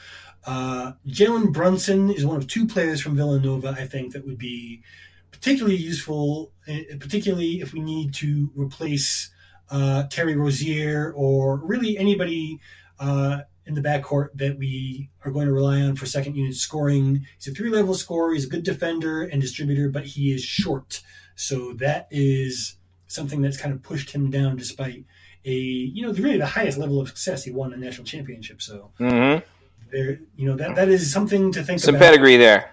Uh, 0.46 0.94
Jalen 1.08 1.54
Brunson 1.54 2.10
is 2.10 2.26
one 2.26 2.38
of 2.38 2.48
two 2.48 2.68
players 2.68 3.02
from 3.02 3.16
Villanova. 3.16 3.76
I 3.78 3.88
think 3.88 4.14
that 4.14 4.26
would 4.26 4.38
be 4.38 4.84
particularly 5.32 5.78
useful, 5.78 6.52
eh, 6.68 6.84
particularly 7.00 7.62
if 7.62 7.74
we 7.74 7.80
need 7.80 8.14
to 8.16 8.52
replace 8.56 9.30
uh, 9.72 10.04
Terry 10.10 10.36
Rozier 10.36 11.14
or 11.16 11.58
really 11.58 11.98
anybody 11.98 12.60
uh, 13.00 13.40
in 13.66 13.76
the 13.76 13.82
backcourt 13.82 14.30
that 14.36 14.58
we 14.58 15.10
are 15.24 15.32
going 15.32 15.48
to 15.48 15.54
rely 15.54 15.82
on 15.82 15.96
for 15.96 16.06
second 16.06 16.36
unit 16.36 16.56
scoring. 16.56 17.26
He's 17.38 17.48
a 17.48 17.56
three 17.56 17.70
level 17.70 17.94
scorer. 17.94 18.34
He's 18.34 18.46
a 18.46 18.50
good 18.50 18.64
defender 18.64 19.24
and 19.24 19.42
distributor, 19.42 19.90
but 19.90 20.06
he 20.06 20.34
is 20.34 20.44
short. 20.44 21.02
So 21.36 21.74
that 21.74 22.08
is 22.12 22.76
something 23.08 23.42
that's 23.42 23.58
kind 23.58 23.74
of 23.74 23.82
pushed 23.82 24.12
him 24.12 24.30
down 24.30 24.58
despite 24.58 25.06
a, 25.46 25.52
you 25.52 26.06
know, 26.06 26.14
really 26.14 26.38
the 26.38 26.46
highest 26.46 26.78
level 26.78 27.02
of 27.02 27.08
success. 27.10 27.44
He 27.44 27.52
won 27.52 27.74
a 27.74 27.78
national 27.78 28.06
championship. 28.06 28.62
So 28.62 28.92
mm-hmm. 29.00 29.44
there, 29.92 30.20
you 30.36 30.48
know, 30.48 30.56
that, 30.56 30.76
that 30.76 30.90
is 30.90 31.12
something 31.12 31.52
to 31.52 31.60
think 31.60 31.80
about. 31.80 31.86
Some 31.86 31.96
about. 31.96 32.06
pedigree 32.06 32.38
there. 32.38 32.72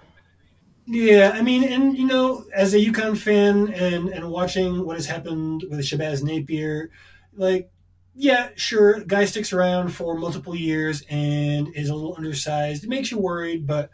Yeah, 0.87 1.33
I 1.35 1.43
mean, 1.43 1.63
and 1.65 1.97
you 1.97 2.07
know, 2.07 2.45
as 2.53 2.75
a 2.75 2.79
UConn 2.79 3.17
fan 3.17 3.73
and 3.75 4.09
and 4.09 4.29
watching 4.29 4.85
what 4.85 4.97
has 4.97 5.07
happened 5.07 5.65
with 5.71 5.79
Shabazz 5.81 6.25
Napier, 6.25 6.91
like 7.37 7.71
yeah, 8.15 8.51
sure, 8.57 9.01
guy 9.01 9.25
sticks 9.25 9.53
around 9.53 9.91
for 9.91 10.17
multiple 10.17 10.55
years 10.55 11.03
and 11.09 11.69
is 11.75 11.89
a 11.89 11.95
little 11.95 12.15
undersized. 12.17 12.85
It 12.85 12.91
makes 12.91 13.11
you 13.11 13.19
worried, 13.19 13.67
but 13.67 13.91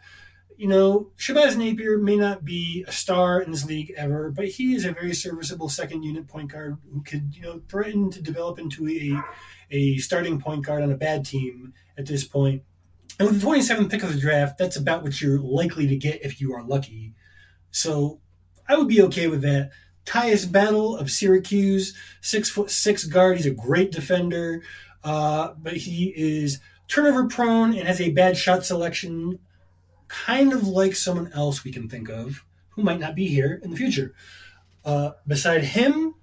you 0.57 0.67
know, 0.67 1.11
Shabazz 1.17 1.55
Napier 1.55 1.99
may 1.99 2.15
not 2.15 2.43
be 2.43 2.83
a 2.87 2.91
star 2.91 3.41
in 3.41 3.51
this 3.51 3.63
league 3.63 3.93
ever, 3.95 4.31
but 4.31 4.47
he 4.47 4.73
is 4.73 4.85
a 4.85 4.91
very 4.91 5.13
serviceable 5.13 5.69
second 5.69 6.01
unit 6.01 6.27
point 6.27 6.51
guard 6.51 6.77
who 6.91 7.03
could, 7.03 7.35
you 7.35 7.43
know, 7.43 7.61
threaten 7.69 8.09
to 8.09 8.21
develop 8.21 8.57
into 8.57 8.89
a 8.89 9.21
a 9.69 9.97
starting 9.97 10.39
point 10.39 10.65
guard 10.65 10.81
on 10.81 10.91
a 10.91 10.97
bad 10.97 11.25
team 11.25 11.73
at 11.97 12.07
this 12.07 12.23
point. 12.23 12.63
And 13.19 13.27
with 13.27 13.39
the 13.39 13.47
27th 13.47 13.89
pick 13.89 14.03
of 14.03 14.13
the 14.13 14.19
draft, 14.19 14.57
that's 14.57 14.77
about 14.77 15.03
what 15.03 15.21
you're 15.21 15.39
likely 15.39 15.87
to 15.87 15.95
get 15.95 16.25
if 16.25 16.41
you 16.41 16.53
are 16.53 16.63
lucky. 16.63 17.13
So 17.69 18.21
I 18.67 18.77
would 18.77 18.87
be 18.87 19.01
okay 19.03 19.27
with 19.27 19.41
that. 19.41 19.71
Tyus 20.07 20.49
Battle 20.49 20.95
of 20.95 21.11
Syracuse, 21.11 21.93
six 22.21 22.49
foot 22.49 22.71
six 22.71 23.03
guard. 23.03 23.35
He's 23.35 23.45
a 23.45 23.51
great 23.51 23.91
defender, 23.91 24.63
uh, 25.03 25.53
but 25.61 25.73
he 25.73 26.13
is 26.15 26.59
turnover 26.87 27.27
prone 27.27 27.73
and 27.73 27.87
has 27.87 27.99
a 27.99 28.11
bad 28.11 28.37
shot 28.37 28.65
selection, 28.65 29.39
kind 30.07 30.53
of 30.53 30.65
like 30.65 30.95
someone 30.95 31.29
else 31.33 31.65
we 31.65 31.73
can 31.73 31.89
think 31.89 32.09
of 32.09 32.45
who 32.69 32.83
might 32.83 33.01
not 33.01 33.15
be 33.15 33.27
here 33.27 33.59
in 33.61 33.71
the 33.71 33.75
future. 33.75 34.13
Uh, 34.85 35.11
beside 35.27 35.65
him, 35.65 36.15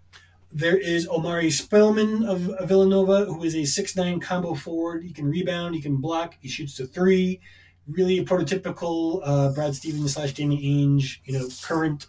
there 0.50 0.78
is 0.78 1.06
Omari 1.08 1.50
Spellman 1.50 2.24
of, 2.24 2.40
Villanova, 2.66 3.26
who 3.26 3.42
is 3.44 3.54
a 3.54 3.66
six-nine 3.66 4.20
combo 4.20 4.54
forward. 4.54 5.02
He 5.02 5.12
can 5.12 5.26
rebound, 5.26 5.74
he 5.74 5.82
can 5.82 5.96
block, 5.96 6.36
he 6.40 6.48
shoots 6.48 6.76
to 6.76 6.86
three. 6.86 7.40
Really 7.86 8.24
prototypical 8.24 9.20
uh, 9.22 9.52
Brad 9.52 9.74
Stevens 9.74 10.14
slash 10.14 10.32
Danny 10.32 10.62
Ainge, 10.62 11.18
you 11.24 11.38
know, 11.38 11.48
current 11.62 12.06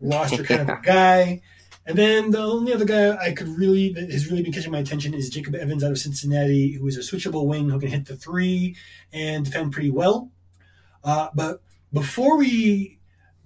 roster 0.00 0.44
kind 0.44 0.70
of 0.70 0.82
guy. 0.82 1.40
And 1.86 1.98
then 1.98 2.30
the 2.30 2.40
only 2.40 2.72
other 2.72 2.86
guy 2.86 3.14
I 3.16 3.32
could 3.32 3.48
really 3.48 3.92
that 3.92 4.10
has 4.10 4.30
really 4.30 4.42
been 4.42 4.52
catching 4.52 4.72
my 4.72 4.78
attention 4.78 5.12
is 5.12 5.28
Jacob 5.28 5.54
Evans 5.54 5.84
out 5.84 5.90
of 5.90 5.98
Cincinnati, 5.98 6.72
who 6.72 6.86
is 6.86 6.96
a 6.96 7.00
switchable 7.00 7.46
wing 7.46 7.68
who 7.68 7.78
can 7.78 7.90
hit 7.90 8.06
the 8.06 8.16
three 8.16 8.76
and 9.12 9.44
defend 9.44 9.72
pretty 9.72 9.90
well. 9.90 10.30
Uh, 11.02 11.28
but 11.34 11.62
before 11.92 12.38
we 12.38 12.98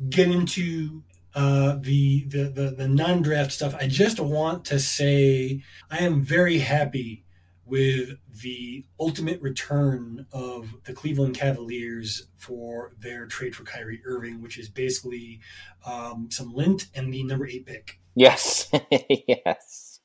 get 0.08 0.30
into 0.30 1.02
uh, 1.34 1.76
the, 1.80 2.24
the 2.26 2.44
the 2.44 2.70
the 2.70 2.88
non-draft 2.88 3.52
stuff, 3.52 3.74
I 3.74 3.88
just 3.88 4.20
want 4.20 4.64
to 4.66 4.78
say 4.78 5.62
I 5.90 5.98
am 5.98 6.22
very 6.22 6.58
happy 6.58 7.24
with 7.68 8.16
the 8.42 8.84
ultimate 8.98 9.40
return 9.42 10.26
of 10.32 10.74
the 10.84 10.92
Cleveland 10.92 11.34
Cavaliers 11.34 12.28
for 12.36 12.92
their 12.98 13.26
trade 13.26 13.54
for 13.54 13.64
Kyrie 13.64 14.00
Irving, 14.04 14.40
which 14.40 14.58
is 14.58 14.68
basically 14.68 15.40
um, 15.86 16.28
some 16.30 16.52
lint 16.54 16.86
and 16.94 17.12
the 17.12 17.22
number 17.22 17.46
eight 17.46 17.66
pick. 17.66 18.00
Yes, 18.14 18.70
yes, 19.28 20.00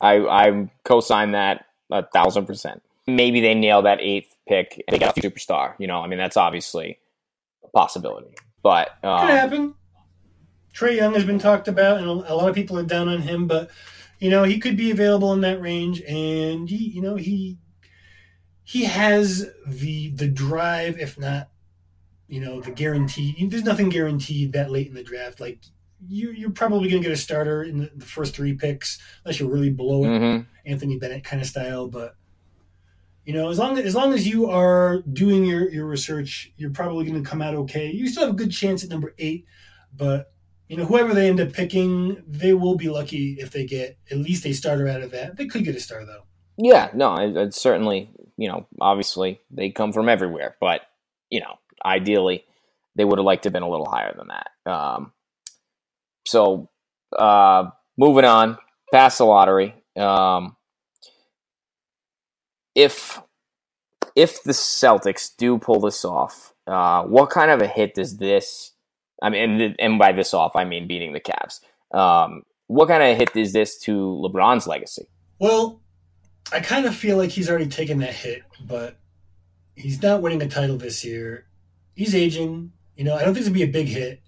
I 0.00 0.18
I 0.18 0.70
co-sign 0.84 1.32
that 1.32 1.66
a 1.90 2.06
thousand 2.06 2.46
percent. 2.46 2.82
Maybe 3.06 3.40
they 3.40 3.54
nail 3.54 3.82
that 3.82 4.00
eighth 4.00 4.34
pick 4.48 4.82
and 4.86 4.94
they 4.94 4.98
get 4.98 5.16
a 5.16 5.20
superstar. 5.20 5.74
You 5.78 5.86
know, 5.86 6.00
I 6.00 6.06
mean 6.06 6.18
that's 6.18 6.36
obviously 6.36 6.98
a 7.64 7.68
possibility, 7.68 8.34
but 8.62 8.90
um, 9.02 9.26
could 9.26 9.36
happen. 9.36 9.74
Trae 10.74 10.96
Young 10.96 11.14
has 11.14 11.24
been 11.24 11.38
talked 11.38 11.68
about, 11.68 11.98
and 11.98 12.06
a 12.08 12.34
lot 12.34 12.48
of 12.48 12.54
people 12.54 12.78
are 12.78 12.84
down 12.84 13.08
on 13.08 13.20
him, 13.20 13.46
but 13.46 13.70
you 14.18 14.30
know 14.30 14.44
he 14.44 14.58
could 14.58 14.76
be 14.76 14.90
available 14.90 15.32
in 15.32 15.40
that 15.42 15.60
range, 15.60 16.00
and 16.02 16.68
he, 16.68 16.76
you 16.76 17.02
know, 17.02 17.16
he 17.16 17.58
he 18.64 18.84
has 18.84 19.46
the 19.66 20.10
the 20.10 20.28
drive, 20.28 20.98
if 20.98 21.18
not, 21.18 21.50
you 22.28 22.40
know, 22.40 22.60
the 22.60 22.70
guarantee. 22.70 23.46
There's 23.48 23.64
nothing 23.64 23.90
guaranteed 23.90 24.52
that 24.52 24.70
late 24.70 24.88
in 24.88 24.94
the 24.94 25.02
draft. 25.02 25.40
Like 25.40 25.60
you, 26.06 26.30
you're 26.30 26.50
probably 26.50 26.88
going 26.88 27.02
to 27.02 27.08
get 27.08 27.14
a 27.16 27.20
starter 27.20 27.62
in 27.62 27.78
the, 27.78 27.90
the, 27.94 28.04
first 28.04 28.34
three 28.34 28.54
picks, 28.54 28.98
unless 29.24 29.40
you're 29.40 29.50
really 29.50 29.70
below 29.70 30.02
mm-hmm. 30.02 30.42
Anthony 30.66 30.98
Bennett 30.98 31.24
kind 31.24 31.42
of 31.42 31.48
style. 31.48 31.88
But 31.88 32.16
you 33.24 33.32
know, 33.32 33.50
as 33.50 33.58
long 33.58 33.78
as 33.78 33.84
as 33.84 33.94
long 33.94 34.12
as 34.12 34.26
you 34.26 34.48
are 34.48 35.02
doing 35.12 35.44
your 35.44 35.70
your 35.70 35.86
research, 35.86 36.52
you're 36.56 36.70
probably 36.70 37.04
going 37.04 37.22
to 37.22 37.28
come 37.28 37.42
out 37.42 37.54
okay. 37.54 37.90
You 37.90 38.08
still 38.08 38.24
have 38.24 38.34
a 38.34 38.38
good 38.38 38.52
chance 38.52 38.84
at 38.84 38.90
number 38.90 39.14
eight, 39.18 39.46
but 39.94 40.32
you 40.68 40.76
know, 40.76 40.84
whoever 40.84 41.14
they 41.14 41.28
end 41.28 41.40
up 41.40 41.52
picking, 41.52 42.22
they 42.26 42.54
will 42.54 42.76
be 42.76 42.88
lucky 42.88 43.36
if 43.38 43.50
they 43.50 43.66
get 43.66 43.98
at 44.10 44.18
least 44.18 44.46
a 44.46 44.52
starter 44.52 44.88
out 44.88 45.02
of 45.02 45.10
that. 45.10 45.36
They 45.36 45.46
could 45.46 45.64
get 45.64 45.76
a 45.76 45.80
star 45.80 46.04
though. 46.04 46.22
Yeah, 46.56 46.90
no, 46.94 47.16
it's 47.16 47.60
certainly, 47.60 48.10
you 48.36 48.48
know, 48.48 48.66
obviously 48.80 49.40
they 49.50 49.70
come 49.70 49.92
from 49.92 50.08
everywhere, 50.08 50.56
but 50.60 50.82
you 51.30 51.40
know, 51.40 51.54
ideally 51.84 52.44
they 52.96 53.04
would 53.04 53.18
have 53.18 53.26
liked 53.26 53.42
to 53.42 53.48
have 53.48 53.52
been 53.52 53.62
a 53.62 53.70
little 53.70 53.88
higher 53.88 54.14
than 54.16 54.28
that. 54.28 54.70
Um, 54.70 55.12
so, 56.26 56.70
uh, 57.16 57.70
moving 57.98 58.24
on, 58.24 58.58
past 58.92 59.18
the 59.18 59.24
lottery. 59.24 59.74
Um, 59.96 60.56
if 62.74 63.20
if 64.16 64.42
the 64.44 64.52
Celtics 64.52 65.30
do 65.36 65.58
pull 65.58 65.80
this 65.80 66.04
off, 66.04 66.54
uh, 66.66 67.02
what 67.02 67.30
kind 67.30 67.50
of 67.50 67.60
a 67.60 67.66
hit 67.66 67.94
does 67.94 68.16
this? 68.16 68.72
I 69.24 69.30
mean, 69.30 69.60
and, 69.60 69.76
and 69.78 69.98
by 69.98 70.12
this 70.12 70.34
off, 70.34 70.54
I 70.54 70.64
mean 70.64 70.86
beating 70.86 71.14
the 71.14 71.20
Cavs. 71.20 71.60
Um, 71.96 72.42
what 72.66 72.88
kind 72.88 73.02
of 73.02 73.16
hit 73.16 73.34
is 73.34 73.54
this 73.54 73.78
to 73.80 73.92
LeBron's 73.92 74.66
legacy? 74.66 75.06
Well, 75.38 75.80
I 76.52 76.60
kind 76.60 76.84
of 76.84 76.94
feel 76.94 77.16
like 77.16 77.30
he's 77.30 77.48
already 77.48 77.68
taken 77.68 78.00
that 78.00 78.12
hit, 78.12 78.42
but 78.60 78.98
he's 79.76 80.02
not 80.02 80.20
winning 80.20 80.42
a 80.42 80.48
title 80.48 80.76
this 80.76 81.04
year. 81.06 81.46
He's 81.94 82.14
aging. 82.14 82.72
You 82.96 83.04
know, 83.04 83.14
I 83.14 83.24
don't 83.24 83.32
think 83.32 83.38
it's 83.38 83.48
gonna 83.48 83.54
be 83.54 83.62
a 83.62 83.66
big 83.66 83.88
hit. 83.88 84.20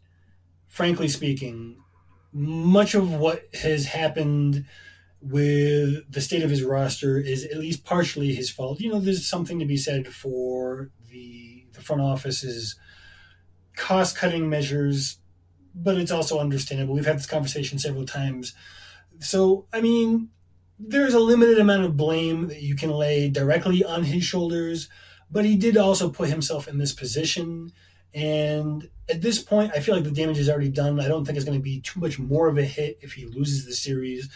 Frankly 0.68 1.09
speaking, 1.09 1.76
much 2.32 2.94
of 2.94 3.12
what 3.12 3.44
has 3.55 3.84
happened 3.84 4.64
with 5.20 6.11
the 6.11 6.20
state 6.22 6.42
of 6.42 6.51
his 6.51 6.62
roster 6.62 7.18
is 7.18 7.44
at 7.44 7.59
least 7.59 7.84
partially 7.84 8.34
his 8.34 8.51
fault. 8.51 8.80
You 8.80 8.92
know, 8.92 9.01
there's 9.01 9.28
something 9.28 9.59
to 9.59 9.66
be 9.66 9.76
said 9.76 10.09
for 10.09 10.90
the 11.11 11.66
the 11.74 11.82
front 11.82 12.01
office's 12.01 12.76
cost 13.76 14.16
cutting 14.16 14.48
measures, 14.48 15.18
but 15.74 15.98
it's 15.98 16.10
also 16.10 16.40
understandable. 16.40 16.94
We've 16.94 17.06
had 17.06 17.18
this 17.18 17.26
conversation 17.26 17.78
several 17.78 18.06
times. 18.06 18.54
So, 19.20 19.66
I 19.72 19.80
mean, 19.80 20.30
there's 20.78 21.14
a 21.14 21.20
limited 21.20 21.58
amount 21.58 21.84
of 21.84 21.96
blame 21.96 22.48
that 22.48 22.62
you 22.62 22.74
can 22.74 22.90
lay 22.90 23.28
directly 23.30 23.84
on 23.84 24.04
his 24.04 24.24
shoulders, 24.24 24.88
but 25.30 25.44
he 25.44 25.56
did 25.56 25.76
also 25.76 26.10
put 26.10 26.28
himself 26.28 26.68
in 26.68 26.78
this 26.78 26.92
position. 26.92 27.72
And 28.12 28.88
at 29.08 29.22
this 29.22 29.42
point, 29.42 29.72
I 29.74 29.80
feel 29.80 29.94
like 29.94 30.04
the 30.04 30.10
damage 30.10 30.38
is 30.38 30.48
already 30.48 30.70
done. 30.70 31.00
I 31.00 31.08
don't 31.08 31.24
think 31.24 31.36
it's 31.36 31.44
going 31.44 31.58
to 31.58 31.62
be 31.62 31.80
too 31.80 32.00
much 32.00 32.18
more 32.18 32.48
of 32.48 32.58
a 32.58 32.64
hit 32.64 32.98
if 33.02 33.12
he 33.12 33.26
loses 33.26 33.64
the 33.64 33.74
series, 33.74 34.28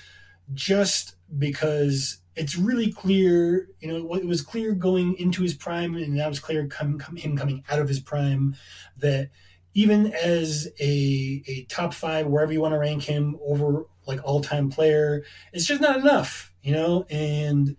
just 0.52 1.16
because 1.38 2.18
it's 2.36 2.56
really 2.56 2.92
clear. 2.92 3.68
You 3.80 3.88
know, 3.88 4.14
it 4.14 4.26
was 4.26 4.42
clear 4.42 4.72
going 4.72 5.16
into 5.16 5.42
his 5.42 5.54
prime, 5.54 5.94
and 5.96 6.14
now 6.14 6.28
it's 6.28 6.38
clear 6.38 6.66
come, 6.66 6.98
come, 6.98 7.16
him 7.16 7.36
coming 7.36 7.64
out 7.70 7.78
of 7.78 7.88
his 7.88 8.00
prime 8.00 8.56
that 8.98 9.30
even 9.74 10.12
as 10.12 10.68
a 10.80 11.42
a 11.46 11.64
top 11.64 11.94
five, 11.94 12.26
wherever 12.26 12.52
you 12.52 12.60
want 12.60 12.74
to 12.74 12.78
rank 12.78 13.02
him, 13.02 13.36
over 13.44 13.86
like 14.06 14.20
all 14.24 14.40
time 14.40 14.70
player, 14.70 15.24
it's 15.52 15.66
just 15.66 15.80
not 15.80 15.98
enough, 15.98 16.52
you 16.62 16.72
know. 16.72 17.06
And 17.10 17.76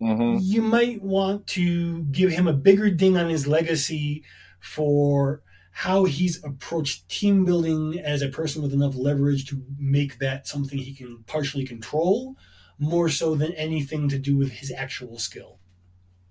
mm-hmm. 0.00 0.38
you 0.40 0.62
might 0.62 1.02
want 1.02 1.46
to 1.48 2.02
give 2.04 2.30
him 2.30 2.46
a 2.46 2.52
bigger 2.52 2.90
ding 2.90 3.16
on 3.16 3.28
his 3.28 3.46
legacy 3.46 4.24
for 4.60 5.42
how 5.76 6.04
he's 6.04 6.42
approached 6.42 7.06
team 7.10 7.44
building 7.44 8.00
as 8.02 8.22
a 8.22 8.30
person 8.30 8.62
with 8.62 8.72
enough 8.72 8.96
leverage 8.96 9.44
to 9.44 9.62
make 9.78 10.18
that 10.20 10.46
something 10.46 10.78
he 10.78 10.94
can 10.94 11.22
partially 11.26 11.66
control, 11.66 12.34
more 12.78 13.10
so 13.10 13.34
than 13.34 13.52
anything 13.52 14.08
to 14.08 14.18
do 14.18 14.38
with 14.38 14.50
his 14.50 14.72
actual 14.72 15.18
skill. 15.18 15.58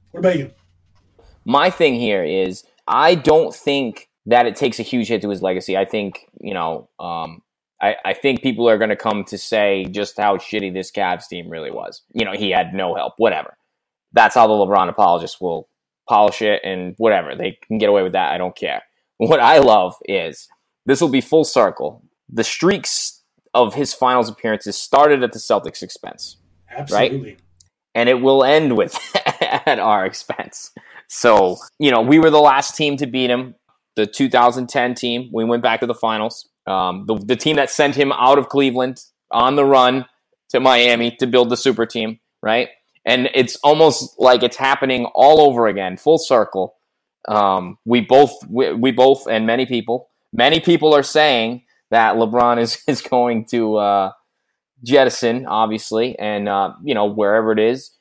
What 0.10 0.22
about 0.22 0.40
you? 0.40 0.52
My 1.46 1.70
thing 1.70 1.94
here 1.94 2.24
is 2.24 2.64
I 2.88 3.14
don't 3.14 3.54
think 3.54 4.10
that 4.26 4.48
it 4.48 4.56
takes 4.56 4.80
a 4.80 4.84
huge 4.84 5.10
hit 5.10 5.22
to 5.22 5.30
his 5.30 5.44
legacy. 5.44 5.78
I 5.78 5.86
think, 5.86 6.26
you 6.42 6.56
know, 6.56 6.90
um, 7.00 7.44
I, 7.80 7.98
I 8.04 8.14
think 8.16 8.42
people 8.42 8.68
are 8.68 8.80
going 8.80 8.90
to 8.90 8.96
come 8.96 9.26
to 9.26 9.38
say 9.38 9.86
just 9.92 10.18
how 10.18 10.38
shitty 10.38 10.74
this 10.74 10.92
Cavs 10.92 11.28
team 11.28 11.50
really 11.50 11.70
was. 11.70 12.02
You 12.14 12.26
know, 12.26 12.34
he 12.34 12.50
had 12.50 12.74
no 12.74 12.96
help, 12.96 13.14
whatever. 13.18 13.56
That's 14.12 14.34
how 14.34 14.48
the 14.48 14.54
LeBron 14.54 14.90
apologists 14.90 15.40
will 15.40 15.70
polish 16.10 16.42
it 16.42 16.62
and 16.64 16.96
whatever. 16.98 17.36
They 17.36 17.60
can 17.68 17.78
get 17.78 17.90
away 17.90 18.02
with 18.02 18.14
that. 18.14 18.32
I 18.32 18.40
don't 18.40 18.56
care. 18.56 18.82
What 19.18 19.40
I 19.40 19.60
love 19.60 19.96
is 20.06 20.48
this 20.86 21.02
will 21.02 21.10
be 21.10 21.22
full 21.22 21.44
circle. 21.44 22.04
The 22.30 22.44
streaks 22.44 23.22
of 23.54 23.74
his 23.74 23.94
finals 23.94 24.30
appearances 24.30 24.78
started 24.78 25.24
at 25.24 25.32
the 25.32 25.40
Celtics' 25.40 25.82
expense. 25.82 26.38
Absolutely. 26.70 27.30
Right? 27.32 27.40
And 27.94 28.10
it 28.10 28.22
will 28.22 28.44
end 28.44 28.76
with 28.76 29.00
at 29.42 29.80
our 29.80 30.06
expense. 30.06 30.72
So, 31.08 31.58
you 31.80 31.92
know, 31.92 32.02
we 32.02 32.20
were 32.20 32.30
the 32.30 32.40
last 32.40 32.76
team 32.76 32.98
to 32.98 33.08
beat 33.08 33.30
him, 33.30 33.56
the 33.96 34.06
2010 34.06 34.96
team. 34.96 35.30
We 35.32 35.46
went 35.46 35.64
back 35.64 35.80
to 35.80 35.86
the 35.86 35.94
finals. 35.94 36.50
Um, 36.68 37.06
the, 37.06 37.16
the 37.16 37.36
team 37.36 37.56
that 37.56 37.70
sent 37.70 37.96
him 37.96 38.12
out 38.12 38.38
of 38.38 38.50
Cleveland 38.50 39.02
on 39.32 39.56
the 39.56 39.66
run 39.66 40.06
to 40.50 40.60
Miami 40.60 41.12
to 41.18 41.28
build 41.28 41.50
the 41.50 41.58
super 41.58 41.86
team, 41.86 42.20
right? 42.42 42.70
And 43.06 43.30
it's 43.34 43.56
almost 43.58 44.20
like 44.20 44.44
it's 44.44 44.58
happening 44.58 45.06
all 45.14 45.42
over 45.42 45.68
again, 45.68 45.96
full 45.96 46.18
circle. 46.18 46.76
Um, 47.28 47.78
we 47.86 48.02
both, 48.02 48.32
we, 48.48 48.74
we 48.74 48.92
both, 48.92 49.28
and 49.28 49.48
many 49.48 49.66
people, 49.66 50.10
many 50.32 50.60
people 50.60 50.94
are 50.94 51.04
saying 51.04 51.64
that 51.92 52.16
LeBron 52.16 52.60
is 52.60 52.82
is 52.88 53.02
going 53.02 53.46
to 53.46 53.78
uh, 53.78 54.12
jettison, 54.84 55.46
obviously, 55.46 56.18
and 56.20 56.48
uh, 56.48 56.74
you 56.84 56.94
know 56.94 57.06
wherever 57.06 57.52
it 57.52 57.60
is, 57.60 57.92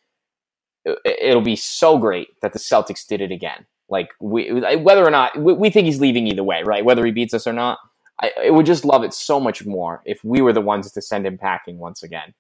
it'll 1.04 1.42
be 1.42 1.56
so 1.56 1.98
great 1.98 2.28
that 2.42 2.52
the 2.52 2.58
Celtics 2.58 3.06
did 3.06 3.20
it 3.20 3.32
again. 3.32 3.66
Like 3.88 4.10
we, 4.20 4.50
whether 4.76 5.04
or 5.04 5.10
not 5.10 5.38
we, 5.38 5.52
we 5.52 5.70
think 5.70 5.86
he's 5.86 6.00
leaving 6.00 6.26
either 6.26 6.42
way, 6.42 6.62
right? 6.64 6.84
Whether 6.84 7.04
he 7.04 7.12
beats 7.12 7.34
us 7.34 7.46
or 7.46 7.52
not, 7.52 7.78
I, 8.20 8.32
I, 8.46 8.50
would 8.50 8.66
just 8.66 8.84
love 8.84 9.04
it 9.04 9.12
so 9.12 9.38
much 9.38 9.66
more 9.66 10.02
if 10.06 10.24
we 10.24 10.40
were 10.40 10.52
the 10.52 10.60
ones 10.60 10.90
to 10.92 11.02
send 11.02 11.26
him 11.26 11.36
packing 11.36 11.78
once 11.78 12.02
again, 12.02 12.34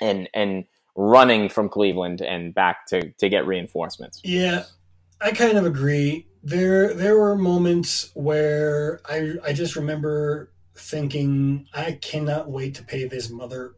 and 0.00 0.28
and 0.34 0.64
running 0.96 1.48
from 1.48 1.68
Cleveland 1.68 2.20
and 2.20 2.54
back 2.54 2.86
to 2.86 3.10
to 3.12 3.28
get 3.28 3.46
reinforcements. 3.46 4.20
Yeah, 4.22 4.64
I 5.24 5.32
kind 5.32 5.56
of 5.56 5.64
agree. 5.64 6.26
There 6.42 6.92
there 6.92 7.18
were 7.18 7.34
moments 7.34 8.10
where 8.12 9.00
I 9.06 9.32
I 9.42 9.52
just 9.54 9.74
remember 9.74 10.52
thinking 10.76 11.66
I 11.72 11.92
cannot 11.92 12.50
wait 12.50 12.74
to 12.74 12.84
pay 12.84 13.08
this 13.08 13.30
mother 13.30 13.74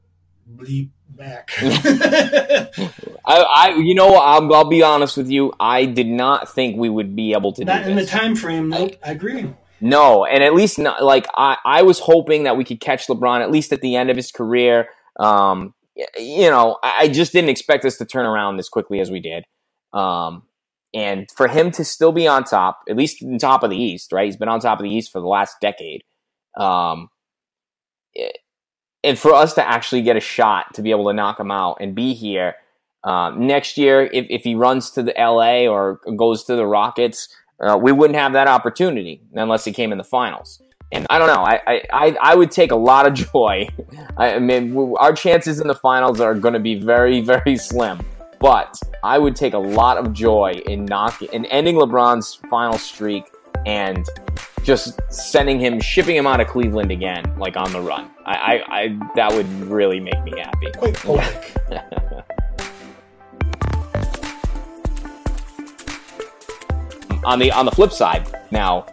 bleep 0.52 0.90
back. 1.08 1.50
I, 1.58 2.80
I, 3.26 3.74
you 3.78 3.94
know, 3.94 4.14
I'll, 4.14 4.52
I'll, 4.54 4.68
be 4.68 4.82
honest 4.82 5.16
with 5.16 5.28
you. 5.28 5.52
I 5.58 5.84
did 5.84 6.06
not 6.06 6.52
think 6.52 6.76
we 6.76 6.88
would 6.88 7.14
be 7.14 7.32
able 7.32 7.52
to 7.54 7.64
not 7.64 7.84
do 7.84 7.90
in 7.90 7.96
the 7.96 8.06
time 8.06 8.34
frame. 8.34 8.70
Nope, 8.70 8.96
I, 9.04 9.10
I 9.10 9.12
agree. 9.12 9.52
No, 9.80 10.24
and 10.24 10.42
at 10.42 10.54
least 10.54 10.78
not 10.80 11.02
like 11.04 11.26
I, 11.36 11.58
I 11.64 11.82
was 11.82 12.00
hoping 12.00 12.44
that 12.44 12.56
we 12.56 12.64
could 12.64 12.80
catch 12.80 13.06
LeBron 13.06 13.40
at 13.40 13.52
least 13.52 13.72
at 13.72 13.82
the 13.82 13.94
end 13.94 14.10
of 14.10 14.16
his 14.16 14.32
career. 14.32 14.88
Um, 15.20 15.74
you 16.16 16.50
know, 16.50 16.78
I 16.82 17.08
just 17.08 17.32
didn't 17.32 17.50
expect 17.50 17.84
us 17.84 17.96
to 17.98 18.04
turn 18.04 18.26
around 18.26 18.58
as 18.58 18.68
quickly 18.68 18.98
as 18.98 19.10
we 19.10 19.20
did. 19.20 19.44
Um, 19.92 20.42
and 20.96 21.30
for 21.30 21.46
him 21.46 21.70
to 21.72 21.84
still 21.84 22.10
be 22.10 22.26
on 22.26 22.42
top, 22.42 22.80
at 22.88 22.96
least 22.96 23.22
on 23.22 23.36
top 23.36 23.62
of 23.62 23.68
the 23.68 23.76
East, 23.76 24.12
right? 24.12 24.24
He's 24.24 24.38
been 24.38 24.48
on 24.48 24.60
top 24.60 24.80
of 24.80 24.84
the 24.84 24.90
East 24.90 25.12
for 25.12 25.20
the 25.20 25.26
last 25.26 25.56
decade. 25.60 26.02
Um, 26.58 27.10
and 29.04 29.18
for 29.18 29.34
us 29.34 29.52
to 29.54 29.68
actually 29.68 30.00
get 30.00 30.16
a 30.16 30.20
shot 30.20 30.72
to 30.72 30.80
be 30.80 30.90
able 30.90 31.06
to 31.08 31.12
knock 31.12 31.38
him 31.38 31.50
out 31.50 31.76
and 31.82 31.94
be 31.94 32.14
here 32.14 32.54
um, 33.04 33.46
next 33.46 33.76
year, 33.76 34.08
if, 34.10 34.26
if 34.30 34.42
he 34.42 34.54
runs 34.54 34.90
to 34.92 35.02
the 35.02 35.12
LA 35.18 35.66
or 35.66 36.00
goes 36.16 36.44
to 36.44 36.56
the 36.56 36.66
Rockets, 36.66 37.28
uh, 37.60 37.78
we 37.80 37.92
wouldn't 37.92 38.18
have 38.18 38.32
that 38.32 38.48
opportunity 38.48 39.20
unless 39.34 39.66
he 39.66 39.72
came 39.72 39.92
in 39.92 39.98
the 39.98 40.04
finals. 40.04 40.62
And 40.92 41.06
I 41.10 41.18
don't 41.18 41.28
know. 41.28 41.44
I, 41.44 41.82
I, 41.92 42.16
I 42.22 42.34
would 42.34 42.50
take 42.50 42.70
a 42.70 42.76
lot 42.76 43.06
of 43.06 43.12
joy. 43.32 43.68
I 44.16 44.38
mean, 44.38 44.94
our 44.98 45.12
chances 45.12 45.60
in 45.60 45.68
the 45.68 45.74
finals 45.74 46.22
are 46.22 46.34
going 46.34 46.54
to 46.54 46.60
be 46.60 46.76
very, 46.76 47.20
very 47.20 47.58
slim. 47.58 48.00
But 48.46 48.78
I 49.02 49.18
would 49.18 49.34
take 49.34 49.54
a 49.54 49.58
lot 49.58 49.98
of 49.98 50.12
joy 50.12 50.62
in 50.66 50.84
knocking 50.84 51.28
in 51.32 51.46
ending 51.46 51.74
LeBron's 51.74 52.36
final 52.48 52.78
streak 52.78 53.24
and 53.66 54.06
just 54.62 55.00
sending 55.10 55.58
him, 55.58 55.80
shipping 55.80 56.14
him 56.14 56.28
out 56.28 56.40
of 56.40 56.46
Cleveland 56.46 56.92
again, 56.92 57.24
like 57.40 57.56
on 57.56 57.72
the 57.72 57.80
run. 57.80 58.08
I, 58.24 58.36
I, 58.36 58.82
I 58.82 58.96
that 59.16 59.32
would 59.32 59.50
really 59.62 59.98
make 59.98 60.22
me 60.22 60.38
happy. 60.38 60.70
Quite 60.76 60.94
poetic. 60.94 61.56
on 67.24 67.40
the 67.40 67.50
on 67.50 67.64
the 67.64 67.72
flip 67.72 67.90
side, 67.90 68.32
now 68.52 68.86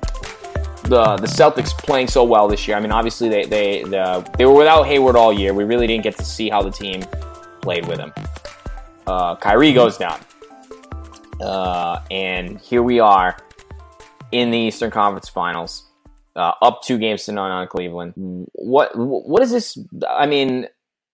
the 0.86 1.16
the 1.18 1.28
Celtics 1.28 1.78
playing 1.78 2.08
so 2.08 2.24
well 2.24 2.48
this 2.48 2.68
year. 2.68 2.76
I 2.76 2.80
mean, 2.80 2.92
obviously 2.92 3.30
they 3.30 3.46
they 3.46 3.84
the, 3.84 4.28
they 4.36 4.48
were 4.48 4.56
without 4.56 4.88
Hayward 4.88 5.16
all 5.16 5.32
year. 5.32 5.54
We 5.54 5.64
really 5.64 5.86
didn't 5.86 6.06
get 6.06 6.18
to 6.18 6.26
see 6.26 6.50
how 6.50 6.64
the 6.64 6.72
team 6.72 7.04
played 7.62 7.86
with 7.86 8.00
him. 8.00 8.12
Uh, 9.06 9.36
Kyrie 9.36 9.74
goes 9.74 9.98
down, 9.98 10.20
uh, 11.42 12.00
and 12.10 12.60
here 12.60 12.82
we 12.82 13.00
are 13.00 13.38
in 14.32 14.52
the 14.52 14.58
Eastern 14.58 14.92
Conference 14.92 15.28
Finals, 15.28 15.90
uh, 16.36 16.54
up 16.62 16.82
two 16.84 16.98
games 16.98 17.26
to 17.26 17.34
none 17.34 17.52
on 17.52 17.68
Cleveland. 17.68 18.14
What 18.54 18.92
what 18.96 19.42
is 19.44 19.52
this? 19.52 19.78
I 20.10 20.26
mean, 20.26 20.68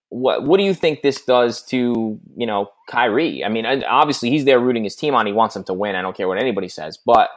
what 0.09 0.43
what 0.43 0.57
do 0.57 0.63
you 0.63 0.73
think 0.73 1.01
this 1.01 1.23
does 1.23 1.63
to 1.65 2.19
you 2.37 2.45
know 2.45 2.69
Kyrie? 2.87 3.43
I 3.43 3.49
mean, 3.49 3.65
obviously 3.65 4.29
he's 4.29 4.45
there 4.45 4.59
rooting 4.59 4.83
his 4.83 4.95
team 4.95 5.15
on. 5.15 5.25
He 5.25 5.33
wants 5.33 5.55
them 5.55 5.63
to 5.65 5.73
win. 5.73 5.95
I 5.95 6.01
don't 6.01 6.15
care 6.15 6.27
what 6.27 6.37
anybody 6.37 6.67
says, 6.67 6.99
but 7.03 7.29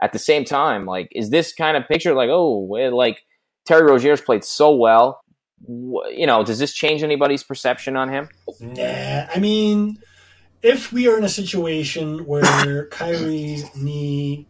at 0.00 0.12
the 0.12 0.18
same 0.18 0.44
time, 0.44 0.86
like, 0.86 1.08
is 1.12 1.30
this 1.30 1.52
kind 1.52 1.76
of 1.76 1.86
picture 1.86 2.14
like 2.14 2.30
oh, 2.30 2.66
like 2.92 3.22
Terry 3.66 3.90
Rozier's 3.90 4.20
played 4.20 4.44
so 4.44 4.74
well? 4.74 5.20
You 5.66 6.26
know, 6.26 6.44
does 6.44 6.58
this 6.58 6.72
change 6.72 7.02
anybody's 7.02 7.42
perception 7.42 7.96
on 7.96 8.08
him? 8.08 8.28
Nah, 8.60 9.26
I 9.34 9.38
mean, 9.38 9.98
if 10.62 10.92
we 10.92 11.08
are 11.08 11.18
in 11.18 11.24
a 11.24 11.28
situation 11.28 12.26
where 12.26 12.86
Kyrie's 12.90 13.74
knee 13.76 14.46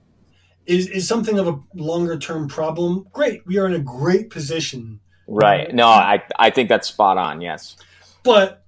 is 0.67 0.89
is 0.89 1.09
something 1.09 1.39
of 1.39 1.49
a 1.49 1.59
longer 1.75 2.19
term 2.19 2.49
problem, 2.49 3.07
great. 3.13 3.47
We 3.47 3.59
are 3.59 3.67
in 3.67 3.75
a 3.75 3.81
great 3.81 4.31
position. 4.31 5.01
Right. 5.27 5.75
No, 5.75 5.87
I 5.87 6.23
I 6.39 6.51
think 6.51 6.69
that's 6.69 6.89
spot 6.89 7.19
on. 7.19 7.41
Yes. 7.41 7.77
But 8.23 8.65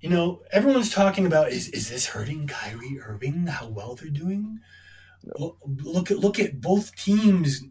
you 0.00 0.10
know, 0.10 0.42
everyone's 0.52 0.90
talking 0.90 1.26
about 1.26 1.50
is 1.50 1.68
is 1.68 1.88
this 1.88 2.06
hurting 2.06 2.46
Kyrie 2.46 3.00
Irving? 3.00 3.46
How 3.46 3.68
well 3.68 3.94
they're 3.94 4.10
doing? 4.10 4.60
Look 5.38 6.10
at 6.10 6.18
look 6.18 6.38
at 6.38 6.60
both 6.60 6.94
teams 6.96 7.62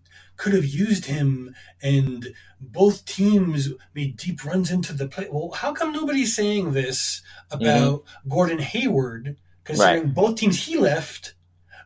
could 0.44 0.54
have 0.54 0.66
used 0.66 1.06
him, 1.06 1.56
and 1.82 2.28
both 2.60 3.06
teams 3.06 3.70
made 3.96 4.18
deep 4.18 4.44
runs 4.44 4.72
into 4.72 4.92
the 4.92 5.08
play. 5.08 5.30
Well, 5.32 5.52
how 5.52 5.72
come 5.72 5.94
nobody's 5.94 6.36
saying 6.36 6.74
this 6.74 7.22
about 7.50 8.04
mm-hmm. 8.04 8.30
Gordon 8.30 8.60
Hayward? 8.60 9.38
Considering 9.64 10.04
right. 10.04 10.14
both 10.14 10.36
teams 10.36 10.66
he 10.66 10.78
left 10.78 11.36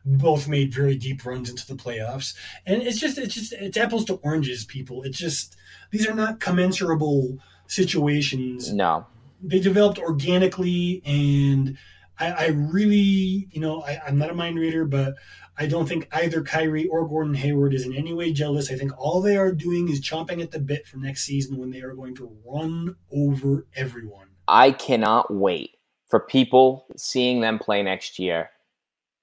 both 0.04 0.48
made 0.48 0.74
very 0.74 0.96
deep 0.96 1.24
runs 1.24 1.48
into 1.48 1.64
the 1.68 1.80
playoffs. 1.80 2.34
And 2.66 2.82
it's 2.82 2.98
just 2.98 3.16
it's 3.16 3.34
just 3.34 3.52
it's 3.52 3.76
apples 3.76 4.04
to 4.06 4.14
oranges, 4.14 4.64
people. 4.64 5.04
It's 5.04 5.18
just 5.18 5.54
these 5.92 6.08
are 6.08 6.14
not 6.14 6.40
commensurable 6.40 7.38
situations. 7.68 8.72
No. 8.72 9.06
They 9.40 9.60
developed 9.60 10.00
organically 10.00 11.00
and 11.06 11.78
I, 12.18 12.30
I 12.30 12.46
really, 12.48 13.48
you 13.50 13.60
know, 13.60 13.82
I, 13.82 14.00
I'm 14.06 14.18
not 14.18 14.30
a 14.30 14.34
mind 14.34 14.58
reader, 14.58 14.84
but 14.84 15.14
I 15.56 15.66
don't 15.66 15.88
think 15.88 16.08
either 16.12 16.42
Kyrie 16.42 16.86
or 16.86 17.08
Gordon 17.08 17.34
Hayward 17.34 17.74
is 17.74 17.84
in 17.84 17.94
any 17.94 18.12
way 18.12 18.32
jealous. 18.32 18.70
I 18.70 18.76
think 18.76 18.92
all 18.98 19.20
they 19.20 19.36
are 19.36 19.52
doing 19.52 19.88
is 19.88 20.00
chomping 20.00 20.42
at 20.42 20.50
the 20.50 20.60
bit 20.60 20.86
for 20.86 20.98
next 20.98 21.24
season 21.24 21.58
when 21.58 21.70
they 21.70 21.80
are 21.80 21.94
going 21.94 22.14
to 22.16 22.36
run 22.46 22.96
over 23.12 23.66
everyone. 23.74 24.28
I 24.46 24.70
cannot 24.70 25.32
wait 25.32 25.78
for 26.08 26.20
people 26.20 26.86
seeing 26.96 27.40
them 27.40 27.58
play 27.58 27.82
next 27.82 28.18
year 28.18 28.50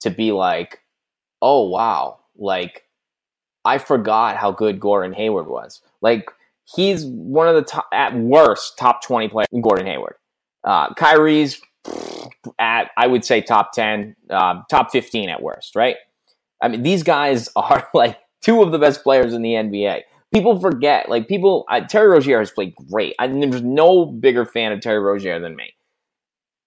to 0.01 0.09
be 0.09 0.31
like, 0.31 0.79
oh 1.41 1.67
wow, 1.69 2.19
like 2.37 2.83
I 3.63 3.77
forgot 3.77 4.37
how 4.37 4.51
good 4.51 4.79
Gordon 4.79 5.13
Hayward 5.13 5.47
was. 5.47 5.81
Like 6.01 6.29
he's 6.65 7.05
one 7.05 7.47
of 7.47 7.55
the 7.55 7.63
top, 7.63 7.87
at 7.91 8.15
worst 8.15 8.77
top 8.77 9.03
twenty 9.03 9.29
players. 9.29 9.47
Gordon 9.61 9.87
Hayward, 9.87 10.15
uh, 10.63 10.93
Kyrie's 10.93 11.61
at 12.59 12.91
I 12.97 13.07
would 13.07 13.25
say 13.25 13.41
top 13.41 13.71
ten, 13.73 14.15
uh, 14.29 14.61
top 14.69 14.91
fifteen 14.91 15.29
at 15.29 15.41
worst, 15.41 15.75
right? 15.75 15.97
I 16.61 16.67
mean, 16.67 16.83
these 16.83 17.03
guys 17.03 17.49
are 17.55 17.87
like 17.93 18.17
two 18.41 18.61
of 18.61 18.71
the 18.71 18.79
best 18.79 19.03
players 19.03 19.33
in 19.33 19.41
the 19.41 19.53
NBA. 19.53 20.01
People 20.33 20.59
forget, 20.59 21.09
like 21.09 21.27
people. 21.27 21.65
Uh, 21.69 21.81
Terry 21.81 22.07
Rozier 22.07 22.39
has 22.39 22.51
played 22.51 22.73
great. 22.91 23.15
I, 23.19 23.27
there's 23.27 23.61
no 23.61 24.05
bigger 24.05 24.45
fan 24.45 24.71
of 24.71 24.81
Terry 24.81 24.99
Rozier 24.99 25.39
than 25.39 25.55
me 25.55 25.75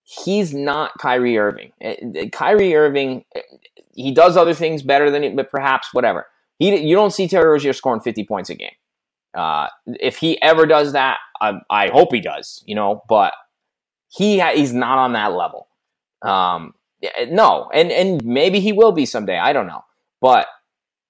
he's 0.08 0.54
not 0.54 0.92
Kyrie 0.98 1.36
Irving. 1.36 1.72
Eh, 1.80 1.96
eh, 2.14 2.28
Kyrie 2.30 2.74
Irving, 2.74 3.24
eh, 3.34 3.42
he 3.94 4.12
does 4.12 4.36
other 4.36 4.54
things 4.54 4.82
better 4.82 5.10
than, 5.10 5.36
but 5.36 5.50
perhaps 5.50 5.92
whatever. 5.92 6.26
He, 6.58 6.74
you 6.76 6.96
don't 6.96 7.12
see 7.12 7.28
Terry 7.28 7.48
Rozier 7.48 7.72
scoring 7.72 8.00
50 8.00 8.24
points 8.24 8.50
a 8.50 8.54
game. 8.54 8.70
Uh, 9.36 9.68
if 10.00 10.16
he 10.16 10.40
ever 10.40 10.66
does 10.66 10.92
that, 10.92 11.18
I, 11.40 11.60
I, 11.70 11.88
hope 11.88 12.12
he 12.12 12.20
does, 12.20 12.62
you 12.66 12.74
know, 12.74 13.02
but 13.08 13.34
he 14.08 14.38
ha- 14.38 14.54
he's 14.54 14.72
not 14.72 14.98
on 14.98 15.12
that 15.12 15.32
level. 15.32 15.68
Um, 16.22 16.74
no, 17.28 17.70
and 17.72 17.90
and 17.92 18.24
maybe 18.24 18.60
he 18.60 18.72
will 18.72 18.92
be 18.92 19.06
someday. 19.06 19.38
I 19.38 19.52
don't 19.52 19.66
know, 19.66 19.84
but 20.20 20.46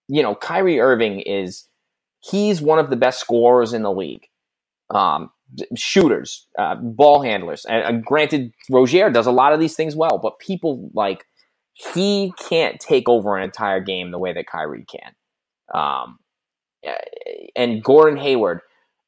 you 0.08 0.22
know, 0.22 0.34
Kyrie 0.34 0.80
Irving 0.80 1.20
is 1.20 1.64
he's 2.20 2.60
one 2.60 2.78
of 2.78 2.90
the 2.90 2.96
best 2.96 3.20
scorers 3.20 3.72
in 3.72 3.82
the 3.82 3.92
league. 3.92 4.26
Um, 4.90 5.30
shooters, 5.76 6.46
uh, 6.58 6.76
ball 6.76 7.22
handlers. 7.22 7.64
And, 7.66 7.84
uh, 7.84 8.00
granted, 8.04 8.52
Rozier 8.70 9.10
does 9.10 9.26
a 9.26 9.32
lot 9.32 9.52
of 9.52 9.60
these 9.60 9.76
things 9.76 9.94
well, 9.94 10.18
but 10.22 10.38
people 10.38 10.90
like 10.94 11.24
he 11.72 12.32
can't 12.48 12.80
take 12.80 13.08
over 13.08 13.36
an 13.36 13.44
entire 13.44 13.80
game 13.80 14.10
the 14.10 14.18
way 14.18 14.32
that 14.32 14.46
Kyrie 14.46 14.84
can. 14.84 15.12
Um, 15.72 16.18
and 17.54 17.82
Gordon 17.82 18.18
Hayward, 18.18 18.60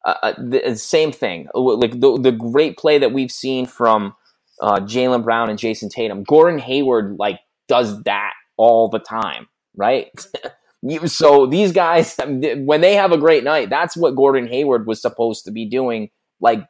uh, 0.05 0.15
uh 0.23 0.33
the 0.39 0.77
same 0.77 1.13
thing. 1.13 1.49
Like 1.55 2.01
the 2.01 2.19
the 2.21 2.33
great 2.33 2.77
play 2.77 2.99
that 2.99 3.13
we've 3.13 3.33
seen 3.33 3.67
from 3.67 4.15
uh, 4.61 4.81
Jaylen 4.81 5.25
Brown 5.25 5.51
and 5.51 5.59
Jayson 5.59 5.89
Tatum. 5.89 6.23
Gordon 6.23 6.59
Hayward 6.59 7.17
like 7.19 7.41
does 7.69 8.03
that 8.03 8.33
all 8.57 8.89
the 8.89 8.99
time, 8.99 9.47
right? 9.77 10.09
so 11.07 11.47
these 11.47 11.73
guys, 11.73 12.17
when 12.27 12.81
they 12.81 12.95
have 12.95 13.13
a 13.13 13.19
great 13.19 13.45
night, 13.45 13.71
that's 13.71 13.97
what 13.97 14.17
Gordon 14.17 14.47
Hayward 14.49 14.87
was 14.87 15.01
supposed 15.01 15.45
to 15.45 15.51
be 15.51 15.67
doing, 15.67 16.11
like 16.41 16.61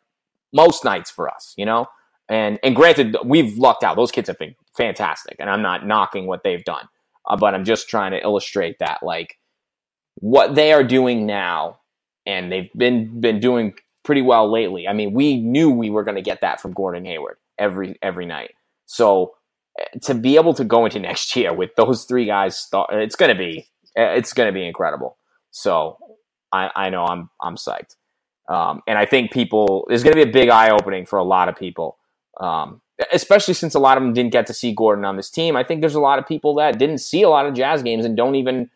most 0.52 0.84
nights 0.84 1.10
for 1.10 1.28
us, 1.28 1.54
you 1.56 1.64
know. 1.64 1.86
And 2.28 2.60
and 2.62 2.76
granted, 2.76 3.16
we've 3.24 3.58
lucked 3.58 3.82
out; 3.82 3.96
those 3.96 4.12
kids 4.12 4.28
have 4.28 4.38
been 4.38 4.54
fantastic, 4.76 5.36
and 5.40 5.50
I'm 5.50 5.62
not 5.62 5.86
knocking 5.86 6.26
what 6.26 6.42
they've 6.44 6.64
done, 6.64 6.86
uh, 7.28 7.36
but 7.36 7.54
I'm 7.54 7.64
just 7.64 7.88
trying 7.88 8.12
to 8.12 8.22
illustrate 8.22 8.78
that, 8.78 9.02
like 9.02 9.36
what 10.16 10.54
they 10.54 10.72
are 10.72 10.84
doing 10.84 11.26
now, 11.26 11.80
and 12.26 12.50
they've 12.50 12.70
been 12.74 13.20
been 13.20 13.40
doing 13.40 13.74
pretty 14.04 14.22
well 14.22 14.50
lately. 14.50 14.88
I 14.88 14.92
mean, 14.92 15.12
we 15.12 15.38
knew 15.40 15.70
we 15.70 15.90
were 15.90 16.04
going 16.04 16.16
to 16.16 16.22
get 16.22 16.40
that 16.40 16.60
from 16.60 16.72
Gordon 16.72 17.04
Hayward 17.04 17.36
every 17.58 17.98
every 18.02 18.26
night. 18.26 18.54
So 18.86 19.34
eh, 19.78 19.98
to 20.02 20.14
be 20.14 20.36
able 20.36 20.54
to 20.54 20.64
go 20.64 20.84
into 20.84 20.98
next 21.10 21.34
year 21.36 21.52
with 21.52 21.74
those 21.76 22.04
three 22.04 22.26
guys, 22.26 22.68
it's 22.90 23.16
going 23.16 23.30
to 23.30 23.38
be 23.38 23.68
eh, 23.96 24.14
it's 24.14 24.32
going 24.32 24.48
to 24.48 24.52
be 24.52 24.66
incredible. 24.66 25.16
So 25.50 25.98
I, 26.52 26.70
I 26.74 26.90
know 26.90 27.04
I'm 27.04 27.30
I'm 27.40 27.56
psyched, 27.56 27.96
um, 28.48 28.82
and 28.86 28.98
I 28.98 29.06
think 29.06 29.32
people 29.32 29.84
there's 29.88 30.02
going 30.02 30.16
to 30.16 30.24
be 30.24 30.28
a 30.28 30.32
big 30.32 30.48
eye 30.48 30.70
opening 30.70 31.06
for 31.06 31.18
a 31.18 31.24
lot 31.24 31.48
of 31.48 31.56
people, 31.56 31.98
um, 32.40 32.80
especially 33.12 33.54
since 33.54 33.74
a 33.74 33.80
lot 33.80 33.96
of 33.96 34.02
them 34.02 34.12
didn't 34.12 34.32
get 34.32 34.46
to 34.46 34.54
see 34.54 34.72
Gordon 34.74 35.04
on 35.04 35.16
this 35.16 35.30
team. 35.30 35.56
I 35.56 35.64
think 35.64 35.80
there's 35.80 35.94
a 35.94 36.00
lot 36.00 36.18
of 36.18 36.26
people 36.26 36.54
that 36.56 36.78
didn't 36.78 36.98
see 36.98 37.22
a 37.22 37.28
lot 37.28 37.46
of 37.46 37.54
Jazz 37.54 37.82
games 37.82 38.04
and 38.04 38.16
don't 38.16 38.36
even 38.36 38.70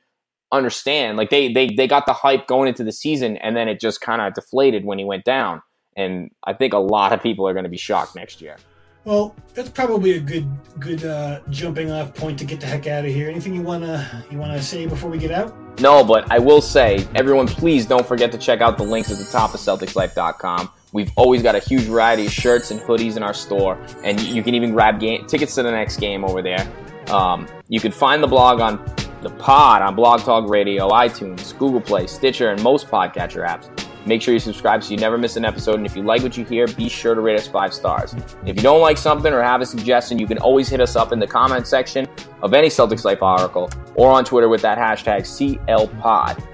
understand. 0.52 1.16
Like 1.16 1.30
they 1.30 1.52
they 1.52 1.68
they 1.74 1.86
got 1.86 2.06
the 2.06 2.12
hype 2.12 2.46
going 2.46 2.68
into 2.68 2.84
the 2.84 2.92
season, 2.92 3.36
and 3.38 3.56
then 3.56 3.68
it 3.68 3.80
just 3.80 4.00
kind 4.00 4.20
of 4.20 4.34
deflated 4.34 4.84
when 4.84 4.98
he 4.98 5.04
went 5.04 5.24
down. 5.24 5.62
And 5.96 6.30
I 6.44 6.54
think 6.54 6.72
a 6.72 6.78
lot 6.78 7.12
of 7.12 7.22
people 7.22 7.46
are 7.46 7.52
going 7.52 7.64
to 7.64 7.70
be 7.70 7.76
shocked 7.76 8.16
next 8.16 8.40
year. 8.40 8.56
Well, 9.04 9.36
that's 9.52 9.68
probably 9.68 10.12
a 10.12 10.20
good 10.20 10.48
good 10.80 11.04
uh, 11.04 11.40
jumping 11.50 11.90
off 11.90 12.14
point 12.14 12.38
to 12.38 12.46
get 12.46 12.60
the 12.60 12.66
heck 12.66 12.86
out 12.86 13.04
of 13.04 13.12
here. 13.12 13.28
Anything 13.28 13.54
you 13.54 13.60
wanna 13.60 14.24
you 14.30 14.38
wanna 14.38 14.62
say 14.62 14.86
before 14.86 15.10
we 15.10 15.18
get 15.18 15.30
out? 15.30 15.54
No, 15.80 16.02
but 16.02 16.30
I 16.32 16.38
will 16.38 16.62
say, 16.62 17.06
everyone, 17.14 17.46
please 17.46 17.84
don't 17.84 18.06
forget 18.06 18.32
to 18.32 18.38
check 18.38 18.60
out 18.62 18.78
the 18.78 18.84
links 18.84 19.10
at 19.10 19.18
the 19.18 19.24
top 19.24 19.52
of 19.52 19.60
CelticsLife.com. 19.60 20.70
We've 20.92 21.10
always 21.16 21.42
got 21.42 21.54
a 21.54 21.58
huge 21.58 21.82
variety 21.82 22.26
of 22.26 22.32
shirts 22.32 22.70
and 22.70 22.80
hoodies 22.80 23.16
in 23.16 23.22
our 23.22 23.34
store, 23.34 23.78
and 24.04 24.18
you 24.20 24.42
can 24.42 24.54
even 24.54 24.72
grab 24.72 25.00
game, 25.00 25.26
tickets 25.26 25.54
to 25.56 25.64
the 25.64 25.70
next 25.72 25.96
game 25.96 26.24
over 26.24 26.40
there. 26.40 26.66
Um, 27.08 27.46
you 27.68 27.80
can 27.80 27.92
find 27.92 28.22
the 28.22 28.28
blog 28.28 28.60
on 28.60 28.78
the 29.24 29.30
pod 29.30 29.82
on 29.82 29.96
Blog 29.96 30.20
Talk 30.20 30.48
Radio, 30.48 30.88
iTunes, 30.90 31.58
Google 31.58 31.80
Play, 31.80 32.06
Stitcher, 32.06 32.50
and 32.50 32.62
most 32.62 32.86
podcatcher 32.88 33.46
apps. 33.46 33.70
Make 34.06 34.20
sure 34.20 34.34
you 34.34 34.40
subscribe 34.40 34.84
so 34.84 34.90
you 34.90 34.98
never 34.98 35.16
miss 35.16 35.36
an 35.36 35.46
episode. 35.46 35.76
And 35.76 35.86
if 35.86 35.96
you 35.96 36.02
like 36.02 36.22
what 36.22 36.36
you 36.36 36.44
hear, 36.44 36.66
be 36.68 36.90
sure 36.90 37.14
to 37.14 37.20
rate 37.22 37.38
us 37.38 37.48
five 37.48 37.72
stars. 37.72 38.14
If 38.44 38.56
you 38.56 38.62
don't 38.62 38.82
like 38.82 38.98
something 38.98 39.32
or 39.32 39.42
have 39.42 39.62
a 39.62 39.66
suggestion, 39.66 40.18
you 40.18 40.26
can 40.26 40.36
always 40.38 40.68
hit 40.68 40.80
us 40.80 40.94
up 40.94 41.10
in 41.12 41.18
the 41.18 41.26
comment 41.26 41.66
section 41.66 42.06
of 42.42 42.52
any 42.52 42.68
Celtics 42.68 43.04
Life 43.04 43.22
article 43.22 43.70
or 43.94 44.10
on 44.10 44.24
Twitter 44.24 44.48
with 44.48 44.60
that 44.60 44.76
hashtag 44.76 45.22
CLPod. 45.22 46.46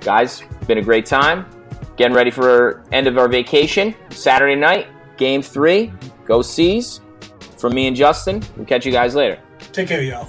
Guys, 0.00 0.42
been 0.66 0.78
a 0.78 0.82
great 0.82 1.06
time. 1.06 1.46
Getting 1.96 2.14
ready 2.14 2.30
for 2.30 2.84
end 2.92 3.06
of 3.06 3.16
our 3.16 3.28
vacation. 3.28 3.94
Saturday 4.10 4.54
night, 4.54 4.88
game 5.16 5.40
three. 5.40 5.92
Go 6.26 6.42
C's. 6.42 7.00
From 7.56 7.74
me 7.74 7.88
and 7.88 7.96
Justin. 7.96 8.42
We'll 8.56 8.66
catch 8.66 8.86
you 8.86 8.92
guys 8.92 9.14
later. 9.14 9.40
Take 9.72 9.88
care, 9.88 10.02
y'all. 10.02 10.28